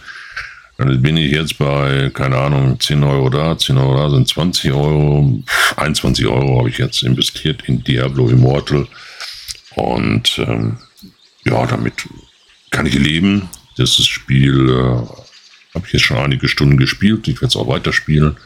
Dann 0.78 1.00
bin 1.00 1.16
ich 1.16 1.32
jetzt 1.32 1.56
bei, 1.56 2.10
keine 2.12 2.36
Ahnung, 2.36 2.78
10 2.78 3.02
Euro 3.02 3.30
da, 3.30 3.56
10 3.56 3.78
Euro 3.78 3.96
da 3.96 4.10
sind 4.10 4.28
20 4.28 4.72
Euro. 4.72 5.42
21 5.76 6.26
Euro 6.26 6.58
habe 6.58 6.68
ich 6.68 6.78
jetzt 6.78 7.02
investiert 7.02 7.62
in 7.66 7.82
Diablo 7.82 8.28
Immortal. 8.28 8.86
Und 9.76 10.38
ähm, 10.38 10.78
ja, 11.44 11.64
damit 11.66 12.06
kann 12.70 12.86
ich 12.86 12.94
leben. 12.94 13.48
Das 13.76 13.94
Spiel 14.04 14.70
äh, 14.70 15.06
habe 15.76 15.86
ich 15.86 15.92
jetzt 15.92 16.04
schon 16.04 16.16
einige 16.16 16.48
Stunden 16.48 16.78
gespielt. 16.78 17.28
Ich 17.28 17.36
werde 17.36 17.46
es 17.46 17.56
auch 17.56 17.68
weiterspielen. 17.68 18.36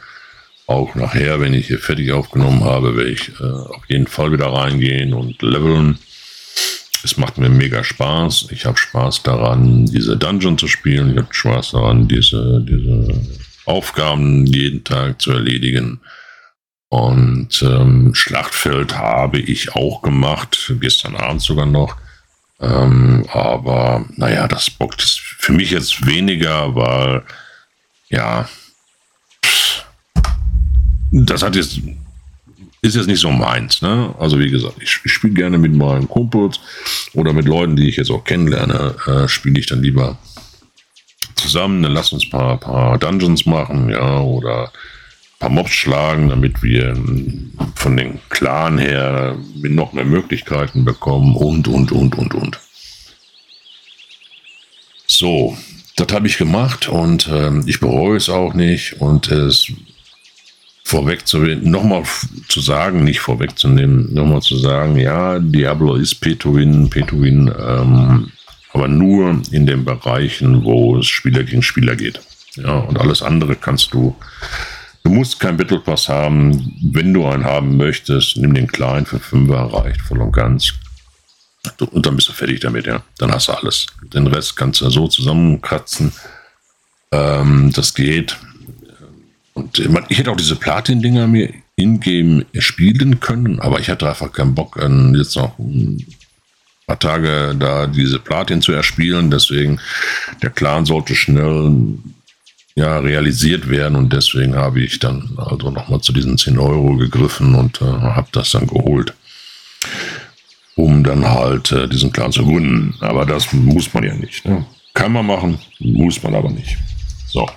Auch 0.67 0.95
nachher, 0.95 1.39
wenn 1.39 1.53
ich 1.53 1.67
hier 1.67 1.79
fertig 1.79 2.11
aufgenommen 2.11 2.63
habe, 2.63 2.95
werde 2.95 3.09
ich 3.09 3.29
äh, 3.39 3.43
auf 3.43 3.83
jeden 3.87 4.07
Fall 4.07 4.31
wieder 4.31 4.47
reingehen 4.47 5.13
und 5.13 5.41
leveln. 5.41 5.97
Es 7.03 7.17
macht 7.17 7.37
mir 7.37 7.49
mega 7.49 7.83
Spaß. 7.83 8.49
Ich 8.51 8.65
habe 8.65 8.77
Spaß 8.77 9.23
daran, 9.23 9.87
diese 9.87 10.17
Dungeon 10.17 10.57
zu 10.57 10.67
spielen. 10.67 11.11
Ich 11.11 11.17
habe 11.17 11.33
Spaß 11.33 11.71
daran, 11.71 12.07
diese, 12.07 12.63
diese 12.67 13.21
Aufgaben 13.65 14.45
jeden 14.45 14.83
Tag 14.83 15.21
zu 15.21 15.31
erledigen. 15.31 16.01
Und 16.89 17.63
ähm, 17.63 18.13
Schlachtfeld 18.13 18.97
habe 18.97 19.39
ich 19.39 19.75
auch 19.75 20.01
gemacht, 20.01 20.73
gestern 20.79 21.15
Abend 21.15 21.41
sogar 21.41 21.65
noch. 21.65 21.95
Ähm, 22.61 23.25
aber 23.31 24.05
naja, 24.15 24.47
das 24.47 24.69
bockt 24.69 25.01
für 25.01 25.53
mich 25.53 25.71
jetzt 25.71 26.05
weniger, 26.05 26.75
weil 26.75 27.23
ja, 28.09 28.47
das 31.11 31.43
hat 31.43 31.55
jetzt 31.55 31.79
ist 32.83 32.95
jetzt 32.95 33.07
nicht 33.07 33.19
so 33.19 33.31
meins. 33.31 33.81
Ne? 33.81 34.13
Also 34.19 34.39
wie 34.39 34.49
gesagt, 34.49 34.75
ich, 34.81 34.99
ich 35.03 35.11
spiele 35.11 35.33
gerne 35.33 35.57
mit 35.57 35.73
meinen 35.73 36.07
Kumpels 36.07 36.59
oder 37.13 37.31
mit 37.31 37.45
Leuten, 37.45 37.75
die 37.75 37.87
ich 37.87 37.97
jetzt 37.97 38.09
auch 38.09 38.23
kennenlerne, 38.23 38.95
äh, 39.05 39.27
spiele 39.27 39.59
ich 39.59 39.67
dann 39.67 39.83
lieber 39.83 40.17
zusammen. 41.35 41.83
Dann 41.83 41.91
lass 41.91 42.11
uns 42.11 42.25
ein 42.25 42.31
paar, 42.31 42.57
paar 42.57 42.97
Dungeons 42.97 43.45
machen, 43.45 43.89
ja, 43.89 44.19
oder 44.19 44.71
paar 45.41 45.49
Mobs 45.49 45.71
schlagen, 45.71 46.29
damit 46.29 46.61
wir 46.61 46.95
von 47.75 47.97
den 47.97 48.19
Clan 48.29 48.77
her 48.77 49.35
noch 49.55 49.91
mehr 49.91 50.05
Möglichkeiten 50.05 50.85
bekommen 50.85 51.35
und, 51.35 51.67
und, 51.67 51.91
und, 51.91 52.15
und, 52.15 52.33
und. 52.35 52.59
So, 55.07 55.57
das 55.97 56.13
habe 56.13 56.27
ich 56.27 56.37
gemacht 56.37 56.87
und 56.87 57.27
ähm, 57.29 57.63
ich 57.65 57.79
bereue 57.79 58.17
es 58.17 58.29
auch 58.29 58.53
nicht 58.53 59.01
und 59.01 59.29
es 59.31 59.71
vorweg 60.83 61.27
zu 61.27 61.39
nochmal 61.39 62.03
zu 62.47 62.61
sagen, 62.61 63.03
nicht 63.03 63.19
vorwegzunehmen, 63.19 64.13
nochmal 64.13 64.41
zu 64.41 64.57
sagen, 64.57 64.97
ja, 64.97 65.39
Diablo 65.39 65.95
ist 65.95 66.21
Pay-to-Win, 66.21 66.89
Pay-to-Win, 66.89 67.51
ähm, 67.59 68.31
aber 68.73 68.87
nur 68.87 69.41
in 69.51 69.65
den 69.65 69.85
Bereichen, 69.85 70.63
wo 70.63 70.97
es 70.97 71.07
Spieler 71.07 71.43
gegen 71.43 71.63
Spieler 71.63 71.95
geht. 71.95 72.21
Ja, 72.55 72.77
und 72.77 72.99
alles 72.99 73.23
andere 73.23 73.55
kannst 73.55 73.93
du 73.93 74.15
Du 75.03 75.09
musst 75.09 75.39
kein 75.39 75.57
Battle 75.57 75.79
Pass 75.79 76.09
haben. 76.09 76.75
Wenn 76.93 77.13
du 77.13 77.25
einen 77.25 77.43
haben 77.43 77.77
möchtest, 77.77 78.37
nimm 78.37 78.53
den 78.53 78.67
kleinen 78.67 79.05
für 79.05 79.19
5 79.19 79.49
reicht 79.51 80.01
voll 80.01 80.21
und 80.21 80.31
ganz. 80.31 80.73
Und 81.79 82.05
dann 82.05 82.15
bist 82.15 82.29
du 82.29 82.33
fertig 82.33 82.59
damit, 82.59 82.85
ja. 82.85 83.03
Dann 83.17 83.31
hast 83.31 83.47
du 83.47 83.53
alles. 83.53 83.87
Den 84.13 84.27
Rest 84.27 84.55
kannst 84.55 84.81
du 84.81 84.89
so 84.89 85.07
zusammenkratzen. 85.07 86.11
Ähm, 87.11 87.71
das 87.75 87.93
geht. 87.93 88.37
Und 89.53 89.79
ich 90.09 90.17
hätte 90.17 90.31
auch 90.31 90.37
diese 90.37 90.55
Platin-Dinger 90.55 91.27
mir 91.27 91.53
in-game 91.75 92.45
spielen 92.59 93.19
können, 93.19 93.59
aber 93.59 93.79
ich 93.79 93.89
hatte 93.89 94.07
einfach 94.07 94.31
keinen 94.31 94.55
Bock, 94.55 94.79
jetzt 95.13 95.35
noch 95.35 95.57
ein 95.59 96.05
paar 96.87 96.99
Tage 96.99 97.55
da 97.57 97.87
diese 97.87 98.19
Platin 98.19 98.61
zu 98.61 98.71
erspielen. 98.71 99.31
Deswegen, 99.31 99.79
der 100.41 100.51
Clan 100.51 100.85
sollte 100.85 101.15
schnell 101.15 101.97
ja, 102.75 102.99
realisiert 102.99 103.69
werden 103.69 103.95
und 103.95 104.13
deswegen 104.13 104.55
habe 104.55 104.81
ich 104.81 104.99
dann 104.99 105.31
also 105.37 105.71
nochmal 105.71 106.01
zu 106.01 106.13
diesen 106.13 106.37
10 106.37 106.57
Euro 106.57 106.95
gegriffen 106.95 107.55
und 107.55 107.81
äh, 107.81 107.85
habe 107.85 108.29
das 108.31 108.51
dann 108.51 108.67
geholt, 108.67 109.13
um 110.75 111.03
dann 111.03 111.27
halt 111.27 111.71
äh, 111.71 111.87
diesen 111.87 112.13
Clan 112.13 112.31
zu 112.31 112.45
gründen. 112.45 112.95
Aber 113.01 113.25
das 113.25 113.51
muss 113.51 113.93
man 113.93 114.03
ja 114.03 114.15
nicht. 114.15 114.45
Ne? 114.45 114.65
Kann 114.93 115.11
man 115.11 115.25
machen, 115.25 115.59
muss 115.79 116.23
man 116.23 116.35
aber 116.35 116.49
nicht. 116.49 116.77
So, 117.27 117.49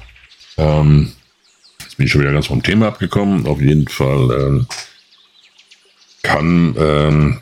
ähm, 0.56 1.12
jetzt 1.80 1.96
bin 1.96 2.06
ich 2.06 2.12
schon 2.12 2.20
wieder 2.20 2.32
ganz 2.32 2.46
vom 2.46 2.62
Thema 2.62 2.88
abgekommen. 2.88 3.46
Auf 3.46 3.60
jeden 3.60 3.86
Fall 3.86 4.30
ähm, 4.32 4.66
kann, 6.22 6.74
ähm, 6.76 7.40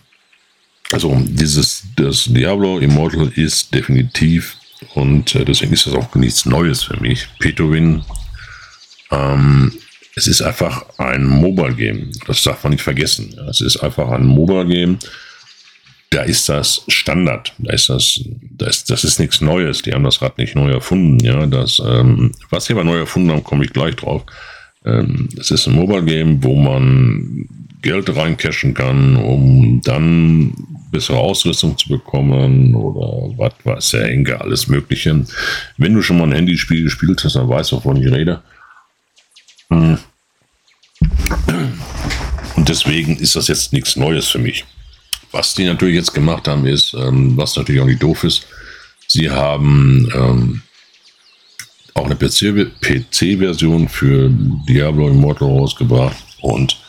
also 0.90 1.16
dieses, 1.24 1.84
das 1.96 2.24
Diablo 2.24 2.78
Immortal 2.78 3.28
ist 3.34 3.74
definitiv 3.74 4.56
und 4.94 5.34
äh, 5.34 5.44
deswegen 5.44 5.72
ist 5.72 5.86
das 5.86 5.94
auch 5.94 6.14
nichts 6.14 6.46
Neues 6.46 6.82
für 6.82 7.00
mich. 7.00 7.26
Petowin, 7.38 8.02
ähm, 9.10 9.72
es 10.14 10.26
ist 10.26 10.42
einfach 10.42 10.84
ein 10.98 11.24
Mobile 11.24 11.74
Game. 11.74 12.10
Das 12.26 12.42
darf 12.42 12.62
man 12.64 12.72
nicht 12.72 12.82
vergessen. 12.82 13.34
Es 13.48 13.60
ist 13.60 13.78
einfach 13.78 14.10
ein 14.10 14.26
Mobile 14.26 14.66
Game. 14.66 14.98
Da 16.10 16.22
ist 16.22 16.48
das 16.48 16.84
Standard. 16.88 17.54
Da 17.58 17.72
ist 17.72 17.88
das, 17.88 18.20
da 18.50 18.66
ist, 18.66 18.90
das 18.90 19.04
ist 19.04 19.18
nichts 19.18 19.40
Neues. 19.40 19.80
Die 19.80 19.92
haben 19.92 20.04
das 20.04 20.20
Rad 20.20 20.36
nicht 20.36 20.54
neu 20.54 20.70
erfunden. 20.70 21.24
Ja, 21.24 21.46
das, 21.46 21.80
ähm, 21.84 22.32
was 22.50 22.66
sie 22.66 22.74
aber 22.74 22.84
neu 22.84 22.98
erfunden 22.98 23.30
haben, 23.30 23.44
komme 23.44 23.64
ich 23.64 23.72
gleich 23.72 23.96
drauf. 23.96 24.24
Ähm, 24.84 25.30
es 25.38 25.50
ist 25.50 25.66
ein 25.66 25.74
Mobile 25.74 26.04
Game, 26.04 26.44
wo 26.44 26.54
man 26.54 27.48
Geld 27.82 28.14
reincashen 28.14 28.74
kann, 28.74 29.16
um 29.16 29.80
dann 29.82 30.54
bessere 30.90 31.18
Ausrüstung 31.18 31.76
zu 31.76 31.88
bekommen 31.88 32.74
oder 32.74 33.36
was 33.36 33.52
weiß 33.64 33.90
der 33.90 34.06
Henker, 34.08 34.40
alles 34.40 34.68
Mögliche. 34.68 35.24
Wenn 35.76 35.94
du 35.94 36.02
schon 36.02 36.18
mal 36.18 36.24
ein 36.24 36.32
Handyspiel 36.32 36.84
gespielt 36.84 37.22
hast, 37.24 37.36
dann 37.36 37.48
weißt 37.48 37.72
du, 37.72 37.76
wovon 37.76 37.96
ich 37.96 38.12
rede. 38.12 38.42
Hm. 39.70 39.98
Und 42.56 42.68
deswegen 42.68 43.16
ist 43.16 43.34
das 43.34 43.48
jetzt 43.48 43.72
nichts 43.72 43.96
Neues 43.96 44.28
für 44.28 44.38
mich. 44.38 44.64
Was 45.32 45.54
die 45.54 45.64
natürlich 45.64 45.96
jetzt 45.96 46.12
gemacht 46.12 46.46
haben, 46.46 46.66
ist, 46.66 46.94
ähm, 46.94 47.36
was 47.36 47.56
natürlich 47.56 47.80
auch 47.80 47.86
nicht 47.86 48.02
doof 48.02 48.22
ist, 48.24 48.46
sie 49.08 49.30
haben 49.30 50.08
ähm, 50.14 50.62
auch 51.94 52.04
eine 52.04 52.16
PC-Version 52.16 53.88
für 53.88 54.30
Diablo 54.68 55.08
Immortal 55.08 55.48
rausgebracht 55.48 56.16
und 56.42 56.81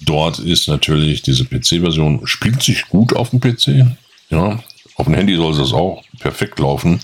dort 0.00 0.38
ist 0.38 0.68
natürlich 0.68 1.22
diese 1.22 1.44
PC-Version, 1.44 2.26
spielt 2.26 2.62
sich 2.62 2.88
gut 2.88 3.14
auf 3.14 3.30
dem 3.30 3.40
PC. 3.40 3.96
Ja, 4.30 4.62
auf 4.96 5.06
dem 5.06 5.14
Handy 5.14 5.36
soll 5.36 5.56
das 5.56 5.72
auch 5.72 6.02
perfekt 6.18 6.58
laufen. 6.58 7.00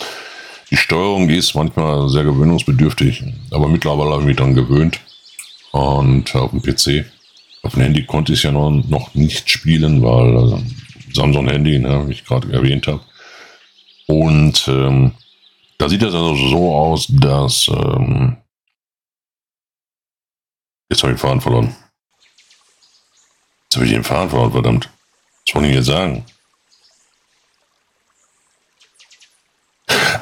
Die 0.71 0.77
Steuerung 0.77 1.29
ist 1.29 1.55
manchmal 1.55 2.09
sehr 2.09 2.25
gewöhnungsbedürftig, 2.25 3.23
aber 3.51 3.69
mittlerweile 3.69 4.11
habe 4.11 4.23
ich 4.23 4.27
mich 4.29 4.37
daran 4.37 4.55
gewöhnt. 4.55 5.01
Und 5.73 6.35
auf 6.35 6.51
dem 6.51 6.63
PC, 6.63 7.07
auf 7.63 7.75
dem 7.75 7.83
Handy 7.83 8.05
konnte 8.05 8.33
ich 8.33 8.41
es 8.41 8.43
ja 8.45 8.53
noch, 8.53 8.71
noch 8.71 9.15
nicht 9.15 9.49
spielen, 9.51 10.03
weil 10.03 10.37
also 10.37 10.63
Samsung 11.13 11.49
Handy, 11.49 11.79
ne, 11.79 12.09
wie 12.09 12.13
ich 12.13 12.25
gerade 12.25 12.53
erwähnt 12.53 12.87
habe. 12.87 13.01
Und 14.07 14.67
ähm, 14.69 15.13
da 15.79 15.89
sieht 15.89 16.03
das 16.03 16.15
also 16.15 16.35
so 16.35 16.75
aus, 16.75 17.07
dass 17.09 17.69
ähm, 17.69 18.37
jetzt 20.91 21.03
habe 21.03 21.13
ich 21.13 21.21
den 21.21 21.29
Faden 21.29 21.41
verloren. 21.41 21.75
Jetzt 23.75 23.79
habe 23.79 23.87
ich 23.87 23.93
den 23.93 24.05
Faden 24.05 24.31
verloren, 24.31 24.53
verdammt. 24.53 24.91
Was 25.47 25.55
wollte 25.57 25.69
ich 25.69 25.75
jetzt 25.75 25.87
sagen? 25.87 26.25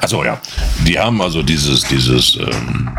Also 0.01 0.23
ja, 0.25 0.41
die 0.87 0.97
haben 0.97 1.21
also 1.21 1.43
dieses, 1.43 1.83
dieses 1.83 2.35
ähm, 2.37 2.97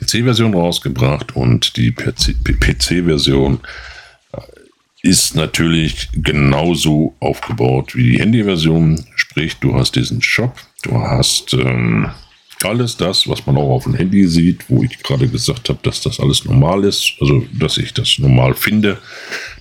PC-Version 0.00 0.52
rausgebracht 0.52 1.36
und 1.36 1.76
die 1.76 1.92
PC-Version 1.92 3.60
äh, 4.32 4.40
ist 5.02 5.36
natürlich 5.36 6.08
genauso 6.12 7.14
aufgebaut 7.20 7.94
wie 7.94 8.10
die 8.10 8.18
Handy-Version. 8.18 9.06
Sprich, 9.14 9.58
du 9.58 9.76
hast 9.76 9.94
diesen 9.94 10.20
Shop, 10.22 10.58
du 10.82 11.00
hast 11.00 11.52
ähm, 11.52 12.10
alles 12.64 12.96
das, 12.96 13.28
was 13.28 13.46
man 13.46 13.56
auch 13.56 13.70
auf 13.70 13.84
dem 13.84 13.94
Handy 13.94 14.26
sieht, 14.26 14.68
wo 14.68 14.82
ich 14.82 14.98
gerade 15.04 15.28
gesagt 15.28 15.68
habe, 15.68 15.78
dass 15.82 16.00
das 16.00 16.18
alles 16.18 16.44
normal 16.44 16.82
ist, 16.82 17.14
also 17.20 17.46
dass 17.52 17.78
ich 17.78 17.94
das 17.94 18.18
normal 18.18 18.54
finde, 18.54 18.98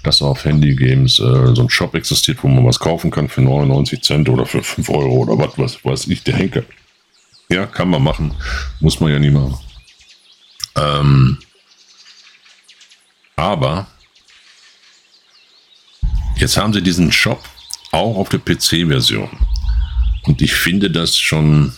dass 0.04 0.22
auf 0.22 0.46
Handy-Games 0.46 1.20
äh, 1.20 1.56
so 1.56 1.62
ein 1.62 1.70
Shop 1.70 1.96
existiert, 1.96 2.44
wo 2.44 2.48
man 2.50 2.66
was 2.66 2.80
kaufen 2.80 3.10
kann 3.10 3.30
für 3.30 3.42
99 3.42 4.02
Cent 4.02 4.30
oder 4.30 4.46
für 4.46 4.62
5 4.62 4.90
Euro 4.90 5.24
oder 5.24 5.38
was, 5.38 5.58
was 5.58 5.84
weiß 5.84 6.08
ich, 6.08 6.24
der 6.24 6.36
Henker. 6.36 6.64
Ja, 7.50 7.66
kann 7.66 7.90
man 7.90 8.04
machen, 8.04 8.34
muss 8.80 9.00
man 9.00 9.12
ja 9.12 9.20
nie 9.20 9.32
machen. 9.32 9.58
Ähm, 10.76 11.38
aber 13.36 13.88
jetzt 16.36 16.58
haben 16.58 16.74
sie 16.74 16.82
diesen 16.82 17.12
Shop 17.12 17.44
auch 17.92 18.18
auf 18.18 18.30
der 18.30 18.40
PC-Version. 18.40 19.30
Und 20.24 20.42
ich 20.42 20.54
finde 20.54 20.90
das 20.90 21.18
schon 21.18 21.74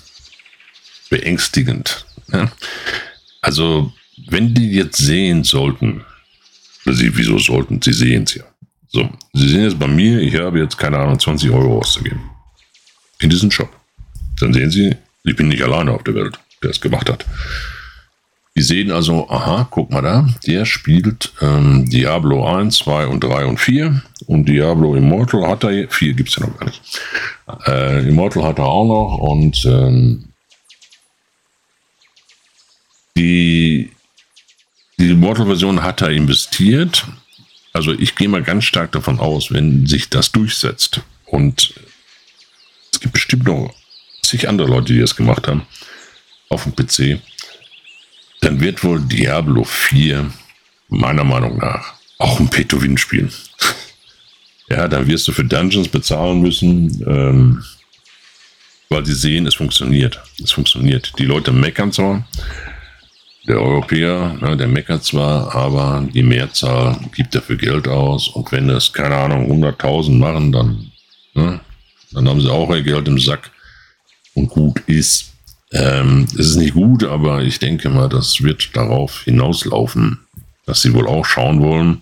beängstigend. 1.09 2.05
Ja? 2.31 2.51
Also, 3.41 3.91
wenn 4.27 4.53
die 4.53 4.71
jetzt 4.71 4.97
sehen 4.97 5.43
sollten, 5.43 6.05
sie, 6.93 7.15
wieso 7.15 7.37
sollten 7.37 7.81
sie 7.81 7.93
sehen 7.93 8.23
es 8.23 8.35
ja? 8.35 8.43
So, 8.89 9.09
sie 9.33 9.49
sehen 9.49 9.63
jetzt 9.63 9.79
bei 9.79 9.87
mir, 9.87 10.19
ich 10.21 10.35
habe 10.37 10.59
jetzt 10.59 10.77
keine 10.77 10.97
Ahnung, 10.97 11.19
20 11.19 11.49
Euro 11.51 11.79
auszugeben. 11.79 12.21
In 13.19 13.29
diesem 13.29 13.51
Shop. 13.51 13.69
Dann 14.39 14.53
sehen 14.53 14.71
sie, 14.71 14.95
ich 15.23 15.35
bin 15.35 15.47
nicht 15.47 15.63
alleine 15.63 15.91
auf 15.91 16.03
der 16.03 16.15
Welt, 16.15 16.39
der 16.61 16.69
es 16.69 16.79
gemacht 16.79 17.09
hat. 17.09 17.25
Die 18.57 18.61
sehen 18.61 18.89
also, 18.89 19.29
aha, 19.29 19.67
guck 19.69 19.91
mal 19.91 20.01
da, 20.01 20.29
der 20.47 20.63
spielt 20.63 21.33
ähm, 21.41 21.89
Diablo 21.89 22.47
1, 22.47 22.77
2 22.77 23.07
und 23.07 23.21
3 23.21 23.45
und 23.47 23.59
4 23.59 24.01
und 24.27 24.47
Diablo 24.47 24.95
Immortal 24.95 25.45
hat 25.45 25.65
er, 25.65 25.89
4 25.89 26.13
gibt 26.13 26.29
es 26.29 26.37
ja 26.37 26.45
noch 26.45 26.57
gar 26.57 26.67
nicht. 26.67 26.81
Äh, 27.67 28.07
Immortal 28.07 28.43
hat 28.43 28.59
er 28.59 28.65
auch 28.65 28.85
noch 28.85 29.17
und 29.17 29.65
ähm, 29.65 30.29
die, 33.17 33.91
die 34.97 35.11
Immortal-Version 35.11 35.83
hat 35.83 36.01
er 36.01 36.09
investiert. 36.09 37.05
Also 37.73 37.91
ich 37.91 38.15
gehe 38.15 38.29
mal 38.29 38.43
ganz 38.43 38.63
stark 38.63 38.91
davon 38.93 39.19
aus, 39.19 39.51
wenn 39.51 39.85
sich 39.85 40.09
das 40.09 40.31
durchsetzt 40.31 41.01
und 41.25 41.73
es 42.91 42.99
gibt 43.01 43.13
bestimmt 43.13 43.45
noch 43.45 43.73
zig 44.23 44.47
andere 44.47 44.69
Leute, 44.69 44.93
die 44.93 44.99
das 44.99 45.15
gemacht 45.15 45.47
haben 45.47 45.67
auf 46.49 46.63
dem 46.63 46.75
PC, 46.75 47.19
dann 48.41 48.59
wird 48.61 48.83
wohl 48.83 49.01
Diablo 49.01 49.63
4 49.63 50.31
meiner 50.89 51.23
Meinung 51.23 51.57
nach 51.57 51.95
auch 52.17 52.39
ein 52.39 52.49
Pay-to-Win-Spiel. 52.49 53.29
ja, 54.69 54.87
dann 54.87 55.07
wirst 55.07 55.27
du 55.27 55.31
für 55.31 55.43
Dungeons 55.43 55.89
bezahlen 55.89 56.41
müssen, 56.41 57.03
ähm, 57.07 57.63
weil 58.89 59.05
sie 59.05 59.15
sehen, 59.15 59.47
es 59.47 59.55
funktioniert. 59.55 60.21
Es 60.41 60.51
funktioniert. 60.51 61.13
Die 61.19 61.25
Leute 61.25 61.51
meckern 61.51 61.91
zwar, 61.91 62.25
der 63.47 63.61
Europäer, 63.61 64.37
ne, 64.41 64.57
der 64.57 64.67
meckert 64.67 65.03
zwar, 65.03 65.53
aber 65.53 66.07
die 66.13 66.23
Mehrzahl 66.23 66.97
gibt 67.13 67.35
dafür 67.35 67.55
Geld 67.55 67.87
aus. 67.87 68.27
Und 68.29 68.51
wenn 68.51 68.69
es, 68.69 68.91
keine 68.91 69.15
Ahnung, 69.15 69.51
100.000 69.51 70.17
machen, 70.17 70.51
dann, 70.51 70.91
ne, 71.33 71.59
dann 72.11 72.27
haben 72.27 72.41
sie 72.41 72.51
auch 72.51 72.69
ihr 72.73 72.83
Geld 72.83 73.07
im 73.07 73.19
Sack. 73.19 73.51
Und 74.33 74.49
gut 74.49 74.81
ist. 74.87 75.31
Ähm, 75.71 76.25
es 76.33 76.47
ist 76.51 76.55
nicht 76.57 76.73
gut, 76.73 77.03
aber 77.03 77.41
ich 77.41 77.59
denke 77.59 77.89
mal, 77.89 78.09
das 78.09 78.41
wird 78.41 78.75
darauf 78.75 79.23
hinauslaufen, 79.23 80.19
dass 80.65 80.81
sie 80.81 80.93
wohl 80.93 81.07
auch 81.07 81.25
schauen 81.25 81.61
wollen, 81.61 82.01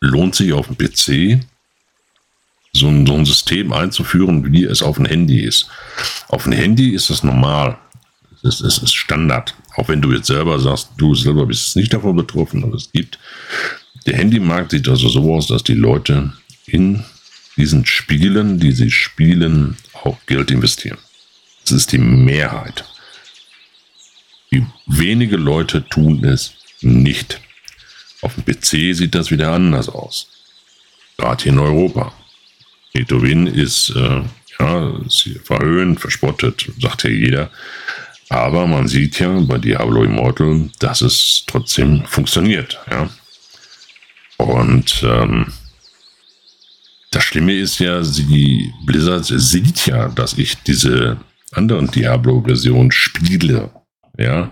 lohnt 0.00 0.34
sich 0.34 0.52
auf 0.52 0.68
dem 0.68 0.76
PC 0.76 1.44
so 2.72 2.88
ein, 2.88 3.06
so 3.06 3.14
ein 3.14 3.24
System 3.24 3.72
einzuführen, 3.72 4.52
wie 4.52 4.64
es 4.64 4.82
auf 4.82 4.96
dem 4.96 5.06
Handy 5.06 5.40
ist. 5.40 5.68
Auf 6.28 6.44
dem 6.44 6.52
Handy 6.52 6.90
ist 6.90 7.10
das 7.10 7.22
normal. 7.22 7.78
Es 8.42 8.60
ist, 8.60 8.82
ist 8.82 8.94
Standard. 8.94 9.54
Auch 9.76 9.88
wenn 9.88 10.00
du 10.00 10.12
jetzt 10.12 10.26
selber 10.26 10.58
sagst, 10.58 10.90
du 10.96 11.14
selber 11.14 11.46
bist 11.46 11.76
nicht 11.76 11.92
davon 11.92 12.16
betroffen, 12.16 12.64
aber 12.64 12.74
es 12.74 12.90
gibt. 12.92 13.18
Der 14.06 14.16
Handymarkt 14.16 14.70
sieht 14.70 14.88
also 14.88 15.08
so 15.08 15.34
aus, 15.34 15.48
dass 15.48 15.64
die 15.64 15.74
Leute 15.74 16.32
in 16.66 17.04
diesen 17.56 17.84
Spielen, 17.84 18.58
die 18.58 18.72
sie 18.72 18.90
spielen, 18.90 19.76
auch 20.02 20.18
Geld 20.26 20.50
investieren. 20.50 20.98
Das 21.62 21.72
ist 21.72 21.92
die 21.92 21.98
Mehrheit. 21.98 22.84
Die 24.50 24.64
wenige 24.86 25.36
Leute 25.36 25.86
tun 25.88 26.24
es 26.24 26.54
nicht. 26.80 27.40
Auf 28.22 28.34
dem 28.34 28.44
PC 28.44 28.96
sieht 28.96 29.14
das 29.14 29.30
wieder 29.30 29.52
anders 29.52 29.88
aus. 29.88 30.28
Gerade 31.16 31.42
hier 31.42 31.52
in 31.52 31.58
Europa. 31.58 32.12
Netowin 32.94 33.46
ist, 33.46 33.90
äh, 33.90 34.22
ja, 34.58 34.96
ist 35.06 35.28
verhöhnt, 35.44 36.00
verspottet, 36.00 36.70
sagt 36.78 37.04
ja 37.04 37.10
jeder. 37.10 37.50
Aber 38.28 38.66
man 38.66 38.88
sieht 38.88 39.20
ja 39.20 39.38
bei 39.40 39.58
Diablo 39.58 40.02
Immortal, 40.02 40.68
dass 40.80 41.00
es 41.00 41.44
trotzdem 41.46 42.04
funktioniert. 42.06 42.78
Ja. 42.90 43.08
Und 44.38 45.02
ähm, 45.04 45.46
das 47.12 47.22
Schlimme 47.24 47.54
ist 47.54 47.78
ja, 47.78 48.02
sie, 48.02 48.72
Blizzard 48.84 49.24
sieht 49.24 49.86
ja, 49.86 50.08
dass 50.08 50.36
ich 50.38 50.56
diese 50.64 51.18
anderen 51.52 51.90
Diablo-Versionen 51.90 52.90
spiele. 52.90 53.70
Ja. 54.18 54.50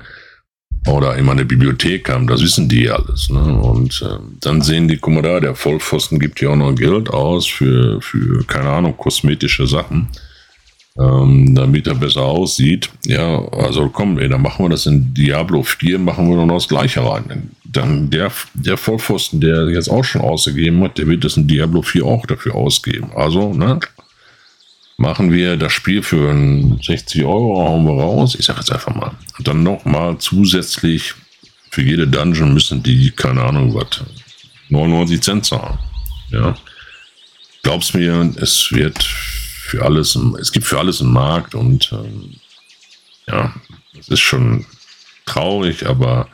Oder 0.87 1.17
in 1.17 1.25
meine 1.25 1.45
Bibliothek 1.45 2.05
kam, 2.05 2.27
das 2.27 2.43
wissen 2.43 2.69
die 2.69 2.91
alles. 2.91 3.31
Ne? 3.31 3.59
Und 3.59 4.03
äh, 4.03 4.19
dann 4.41 4.61
sehen 4.61 4.87
die, 4.87 4.99
guck 4.99 5.15
mal 5.15 5.23
da, 5.23 5.41
der 5.41 5.55
Vollpfosten 5.55 6.19
gibt 6.19 6.41
ja 6.41 6.51
auch 6.51 6.57
noch 6.57 6.75
Geld 6.75 7.09
aus 7.09 7.47
für, 7.47 8.01
für 8.03 8.45
keine 8.45 8.71
Ahnung, 8.71 8.97
kosmetische 8.97 9.67
Sachen 9.67 10.09
ähm, 10.99 11.55
damit 11.55 11.87
er 11.87 11.95
besser 11.95 12.23
aussieht. 12.23 12.91
Ja, 13.05 13.45
also 13.53 13.89
komm, 13.89 14.19
ey, 14.19 14.29
dann 14.29 14.43
machen 14.43 14.65
wir 14.65 14.71
das 14.71 14.87
in 14.87 15.13
Diablo 15.13 15.63
4, 15.63 15.99
machen 15.99 16.29
wir 16.29 16.45
noch 16.45 16.55
das 16.55 16.69
gleiche 16.69 17.05
rein. 17.05 17.51
Dann 17.65 18.11
der, 18.11 18.31
der 18.55 18.77
Vollpfosten, 18.77 19.41
der 19.41 19.69
jetzt 19.71 19.89
auch 19.89 20.05
schon 20.05 20.23
ausgegeben 20.23 20.83
hat, 20.85 20.99
der 20.99 21.09
wird 21.09 21.25
das 21.25 21.37
in 21.37 21.49
Diablo 21.49 21.83
4 21.83 22.05
auch 22.05 22.27
dafür 22.27 22.55
ausgeben. 22.55 23.11
Also, 23.17 23.53
ne, 23.53 23.81
machen 24.97 25.33
wir 25.33 25.57
das 25.57 25.73
Spiel 25.73 26.03
für 26.03 26.33
60 26.81 27.25
Euro, 27.25 27.61
hauen 27.69 27.85
wir 27.85 28.01
raus. 28.01 28.37
Ich 28.39 28.45
sag 28.45 28.59
jetzt 28.59 28.71
einfach 28.71 28.95
mal. 28.95 29.13
Und 29.37 29.49
dann 29.49 29.65
nochmal 29.65 30.19
zusätzlich 30.19 31.15
für 31.71 31.83
jede 31.83 32.07
Dungeon 32.07 32.55
müssen 32.55 32.85
die, 32.85 33.11
keine 33.11 33.43
Ahnung 33.43 33.75
was, 33.75 34.05
99 34.69 35.21
Cent 35.21 35.45
zahlen. 35.45 35.79
Ja. 36.31 36.55
Glaub's 37.65 37.95
mir, 37.95 38.33
es 38.37 38.71
wird 38.71 39.05
für 39.75 39.85
alles, 39.85 40.17
es 40.41 40.53
gibt 40.53 40.67
für 40.67 40.79
alles 40.79 41.01
einen 41.01 41.13
Markt 41.13 41.55
und 41.55 41.91
ähm, 41.93 42.35
ja, 43.27 43.55
es 43.99 44.09
ist 44.09 44.21
schon 44.21 44.67
traurig, 45.27 45.87
aber 45.87 46.29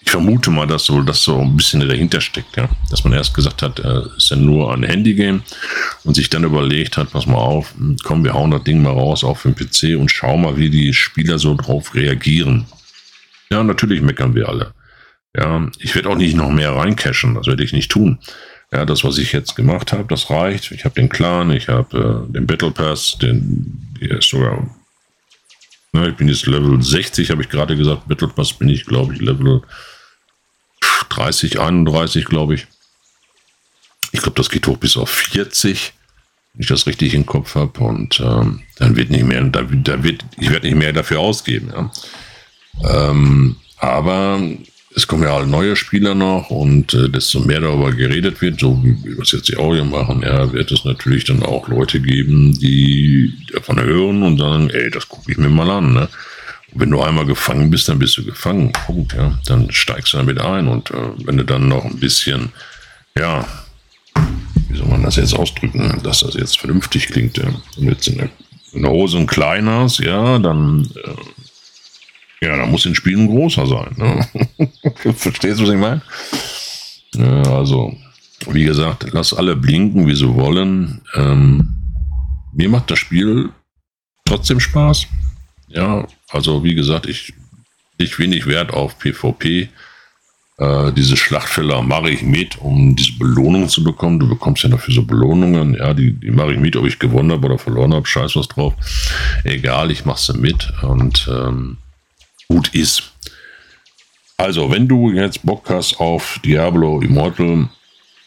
ich 0.00 0.10
vermute 0.10 0.50
mal, 0.50 0.66
dass 0.66 0.84
so, 0.84 1.02
dass 1.02 1.22
so 1.22 1.40
ein 1.40 1.56
bisschen 1.56 1.86
dahinter 1.86 2.20
steckt, 2.20 2.56
ja. 2.56 2.68
Dass 2.90 3.04
man 3.04 3.12
erst 3.12 3.34
gesagt 3.34 3.60
hat, 3.60 3.78
äh, 3.80 4.02
ist 4.16 4.30
ja 4.30 4.36
nur 4.36 4.72
ein 4.72 4.84
Handygame 4.84 5.42
und 6.04 6.14
sich 6.14 6.30
dann 6.30 6.44
überlegt 6.44 6.96
hat, 6.96 7.10
pass 7.10 7.26
mal 7.26 7.36
auf, 7.36 7.74
komm, 8.04 8.24
wir 8.24 8.32
hauen 8.32 8.50
das 8.50 8.64
Ding 8.64 8.80
mal 8.80 8.92
raus 8.92 9.22
auf 9.22 9.42
den 9.42 9.54
PC 9.54 9.98
und 9.98 10.10
schau 10.10 10.38
mal, 10.38 10.56
wie 10.56 10.70
die 10.70 10.94
Spieler 10.94 11.38
so 11.38 11.54
drauf 11.54 11.94
reagieren. 11.94 12.66
Ja, 13.50 13.62
natürlich 13.62 14.00
meckern 14.00 14.34
wir 14.34 14.48
alle. 14.48 14.72
Ja, 15.36 15.68
ich 15.78 15.94
werde 15.94 16.08
auch 16.08 16.16
nicht 16.16 16.36
noch 16.36 16.50
mehr 16.50 16.74
reincashen, 16.74 17.34
das 17.34 17.46
werde 17.46 17.62
ich 17.62 17.72
nicht 17.72 17.90
tun. 17.90 18.18
Ja, 18.70 18.84
das, 18.84 19.02
was 19.02 19.16
ich 19.16 19.32
jetzt 19.32 19.56
gemacht 19.56 19.92
habe, 19.92 20.04
das 20.08 20.28
reicht. 20.28 20.70
Ich 20.72 20.84
habe 20.84 20.94
den 20.94 21.08
Clan, 21.08 21.50
ich 21.50 21.68
habe 21.68 22.26
äh, 22.28 22.32
den 22.32 22.46
Battle 22.46 22.70
Pass, 22.70 23.16
den, 23.20 23.96
ist 23.98 24.28
sogar, 24.28 24.68
ne, 25.92 26.10
ich 26.10 26.16
bin 26.16 26.28
jetzt 26.28 26.46
Level 26.46 26.82
60, 26.82 27.30
habe 27.30 27.42
ich 27.42 27.48
gerade 27.48 27.76
gesagt. 27.76 28.08
Battle 28.08 28.28
Pass 28.28 28.52
bin 28.52 28.68
ich, 28.68 28.84
glaube 28.84 29.14
ich, 29.14 29.20
Level 29.20 29.62
30, 31.08 31.58
31, 31.58 32.26
glaube 32.26 32.54
ich. 32.54 32.66
Ich 34.12 34.20
glaube, 34.20 34.36
das 34.36 34.50
geht 34.50 34.66
hoch 34.66 34.76
bis 34.76 34.96
auf 34.98 35.10
40, 35.10 35.94
wenn 36.52 36.60
ich 36.62 36.68
das 36.68 36.86
richtig 36.86 37.14
im 37.14 37.24
Kopf 37.24 37.54
habe. 37.54 37.80
Und 37.80 38.20
ähm, 38.20 38.62
dann 38.76 38.96
wird 38.96 39.10
nicht 39.10 39.24
mehr, 39.24 39.42
da, 39.44 39.62
da 39.62 40.02
wird, 40.02 40.26
ich 40.36 40.50
werde 40.50 40.66
nicht 40.66 40.76
mehr 40.76 40.92
dafür 40.92 41.20
ausgeben. 41.20 41.72
Ja. 41.72 41.90
Ähm, 43.10 43.56
aber 43.78 44.40
es 44.94 45.06
kommen 45.06 45.24
ja 45.24 45.34
halt 45.34 45.48
neue 45.48 45.76
Spieler 45.76 46.14
noch 46.14 46.50
und 46.50 46.94
äh, 46.94 47.08
desto 47.08 47.40
mehr 47.40 47.60
darüber 47.60 47.92
geredet 47.92 48.40
wird, 48.40 48.60
so 48.60 48.82
wie 48.82 48.96
wir 49.04 49.18
es 49.20 49.32
jetzt 49.32 49.48
die 49.48 49.56
Audio 49.56 49.84
machen, 49.84 50.22
ja, 50.22 50.52
wird 50.52 50.72
es 50.72 50.84
natürlich 50.84 51.24
dann 51.24 51.42
auch 51.42 51.68
Leute 51.68 52.00
geben, 52.00 52.58
die 52.58 53.32
davon 53.52 53.80
hören 53.80 54.22
und 54.22 54.38
sagen, 54.38 54.70
ey, 54.70 54.90
das 54.90 55.08
gucke 55.08 55.30
ich 55.30 55.38
mir 55.38 55.50
mal 55.50 55.70
an, 55.70 55.92
ne? 55.92 56.08
Und 56.72 56.80
wenn 56.80 56.90
du 56.90 57.00
einmal 57.00 57.26
gefangen 57.26 57.70
bist, 57.70 57.88
dann 57.88 57.98
bist 57.98 58.16
du 58.18 58.24
gefangen, 58.24 58.72
Punkt, 58.72 59.14
ja. 59.14 59.38
Dann 59.46 59.70
steigst 59.70 60.12
du 60.12 60.18
damit 60.18 60.40
ein 60.40 60.68
und 60.68 60.90
äh, 60.90 61.10
wenn 61.24 61.36
du 61.36 61.44
dann 61.44 61.68
noch 61.68 61.84
ein 61.84 61.98
bisschen, 61.98 62.50
ja, 63.16 63.46
wie 64.68 64.76
soll 64.76 64.88
man 64.88 65.02
das 65.02 65.16
jetzt 65.16 65.34
ausdrücken, 65.34 66.00
dass 66.02 66.20
das 66.20 66.34
jetzt 66.34 66.58
vernünftig 66.58 67.08
klingt, 67.08 67.36
ja. 67.36 67.48
Wenn 67.76 67.86
du 67.86 67.92
jetzt 67.92 68.08
in 68.08 68.18
der, 68.18 68.30
in 68.72 68.82
der 68.82 68.90
Hose 68.90 69.18
ein 69.18 69.26
klein 69.26 69.66
ja, 69.66 70.38
dann 70.38 70.88
äh, 71.04 71.10
ja, 72.40 72.56
da 72.56 72.66
muss 72.66 72.86
in 72.86 72.94
Spielen 72.94 73.26
großer 73.26 73.66
sein. 73.66 73.94
Ne? 73.96 74.70
Verstehst 75.14 75.58
du, 75.58 75.64
was 75.64 75.70
ich 75.70 75.80
meine? 75.80 76.02
Ja, 77.14 77.42
also, 77.54 77.96
wie 78.50 78.64
gesagt, 78.64 79.06
lass 79.12 79.34
alle 79.34 79.56
blinken, 79.56 80.06
wie 80.06 80.14
sie 80.14 80.34
wollen. 80.34 81.00
Ähm, 81.14 81.76
mir 82.52 82.68
macht 82.68 82.90
das 82.90 82.98
Spiel 82.98 83.50
trotzdem 84.24 84.60
Spaß. 84.60 85.06
Ja, 85.68 86.06
also 86.30 86.62
wie 86.64 86.74
gesagt, 86.74 87.06
ich, 87.06 87.34
ich 87.98 88.18
wenig 88.18 88.46
Wert 88.46 88.72
auf 88.72 88.98
PvP. 88.98 89.68
Äh, 90.58 90.92
diese 90.92 91.16
Schlachtfelder 91.16 91.82
mache 91.82 92.10
ich 92.10 92.22
mit, 92.22 92.58
um 92.58 92.94
diese 92.96 93.18
Belohnung 93.18 93.68
zu 93.68 93.82
bekommen. 93.84 94.18
Du 94.18 94.28
bekommst 94.28 94.62
ja 94.62 94.68
dafür 94.68 94.94
so 94.94 95.02
Belohnungen. 95.02 95.74
Ja, 95.74 95.94
die, 95.94 96.12
die 96.12 96.30
mache 96.30 96.52
ich 96.52 96.60
mit, 96.60 96.76
ob 96.76 96.86
ich 96.86 96.98
gewonnen 96.98 97.32
habe 97.32 97.46
oder 97.46 97.58
verloren 97.58 97.94
habe. 97.94 98.06
Scheiß 98.06 98.36
was 98.36 98.48
drauf. 98.48 98.74
Egal, 99.44 99.90
ich 99.90 100.04
mache 100.04 100.20
sie 100.20 100.38
mit. 100.38 100.72
Und 100.82 101.28
ähm, 101.32 101.78
gut 102.48 102.74
ist. 102.74 103.12
Also, 104.36 104.70
wenn 104.70 104.88
du 104.88 105.10
jetzt 105.10 105.44
Bock 105.44 105.68
hast 105.68 106.00
auf 106.00 106.40
Diablo 106.44 107.00
Immortal, 107.00 107.68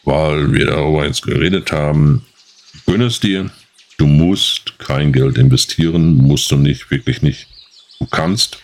weil 0.04 0.52
wir 0.52 0.66
darüber 0.66 1.06
jetzt 1.06 1.22
geredet 1.22 1.72
haben, 1.72 2.24
gönn 2.86 3.02
es 3.02 3.20
dir. 3.20 3.50
Du 3.98 4.06
musst 4.06 4.78
kein 4.78 5.12
Geld 5.12 5.38
investieren, 5.38 6.16
musst 6.16 6.50
du 6.50 6.56
nicht, 6.56 6.90
wirklich 6.90 7.22
nicht. 7.22 7.46
Du 7.98 8.06
kannst. 8.06 8.58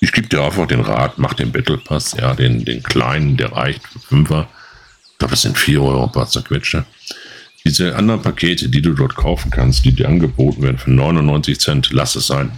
Ich 0.00 0.12
gebe 0.12 0.28
dir 0.28 0.42
einfach 0.42 0.66
den 0.66 0.80
Rat, 0.80 1.18
mach 1.18 1.34
den 1.34 1.52
Battle 1.52 1.78
Pass, 1.78 2.16
ja, 2.18 2.34
den, 2.34 2.64
den 2.64 2.82
kleinen, 2.82 3.36
der 3.36 3.52
reicht 3.52 3.86
für 3.86 4.00
Fünfer. 4.00 4.48
Ich 5.12 5.18
glaube, 5.18 5.30
das 5.32 5.42
sind 5.42 5.56
4 5.56 5.80
Euro, 5.80 6.08
paar 6.08 6.28
zerquetschte. 6.28 6.84
Diese 7.64 7.94
anderen 7.94 8.20
Pakete, 8.20 8.68
die 8.68 8.82
du 8.82 8.94
dort 8.94 9.14
kaufen 9.14 9.50
kannst, 9.50 9.84
die 9.84 9.92
dir 9.92 10.08
angeboten 10.08 10.62
werden 10.62 10.78
für 10.78 10.90
99 10.90 11.58
Cent, 11.60 11.90
lass 11.92 12.16
es 12.16 12.26
sein. 12.26 12.50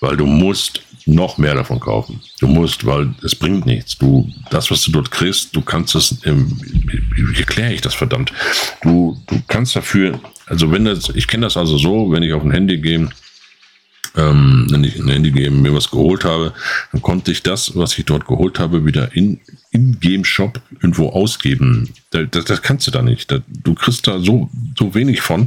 Weil 0.00 0.16
du 0.16 0.24
musst 0.24 0.82
noch 1.06 1.38
mehr 1.38 1.54
davon 1.54 1.78
kaufen. 1.78 2.20
Du 2.40 2.48
musst, 2.48 2.84
weil 2.84 3.14
es 3.22 3.34
bringt 3.34 3.64
nichts. 3.64 3.96
Du, 3.96 4.28
das, 4.50 4.70
was 4.70 4.82
du 4.82 4.90
dort 4.90 5.10
kriegst, 5.10 5.54
du 5.54 5.62
kannst 5.62 5.94
es, 5.94 6.18
ähm, 6.24 6.58
wie 6.60 7.38
erkläre 7.38 7.72
ich 7.72 7.80
das 7.80 7.94
verdammt? 7.94 8.32
Du, 8.82 9.16
du 9.28 9.40
kannst 9.46 9.76
dafür, 9.76 10.20
also 10.46 10.70
wenn 10.72 10.84
das, 10.84 11.08
ich 11.10 11.28
kenne 11.28 11.46
das 11.46 11.56
also 11.56 11.78
so, 11.78 12.10
wenn 12.10 12.24
ich 12.24 12.32
auf 12.32 12.42
ein 12.42 12.50
Handy 12.50 12.78
gehe, 12.78 13.08
ähm, 14.16 14.66
wenn 14.70 14.84
ich 14.84 14.98
ein 14.98 15.08
Handy 15.08 15.30
geben, 15.30 15.62
mir 15.62 15.74
was 15.74 15.90
geholt 15.90 16.24
habe, 16.24 16.52
dann 16.92 17.02
konnte 17.02 17.30
ich 17.30 17.42
das, 17.42 17.76
was 17.76 17.98
ich 17.98 18.04
dort 18.04 18.26
geholt 18.26 18.58
habe, 18.58 18.84
wieder 18.84 19.14
in, 19.14 19.40
in 19.70 20.00
Game 20.00 20.24
Shop 20.24 20.60
irgendwo 20.80 21.10
ausgeben. 21.10 21.92
Das, 22.10 22.44
das 22.44 22.62
kannst 22.62 22.86
du 22.86 22.90
da 22.90 23.02
nicht. 23.02 23.30
du 23.30 23.74
kriegst 23.74 24.06
da 24.06 24.18
so, 24.18 24.48
so 24.78 24.94
wenig 24.94 25.20
von. 25.20 25.46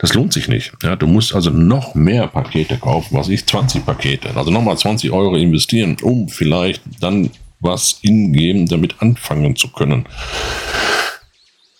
Das 0.00 0.14
lohnt 0.14 0.32
sich 0.32 0.48
nicht. 0.48 0.72
Ja, 0.82 0.96
du 0.96 1.06
musst 1.06 1.34
also 1.34 1.50
noch 1.50 1.94
mehr 1.94 2.26
Pakete 2.26 2.76
kaufen, 2.76 3.16
was 3.16 3.28
ich 3.28 3.46
20 3.46 3.86
Pakete, 3.86 4.36
also 4.36 4.50
nochmal 4.50 4.76
20 4.76 5.10
Euro 5.10 5.36
investieren, 5.36 5.96
um 6.02 6.28
vielleicht 6.28 6.82
dann 7.00 7.30
was 7.60 7.98
in-game 8.02 8.66
damit 8.66 9.00
anfangen 9.00 9.56
zu 9.56 9.68
können. 9.68 10.06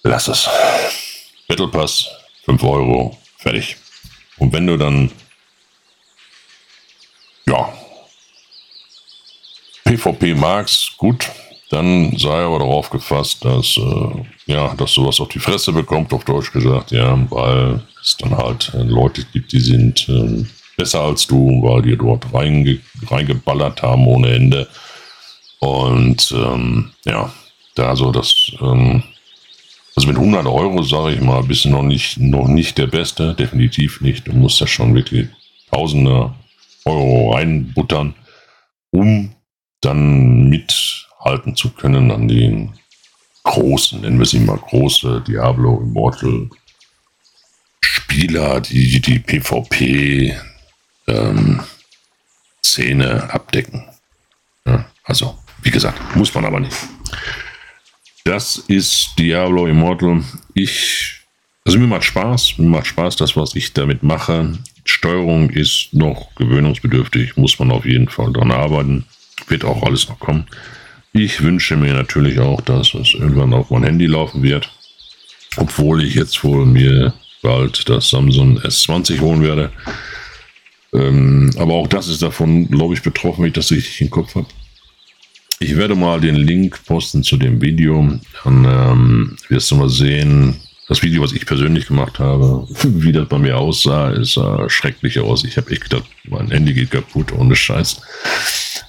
Lass 0.03 0.29
es. 0.29 0.49
Battle 1.49 1.69
Pass, 1.69 2.09
5 2.45 2.63
Euro, 2.63 3.19
fertig. 3.37 3.77
Und 4.39 4.53
wenn 4.53 4.67
du 4.67 4.77
dann 4.77 5.11
ja, 7.47 7.73
PvP 9.85 10.35
magst, 10.35 10.97
gut, 10.99 11.29
dann 11.71 12.17
sei 12.17 12.45
aber 12.45 12.61
darauf 12.61 12.91
gefasst, 12.91 13.45
dass, 13.45 13.77
äh, 13.77 14.53
ja, 14.53 14.75
dass 14.75 14.93
sowas 14.93 15.21
auf 15.21 15.29
die 15.29 15.39
Fresse 15.39 15.73
bekommt, 15.73 16.13
auf 16.13 16.25
Deutsch 16.25 16.53
gesagt, 16.53 16.91
ja, 16.91 17.19
weil 17.31 17.81
es 18.03 18.17
dann 18.19 18.37
halt 18.37 18.73
äh, 18.75 18.83
Leute 18.83 19.25
gibt, 19.33 19.53
die 19.53 19.61
sind 19.61 20.09
äh, 20.09 20.45
besser 20.77 21.03
als 21.03 21.27
du, 21.27 21.63
weil 21.63 21.83
die 21.83 21.97
dort 21.97 22.33
reinge 22.33 22.81
reingeballert 23.07 23.83
haben 23.83 24.07
ohne 24.07 24.31
Ende. 24.31 24.69
Und 25.59 26.33
ähm, 26.33 26.91
ja, 27.05 27.33
da 27.75 27.95
so 27.95 28.11
das, 28.13 28.53
ähm, 28.61 29.03
also 29.95 30.09
mit 30.09 30.17
100 30.17 30.47
Euro, 30.47 30.83
sage 30.83 31.15
ich 31.15 31.21
mal, 31.21 31.43
bist 31.43 31.65
du 31.65 31.71
noch 31.71 31.83
nicht, 31.83 32.19
noch 32.19 32.49
nicht 32.49 32.79
der 32.79 32.87
Beste, 32.87 33.35
definitiv 33.35 34.01
nicht. 34.01 34.27
Du 34.27 34.33
musst 34.33 34.61
ja 34.61 34.67
schon 34.67 34.95
wirklich 34.95 35.29
Tausende 35.71 36.35
Euro 36.85 37.33
reinbuttern, 37.35 38.15
um 38.91 39.35
dann 39.81 40.49
mithalten 40.49 41.57
zu 41.57 41.71
können 41.71 42.11
an 42.11 42.29
den 42.29 42.79
großen, 43.45 44.01
nennen 44.01 44.19
wir 44.19 44.27
sie 44.27 44.41
mal 44.41 44.59
große 44.59 45.23
Diablo 45.27 45.81
Immortal 45.81 46.51
Spieler, 47.81 48.61
die 48.61 49.01
die 49.01 49.19
PvP 49.19 50.37
ähm, 51.07 51.61
Szene 52.63 53.33
abdecken. 53.33 53.89
Ja, 54.67 54.85
also, 55.05 55.39
wie 55.63 55.71
gesagt, 55.71 55.99
muss 56.17 56.35
man 56.35 56.45
aber 56.45 56.61
nicht. 56.61 56.77
Das 58.25 58.57
ist 58.57 59.15
Diablo 59.19 59.67
Immortal. 59.67 60.23
Ich, 60.55 61.21
also 61.65 61.79
mir 61.79 61.87
macht 61.87 62.05
Spaß, 62.05 62.59
mir 62.59 62.69
macht 62.69 62.87
Spaß, 62.87 63.17
das, 63.17 63.37
was 63.37 63.55
ich 63.55 63.73
damit 63.73 64.03
mache. 64.03 64.59
Steuerung 64.91 65.51
ist 65.51 65.93
noch 65.93 66.35
gewöhnungsbedürftig, 66.35 67.37
muss 67.37 67.59
man 67.59 67.71
auf 67.71 67.85
jeden 67.85 68.09
Fall 68.09 68.33
dran 68.33 68.51
arbeiten. 68.51 69.05
Wird 69.49 69.65
auch 69.65 69.83
alles 69.83 70.09
noch 70.09 70.19
kommen. 70.19 70.47
Ich 71.13 71.43
wünsche 71.43 71.77
mir 71.77 71.95
natürlich 71.95 72.39
auch, 72.39 72.61
dass 72.61 72.95
es 72.95 73.15
irgendwann 73.15 73.55
auf 73.55 73.71
mein 73.71 73.85
Handy 73.85 74.07
laufen 74.07 74.43
wird. 74.43 74.71
Obwohl 75.57 76.05
ich 76.05 76.15
jetzt 76.15 76.45
wohl 76.45 76.67
mir 76.67 77.13
bald 77.43 77.89
das 77.89 78.11
Samsung 78.11 78.59
S20 78.61 79.21
holen 79.21 79.43
werde. 79.43 79.73
Ähm, 80.93 81.51
aber 81.57 81.75
auch 81.75 81.87
das 81.87 82.09
ist 82.09 82.23
davon, 82.23 82.69
glaube 82.69 82.95
ich, 82.95 83.03
betroffen, 83.03 83.43
wenn 83.43 83.49
ich 83.49 83.55
das 83.55 83.71
richtig 83.71 84.01
im 84.01 84.11
Kopf 84.11 84.35
habe. 84.35 84.47
Ich 85.59 85.77
werde 85.77 85.95
mal 85.95 86.21
den 86.21 86.37
Link 86.37 86.85
posten 86.87 87.23
zu 87.23 87.37
dem 87.37 87.61
Video. 87.61 88.19
Dann 88.45 88.65
ähm, 88.65 89.37
wirst 89.49 89.71
du 89.71 89.77
mal 89.77 89.91
sehen, 89.91 90.61
das 90.91 91.03
Video, 91.05 91.23
was 91.23 91.31
ich 91.31 91.47
persönlich 91.47 91.87
gemacht 91.87 92.19
habe, 92.19 92.67
wie 92.83 93.13
das 93.13 93.29
bei 93.29 93.39
mir 93.39 93.57
aussah, 93.57 94.11
ist 94.11 94.37
äh, 94.37 94.69
schrecklich 94.69 95.21
aus. 95.21 95.45
Ich 95.45 95.57
habe 95.57 95.71
echt 95.71 95.85
gedacht, 95.85 96.05
mein 96.25 96.51
Handy 96.51 96.75
geht 96.75 96.91
kaputt, 96.91 97.31
ohne 97.31 97.55
Scheiß. 97.55 98.03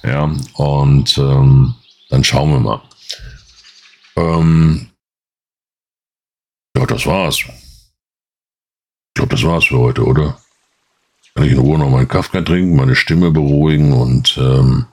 Ja, 0.02 0.34
und 0.54 1.16
ähm, 1.16 1.74
dann 2.10 2.24
schauen 2.24 2.50
wir 2.50 2.58
mal. 2.58 2.82
Ähm, 4.16 4.88
ja, 6.76 6.86
das 6.86 7.06
war's. 7.06 7.38
Ich 7.38 7.48
glaube, 9.14 9.36
das 9.36 9.44
war's 9.44 9.66
für 9.66 9.78
heute, 9.78 10.04
oder? 10.04 10.40
Kann 11.36 11.44
ich 11.44 11.52
in 11.52 11.58
Ruhe 11.58 11.78
noch 11.78 11.88
meinen 11.88 12.08
Kaffee 12.08 12.42
trinken, 12.42 12.74
meine 12.74 12.96
Stimme 12.96 13.30
beruhigen 13.30 13.92
und 13.92 14.36
ähm, 14.38 14.86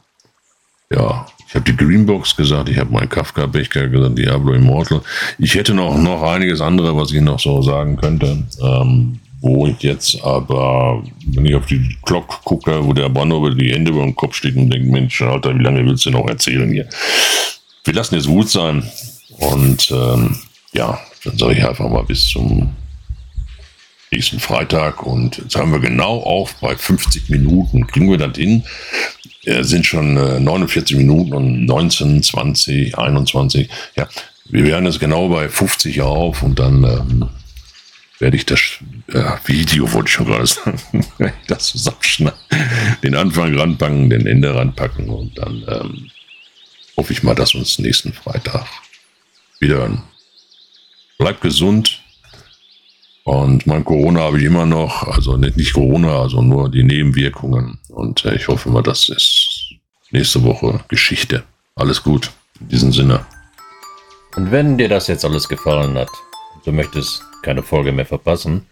ja, 0.91 1.25
ich 1.49 1.55
habe 1.55 1.65
die 1.65 1.75
Greenbox 1.75 2.35
gesagt, 2.35 2.69
ich 2.69 2.77
habe 2.77 2.91
meinen 2.91 3.09
Kafka-Becher 3.09 3.89
gesagt, 3.89 4.17
Diablo 4.17 4.53
Immortal. 4.53 5.01
Ich 5.37 5.55
hätte 5.55 5.73
noch, 5.73 5.97
noch 5.97 6.21
einiges 6.21 6.61
andere, 6.61 6.95
was 6.95 7.11
ich 7.11 7.21
noch 7.21 7.39
so 7.39 7.61
sagen 7.61 7.97
könnte. 7.97 8.43
Ähm, 8.61 9.19
wo 9.41 9.67
ich 9.67 9.81
jetzt 9.81 10.21
aber, 10.23 11.01
wenn 11.25 11.45
ich 11.45 11.55
auf 11.55 11.65
die 11.65 11.95
Glock 12.03 12.41
gucke, 12.43 12.85
wo 12.85 12.93
der 12.93 13.09
Banner 13.09 13.37
über 13.37 13.51
die 13.51 13.71
Hände 13.71 13.91
über 13.91 14.03
dem 14.03 14.15
Kopf 14.15 14.35
steht 14.35 14.57
und 14.57 14.69
denkt, 14.69 14.89
Mensch, 14.89 15.21
Alter, 15.21 15.57
wie 15.57 15.63
lange 15.63 15.85
willst 15.85 16.05
du 16.05 16.11
noch 16.11 16.27
erzählen 16.27 16.71
hier? 16.71 16.87
wir 17.89 17.95
lassen 17.95 18.15
es 18.15 18.27
gut 18.27 18.49
sein. 18.49 18.83
Und 19.39 19.91
ähm, 19.91 20.37
ja, 20.73 20.99
dann 21.23 21.37
sage 21.37 21.53
ich 21.53 21.67
einfach 21.67 21.89
mal 21.89 22.03
bis 22.03 22.27
zum 22.27 22.75
nächsten 24.11 24.39
Freitag. 24.39 25.03
Und 25.03 25.37
jetzt 25.37 25.55
haben 25.55 25.71
wir 25.71 25.79
genau 25.79 26.19
auf 26.19 26.55
bei 26.61 26.75
50 26.75 27.29
Minuten. 27.29 27.87
Kriegen 27.87 28.09
wir 28.09 28.17
das 28.17 28.37
hin? 28.37 28.63
Es 29.57 29.69
sind 29.69 29.85
schon 29.85 30.17
äh, 30.17 30.39
49 30.39 30.97
Minuten 30.97 31.33
und 31.33 31.65
19, 31.65 32.21
20, 32.23 32.97
21. 32.97 33.69
Ja, 33.95 34.07
wir 34.45 34.65
werden 34.65 34.85
jetzt 34.85 34.99
genau 34.99 35.29
bei 35.29 35.49
50 35.49 36.01
auf 36.01 36.43
und 36.43 36.59
dann 36.59 36.83
ähm, 36.83 37.29
werde 38.19 38.37
ich 38.37 38.45
das 38.45 38.59
äh, 39.07 39.23
Video, 39.45 39.91
wollte 39.93 40.07
ich 40.07 40.13
schon 40.13 40.25
gerade 40.25 40.45
sagen, 40.45 40.79
das 41.47 41.67
zusammenschneiden, 41.67 42.39
den 43.03 43.15
Anfang 43.15 43.57
ranpacken, 43.57 44.09
den 44.09 44.27
Ende 44.27 44.53
ranpacken 44.53 45.09
und 45.09 45.37
dann 45.37 45.63
ähm, 45.67 46.11
hoffe 46.97 47.13
ich 47.13 47.23
mal, 47.23 47.35
dass 47.35 47.55
uns 47.55 47.79
nächsten 47.79 48.13
Freitag 48.13 48.65
wieder 49.59 49.77
hören. 49.77 50.03
Bleibt 51.17 51.41
gesund. 51.41 51.98
Und 53.29 53.67
mein 53.67 53.85
Corona 53.85 54.21
habe 54.21 54.39
ich 54.39 54.45
immer 54.45 54.65
noch, 54.65 55.03
also 55.03 55.37
nicht, 55.37 55.55
nicht 55.55 55.73
Corona, 55.73 56.19
also 56.19 56.41
nur 56.41 56.67
die 56.67 56.81
Nebenwirkungen. 56.81 57.77
Und 57.89 58.25
äh, 58.25 58.33
ich 58.33 58.47
hoffe 58.47 58.71
mal, 58.71 58.81
das 58.81 59.07
ist 59.07 59.75
nächste 60.09 60.43
Woche 60.43 60.83
Geschichte. 60.87 61.43
Alles 61.75 62.01
gut. 62.01 62.31
In 62.59 62.69
diesem 62.69 62.91
Sinne. 62.91 63.23
Und 64.35 64.51
wenn 64.51 64.79
dir 64.79 64.89
das 64.89 65.05
jetzt 65.05 65.23
alles 65.25 65.47
gefallen 65.47 65.95
hat, 65.95 66.09
du 66.65 66.71
möchtest 66.71 67.21
keine 67.43 67.61
Folge 67.61 67.91
mehr 67.91 68.07
verpassen, 68.07 68.65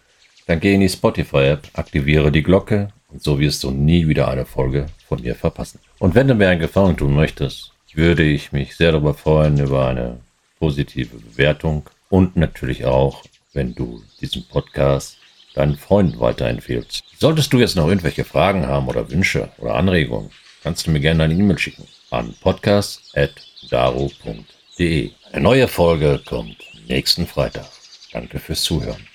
dann 0.47 0.60
geh 0.60 0.74
in 0.74 0.82
die 0.82 0.89
Spotify-App, 0.89 1.68
aktiviere 1.74 2.32
die 2.32 2.41
Glocke 2.41 2.88
und 3.10 3.22
so 3.22 3.39
wirst 3.39 3.64
du 3.64 3.70
nie 3.70 4.08
wieder 4.08 4.28
eine 4.28 4.45
Folge 4.45 4.88
von 5.08 5.22
mir 5.22 5.36
verpassen. 5.36 5.80
Und 5.99 6.16
wenn 6.16 6.28
du 6.28 6.34
mir 6.34 6.49
einen 6.49 6.62
Gefallen 6.62 6.97
tun 6.97 7.14
möchtest, 7.14 7.74
würde 7.93 8.24
ich 8.24 8.51
mich 8.53 8.76
sehr 8.76 8.91
darüber 8.91 9.14
freuen 9.14 9.60
über 9.60 9.88
eine 9.88 10.18
positive 10.58 11.16
Bewertung 11.16 11.88
und 12.10 12.36
natürlich 12.38 12.86
auch, 12.86 13.24
wenn 13.53 13.76
du 13.76 14.01
diesen 14.22 14.47
Podcast 14.47 15.18
deinen 15.55 15.78
Freunden 15.78 16.20
weiterempfehlst. 16.20 17.03
Solltest 17.20 17.51
du 17.51 17.57
jetzt 17.59 17.76
noch 17.76 17.88
irgendwelche 17.88 18.24
Fragen 18.24 18.68
haben 18.68 18.88
oder 18.88 19.09
Wünsche 19.09 19.49
oder 19.57 19.74
Anregungen, 19.76 20.30
kannst 20.63 20.86
du 20.88 20.91
mir 20.91 20.99
gerne 20.99 21.24
eine 21.24 21.34
E-Mail 21.34 21.57
schicken 21.57 21.88
an 22.11 22.36
podcast.daro.de. 22.41 25.11
Eine 25.32 25.43
neue 25.43 25.68
Folge 25.68 26.22
kommt 26.26 26.57
nächsten 26.88 27.26
Freitag. 27.28 27.65
Danke 28.13 28.39
fürs 28.39 28.61
Zuhören. 28.63 29.05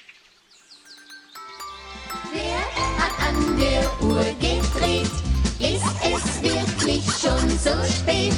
Wer 2.32 2.61
hat 2.98 3.18
an 3.28 3.59
der 3.59 4.03
Uhr 4.03 4.24
gedreht? 4.40 5.11
Ist 5.59 5.84
es 6.03 6.42
wirklich 6.42 7.05
schon 7.05 7.48
so 7.50 7.70
spät? 7.84 8.34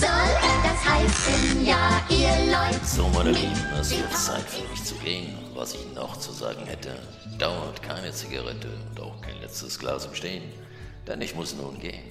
Soll 0.00 0.30
das 0.62 0.84
heißen, 0.84 1.64
ja, 1.64 2.02
ihr 2.08 2.36
Leute? 2.50 2.80
So, 2.84 3.08
meine 3.08 3.30
Lieben, 3.30 3.72
es 3.80 3.90
wird 3.90 4.12
Zeit 4.16 4.42
für 4.42 4.62
mich 4.70 4.84
zu 4.84 4.94
gehen. 4.96 5.43
Was 5.56 5.72
ich 5.72 5.94
noch 5.94 6.16
zu 6.16 6.32
sagen 6.32 6.66
hätte, 6.66 6.98
dauert 7.38 7.80
keine 7.80 8.10
Zigarette 8.10 8.68
und 8.90 9.00
auch 9.00 9.20
kein 9.20 9.40
letztes 9.40 9.78
Glas 9.78 10.04
im 10.04 10.12
Stehen, 10.12 10.42
denn 11.06 11.20
ich 11.22 11.36
muss 11.36 11.54
nun 11.54 11.78
gehen. 11.78 12.10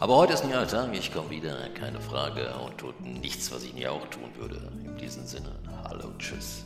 Aber 0.00 0.16
heute 0.16 0.34
ist 0.34 0.42
ein 0.44 0.50
neuer 0.50 0.68
Tag, 0.68 0.94
ich 0.94 1.14
komme 1.14 1.30
wieder, 1.30 1.56
keine 1.70 1.98
Frage, 1.98 2.52
und 2.62 2.76
tut 2.76 3.00
nichts, 3.00 3.50
was 3.50 3.64
ich 3.64 3.72
nie 3.72 3.86
auch 3.86 4.06
tun 4.08 4.30
würde. 4.36 4.70
In 4.84 4.98
diesem 4.98 5.26
Sinne, 5.26 5.50
hallo 5.84 6.10
tschüss. 6.18 6.64